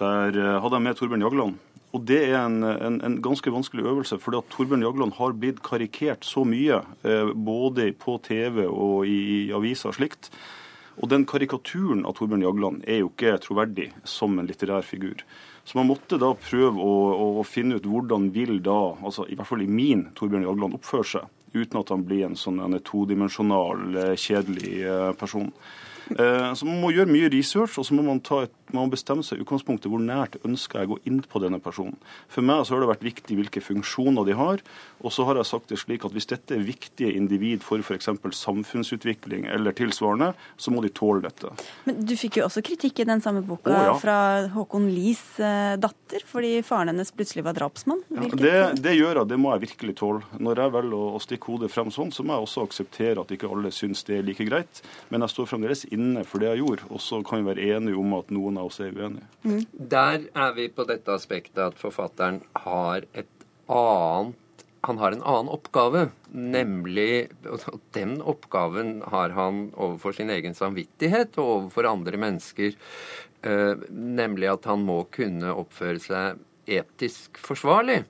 Der 0.00 0.38
eh, 0.38 0.56
hadde 0.64 0.78
jeg 0.78 0.86
med 0.86 0.98
Torbjørn 0.98 1.26
Jagland. 1.26 1.60
Og 1.92 2.06
det 2.08 2.22
er 2.30 2.38
en, 2.40 2.62
en, 2.64 2.96
en 3.04 3.18
ganske 3.20 3.52
vanskelig 3.52 3.84
øvelse, 3.84 4.16
fordi 4.22 4.40
at 4.40 4.50
Torbjørn 4.54 4.84
Jagland 4.86 5.12
har 5.18 5.36
blitt 5.36 5.60
karikert 5.64 6.24
så 6.24 6.46
mye, 6.48 6.80
eh, 7.04 7.32
både 7.36 7.90
på 8.00 8.16
TV 8.24 8.64
og 8.64 9.04
i, 9.04 9.18
i 9.50 9.54
aviser 9.54 9.92
og 9.92 9.98
slikt. 10.00 10.32
Og 11.00 11.08
den 11.12 11.24
karikaturen 11.28 12.06
av 12.08 12.16
Torbjørn 12.16 12.44
Jagland 12.44 12.84
er 12.88 13.02
jo 13.02 13.12
ikke 13.12 13.36
troverdig 13.44 13.90
som 14.08 14.38
en 14.38 14.48
litterær 14.48 14.84
figur. 14.84 15.20
Så 15.64 15.78
man 15.78 15.86
måtte 15.86 16.18
da 16.18 16.32
prøve 16.34 16.82
å, 16.82 16.94
å, 17.38 17.44
finne 17.46 17.78
ut 17.78 17.86
hvordan 17.86 18.30
vil 18.34 18.58
da, 18.64 18.96
altså 18.98 19.28
i 19.30 19.36
hvert 19.38 19.46
fall 19.46 19.62
i 19.62 19.70
min 19.70 20.08
Torbjørn 20.18 20.46
Jagland, 20.48 20.76
oppføre 20.78 21.08
seg, 21.12 21.28
uten 21.54 21.78
at 21.78 21.92
han 21.94 22.02
blir 22.08 22.26
en 22.26 22.38
sånn 22.38 22.58
en 22.64 22.78
todimensjonal, 22.82 23.84
eh, 24.02 24.14
kjedelig 24.18 24.74
eh, 24.82 25.10
person. 25.20 25.52
Eh, 26.18 26.54
så 26.54 26.68
man 26.68 26.80
må 26.82 26.92
gjøre 26.92 27.10
mye 27.10 27.30
research, 27.32 27.78
og 27.80 27.86
så 27.86 27.96
må 27.96 28.04
man, 28.06 28.20
et, 28.42 28.54
man 28.72 28.86
må 28.86 28.92
bestemme 28.94 29.24
seg 29.26 29.40
i 29.40 29.44
utgangspunktet 29.44 29.90
hvor 29.92 30.02
nært 30.02 30.38
ønsker 30.46 30.82
jeg 30.82 30.90
å 30.90 30.94
gå 30.94 30.98
inn 31.08 31.20
på 31.24 31.42
denne 31.42 31.60
personen. 31.62 31.96
For 32.32 32.44
meg 32.44 32.66
så 32.66 32.76
har 32.76 32.84
det 32.84 32.90
vært 32.92 33.06
viktig 33.06 33.38
hvilke 33.38 33.62
funksjoner 33.64 34.26
de 34.28 34.36
har. 34.38 34.62
Og 35.02 35.14
så 35.14 35.26
har 35.28 35.38
jeg 35.40 35.48
sagt 35.48 35.72
det 35.72 35.80
slik 35.82 36.06
at 36.06 36.14
hvis 36.14 36.28
dette 36.30 36.56
er 36.56 36.66
viktige 36.66 37.12
individ 37.16 37.64
for 37.66 37.82
f.eks. 37.82 38.10
samfunnsutvikling 38.38 39.48
eller 39.50 39.74
tilsvarende, 39.76 40.32
så 40.56 40.74
må 40.74 40.82
de 40.84 40.92
tåle 40.94 41.24
dette. 41.24 41.52
Men 41.88 42.02
du 42.06 42.14
fikk 42.18 42.40
jo 42.40 42.46
også 42.48 42.64
kritikk 42.64 43.02
i 43.02 43.08
den 43.08 43.22
samme 43.24 43.42
boka 43.46 43.72
oh, 43.72 43.86
ja. 43.90 43.96
fra 44.00 44.18
Håkon 44.52 44.88
Lies 44.92 45.22
eh, 45.42 45.74
datter, 45.80 46.24
fordi 46.28 46.54
faren 46.66 46.92
hennes 46.92 47.12
plutselig 47.14 47.46
var 47.46 47.56
drapsmann. 47.58 48.04
Ja, 48.12 48.28
det, 48.30 48.54
det, 48.84 48.96
gjør 48.98 49.22
jeg, 49.22 49.30
det 49.32 49.40
må 49.40 49.54
jeg 49.54 49.66
virkelig 49.66 49.96
tåle. 50.02 50.22
Når 50.42 50.64
jeg 50.64 50.76
velger 50.76 50.98
å, 50.98 51.10
å 51.16 51.22
stikke 51.22 51.52
hodet 51.54 51.72
frem 51.72 51.90
sånn, 51.94 52.12
så 52.14 52.24
må 52.26 52.36
jeg 52.36 52.46
også 52.46 52.66
akseptere 52.68 53.24
at 53.24 53.34
ikke 53.34 53.50
alle 53.50 53.72
syns 53.74 54.04
det 54.08 54.20
er 54.20 54.26
like 54.26 54.46
greit. 54.46 54.82
Men 55.10 55.24
jeg 55.24 55.34
står 55.34 55.50
fremdeles 55.50 55.86
inne 55.90 56.01
for 56.28 56.42
det 56.42 56.52
jeg 56.52 56.62
gjorde, 56.62 56.88
og 56.90 57.02
så 57.02 57.20
kan 57.26 57.42
vi 57.42 57.50
være 57.50 57.78
enige 57.78 57.98
om 58.00 58.14
at 58.18 58.30
noen 58.34 58.60
av 58.60 58.70
oss 58.70 58.80
er 58.82 58.94
uenige. 58.94 59.26
Mm. 59.44 59.64
Der 59.94 60.28
er 60.44 60.54
vi 60.56 60.68
på 60.72 60.86
dette 60.88 61.14
aspektet 61.14 61.62
at 61.64 61.80
forfatteren 61.80 62.42
har 62.66 63.06
et 63.12 63.30
annet 63.70 64.38
han 64.82 64.98
har 64.98 65.14
en 65.14 65.22
annen 65.22 65.50
oppgave, 65.54 66.08
nemlig 66.34 67.28
Og 67.46 67.78
den 67.94 68.16
oppgaven 68.18 69.02
har 69.06 69.30
han 69.30 69.68
overfor 69.78 70.16
sin 70.16 70.30
egen 70.34 70.56
samvittighet 70.58 71.38
og 71.38 71.50
overfor 71.56 71.86
andre 71.86 72.18
mennesker. 72.18 72.74
Eh, 73.42 73.74
nemlig 73.90 74.50
at 74.50 74.66
han 74.66 74.82
må 74.82 75.04
kunne 75.14 75.54
oppføre 75.54 76.02
seg 76.02 76.42
etisk 76.66 77.38
forsvarlig. 77.38 78.02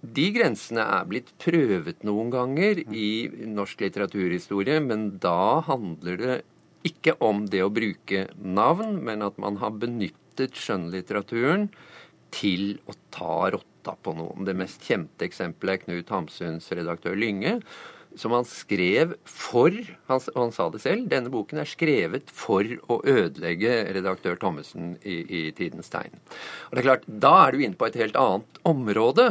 De 0.00 0.28
grensene 0.32 0.84
er 0.84 1.08
blitt 1.10 1.32
prøvet 1.42 2.04
noen 2.06 2.30
ganger 2.30 2.84
i 2.88 3.28
norsk 3.50 3.80
litteraturhistorie, 3.82 4.78
men 4.80 5.18
da 5.20 5.60
handler 5.66 6.20
det 6.20 6.36
ikke 6.86 7.16
om 7.24 7.46
det 7.50 7.64
å 7.64 7.72
bruke 7.74 8.26
navn, 8.38 8.98
men 9.04 9.24
at 9.26 9.38
man 9.42 9.58
har 9.62 9.74
benyttet 9.80 10.56
skjønnlitteraturen 10.58 11.68
til 12.34 12.78
å 12.86 12.94
ta 13.14 13.50
rotta 13.54 13.94
på 14.04 14.14
noen. 14.16 14.46
Det 14.46 14.56
mest 14.58 14.84
kjente 14.86 15.26
eksempelet 15.26 15.78
er 15.78 15.84
Knut 15.84 16.12
Hamsuns 16.12 16.68
redaktør 16.76 17.16
Lynge, 17.18 17.58
som 18.18 18.32
han 18.34 18.46
skrev 18.48 19.14
for 19.28 19.74
han, 20.08 20.22
han 20.34 20.52
sa 20.54 20.68
det 20.72 20.80
selv. 20.82 21.08
Denne 21.10 21.32
boken 21.32 21.60
er 21.62 21.68
skrevet 21.68 22.30
for 22.34 22.66
å 22.90 23.00
ødelegge 23.06 23.80
redaktør 23.94 24.38
Thommessen 24.40 24.96
i, 25.02 25.20
i 25.22 25.42
Tidens 25.56 25.92
Tegn. 25.92 26.16
Og 26.68 26.76
det 26.76 26.82
er 26.82 26.88
klart, 26.88 27.08
Da 27.08 27.34
er 27.44 27.54
du 27.54 27.64
inne 27.64 27.78
på 27.78 27.88
et 27.88 27.98
helt 28.00 28.18
annet 28.18 28.62
område. 28.68 29.28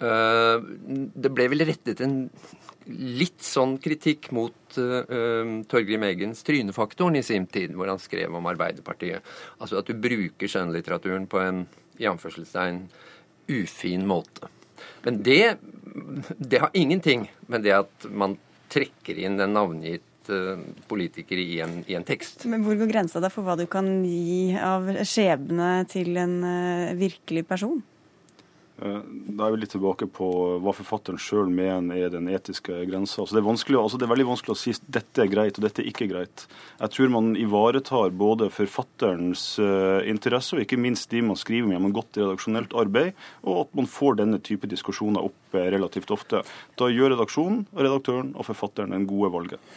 Uh, 0.00 0.62
det 1.12 1.32
ble 1.36 1.50
vel 1.52 1.66
rettet 1.68 2.00
en 2.04 2.22
litt 2.88 3.42
sånn 3.44 3.76
kritikk 3.82 4.30
mot 4.36 4.78
uh, 4.80 5.60
Torgrim 5.70 6.06
Eggens 6.08 6.44
Trynefaktoren 6.46 7.20
i 7.20 7.24
sin 7.26 7.46
tid, 7.50 7.74
hvor 7.76 7.90
han 7.92 8.00
skrev 8.02 8.34
om 8.36 8.48
Arbeiderpartiet. 8.50 9.26
Altså 9.58 9.80
at 9.80 9.90
du 9.90 9.98
bruker 10.00 10.50
skjønnlitteraturen 10.50 11.28
på 11.30 11.42
en 11.44 11.64
i 12.00 12.08
anførselstegn 12.08 12.86
ufin 13.50 14.06
måte. 14.08 14.48
Men 15.04 15.20
det, 15.26 15.56
det 16.38 16.62
har 16.62 16.70
ingenting 16.72 17.26
med 17.52 17.66
det 17.66 17.74
at 17.82 18.06
man 18.08 18.38
trekker 18.72 19.18
inn 19.18 19.40
en 19.40 19.58
navngitt 19.58 20.06
politikere 20.30 20.86
politiker 20.90 21.38
i 21.38 21.60
en, 21.64 21.84
i 21.86 21.94
en, 21.94 22.04
tekst. 22.04 22.44
Men 22.46 22.62
Hvor 22.62 22.76
går 22.78 22.90
grensa 22.90 23.20
da 23.22 23.30
for 23.32 23.46
hva 23.46 23.56
du 23.58 23.66
kan 23.70 24.04
gi 24.04 24.54
av 24.54 24.86
skjebne 25.06 25.70
til 25.90 26.16
en 26.20 26.36
virkelig 26.98 27.46
person? 27.48 27.80
Eh, 28.80 29.00
da 29.36 29.46
er 29.46 29.52
vi 29.52 29.60
litt 29.60 29.72
tilbake 29.74 30.06
på 30.08 30.26
hva 30.64 30.72
forfatteren 30.72 31.20
sjøl 31.20 31.50
mener 31.52 32.00
er 32.00 32.12
den 32.14 32.30
etiske 32.32 32.78
grensa. 32.88 33.20
Altså 33.22 33.36
det, 33.36 33.44
altså 33.76 34.00
det, 34.00 34.06
er 34.06 34.12
veldig 34.14 34.28
vanskelig 34.30 34.54
å 34.54 34.60
si 34.60 34.74
dette 34.88 35.24
er 35.24 35.30
greit 35.32 35.60
og 35.60 35.66
dette 35.66 35.84
er 35.84 35.90
ikke 35.90 36.08
greit. 36.08 36.46
Jeg 36.80 36.94
tror 36.94 37.12
man 37.12 37.34
ivaretar 37.36 38.14
både 38.16 38.48
forfatterens 38.54 39.44
uh, 39.60 40.00
interesse 40.08 40.56
og 40.56 40.64
ikke 40.64 40.80
minst 40.80 41.12
de 41.12 41.20
man 41.24 41.38
skriver 41.38 41.68
med 41.68 41.76
gjennom 41.76 41.96
godt 41.96 42.20
redaksjonelt 42.22 42.76
arbeid, 42.80 43.12
og 43.44 43.66
at 43.66 43.74
man 43.76 43.90
får 43.90 44.22
denne 44.22 44.40
type 44.44 44.70
diskusjoner 44.70 45.28
opp 45.28 45.58
relativt 45.60 46.12
ofte. 46.14 46.44
Da 46.80 46.88
gjør 46.88 47.14
redaksjonen, 47.16 47.66
redaktøren 47.76 48.32
og 48.36 48.48
forfatteren 48.48 48.96
en 48.96 49.08
gode 49.10 49.32
valget. 49.34 49.74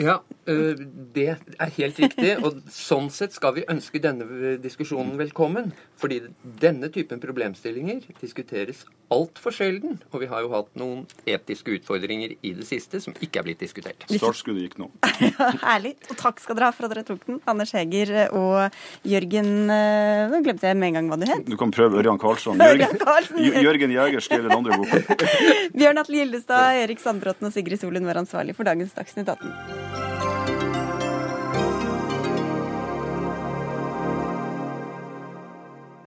Ja, 0.00 0.20
øh, 0.46 0.78
det 1.14 1.28
er 1.60 1.70
helt 1.76 1.98
riktig. 2.00 2.36
Og 2.44 2.62
sånn 2.72 3.10
sett 3.12 3.34
skal 3.36 3.56
vi 3.58 3.66
ønske 3.70 4.00
denne 4.02 4.56
diskusjonen 4.62 5.18
velkommen. 5.20 5.72
Fordi 6.00 6.22
denne 6.42 6.88
typen 6.92 7.20
problemstillinger 7.22 8.06
diskuteres 8.20 8.86
altfor 9.12 9.52
sjelden. 9.54 9.98
Og 10.10 10.22
vi 10.22 10.28
har 10.30 10.44
jo 10.44 10.52
hatt 10.54 10.70
noen 10.78 11.04
etiske 11.28 11.74
utfordringer 11.76 12.34
i 12.40 12.54
det 12.56 12.66
siste 12.66 13.02
som 13.04 13.14
ikke 13.20 13.42
er 13.42 13.48
blitt 13.50 13.62
diskutert. 13.62 14.06
Startskuddet 14.08 14.66
gikk 14.66 14.78
nå. 14.80 14.88
Herlig. 15.66 15.94
Og 16.08 16.16
takk 16.20 16.40
skal 16.42 16.58
dere 16.58 16.70
ha 16.70 16.76
for 16.76 16.88
at 16.88 16.94
dere 16.94 17.06
tok 17.06 17.26
den. 17.28 17.42
Anders 17.50 17.74
Heger 17.76 18.14
og 18.38 18.72
Jørgen 19.08 19.70
eh, 19.72 20.32
Nå 20.32 20.40
glemte 20.44 20.70
jeg 20.70 20.78
med 20.78 20.92
en 20.92 21.00
gang 21.00 21.12
hva 21.12 21.20
du 21.20 21.26
het. 21.28 21.44
Du 21.48 21.58
kan 21.60 21.74
prøve 21.74 22.00
Ørjan 22.00 22.20
Karlsson. 22.22 22.62
Jørgen. 22.62 23.62
Jørgen 23.68 23.96
Jæger 23.98 24.24
skrev 24.24 24.48
den 24.48 24.56
andre 24.56 24.80
boka. 24.80 25.28
Bjørn 25.78 26.02
Atle 26.02 26.22
Gildestad, 26.22 26.80
Erik 26.86 27.02
Sandbråten 27.02 27.50
og 27.50 27.54
Sigrid 27.54 27.82
Solund 27.82 28.08
var 28.08 28.22
ansvarlig 28.24 28.56
for 28.56 28.68
dagens 28.68 28.96
Dagsnytt 28.96 29.28
18. 29.28 29.81
Bye. 29.90 30.21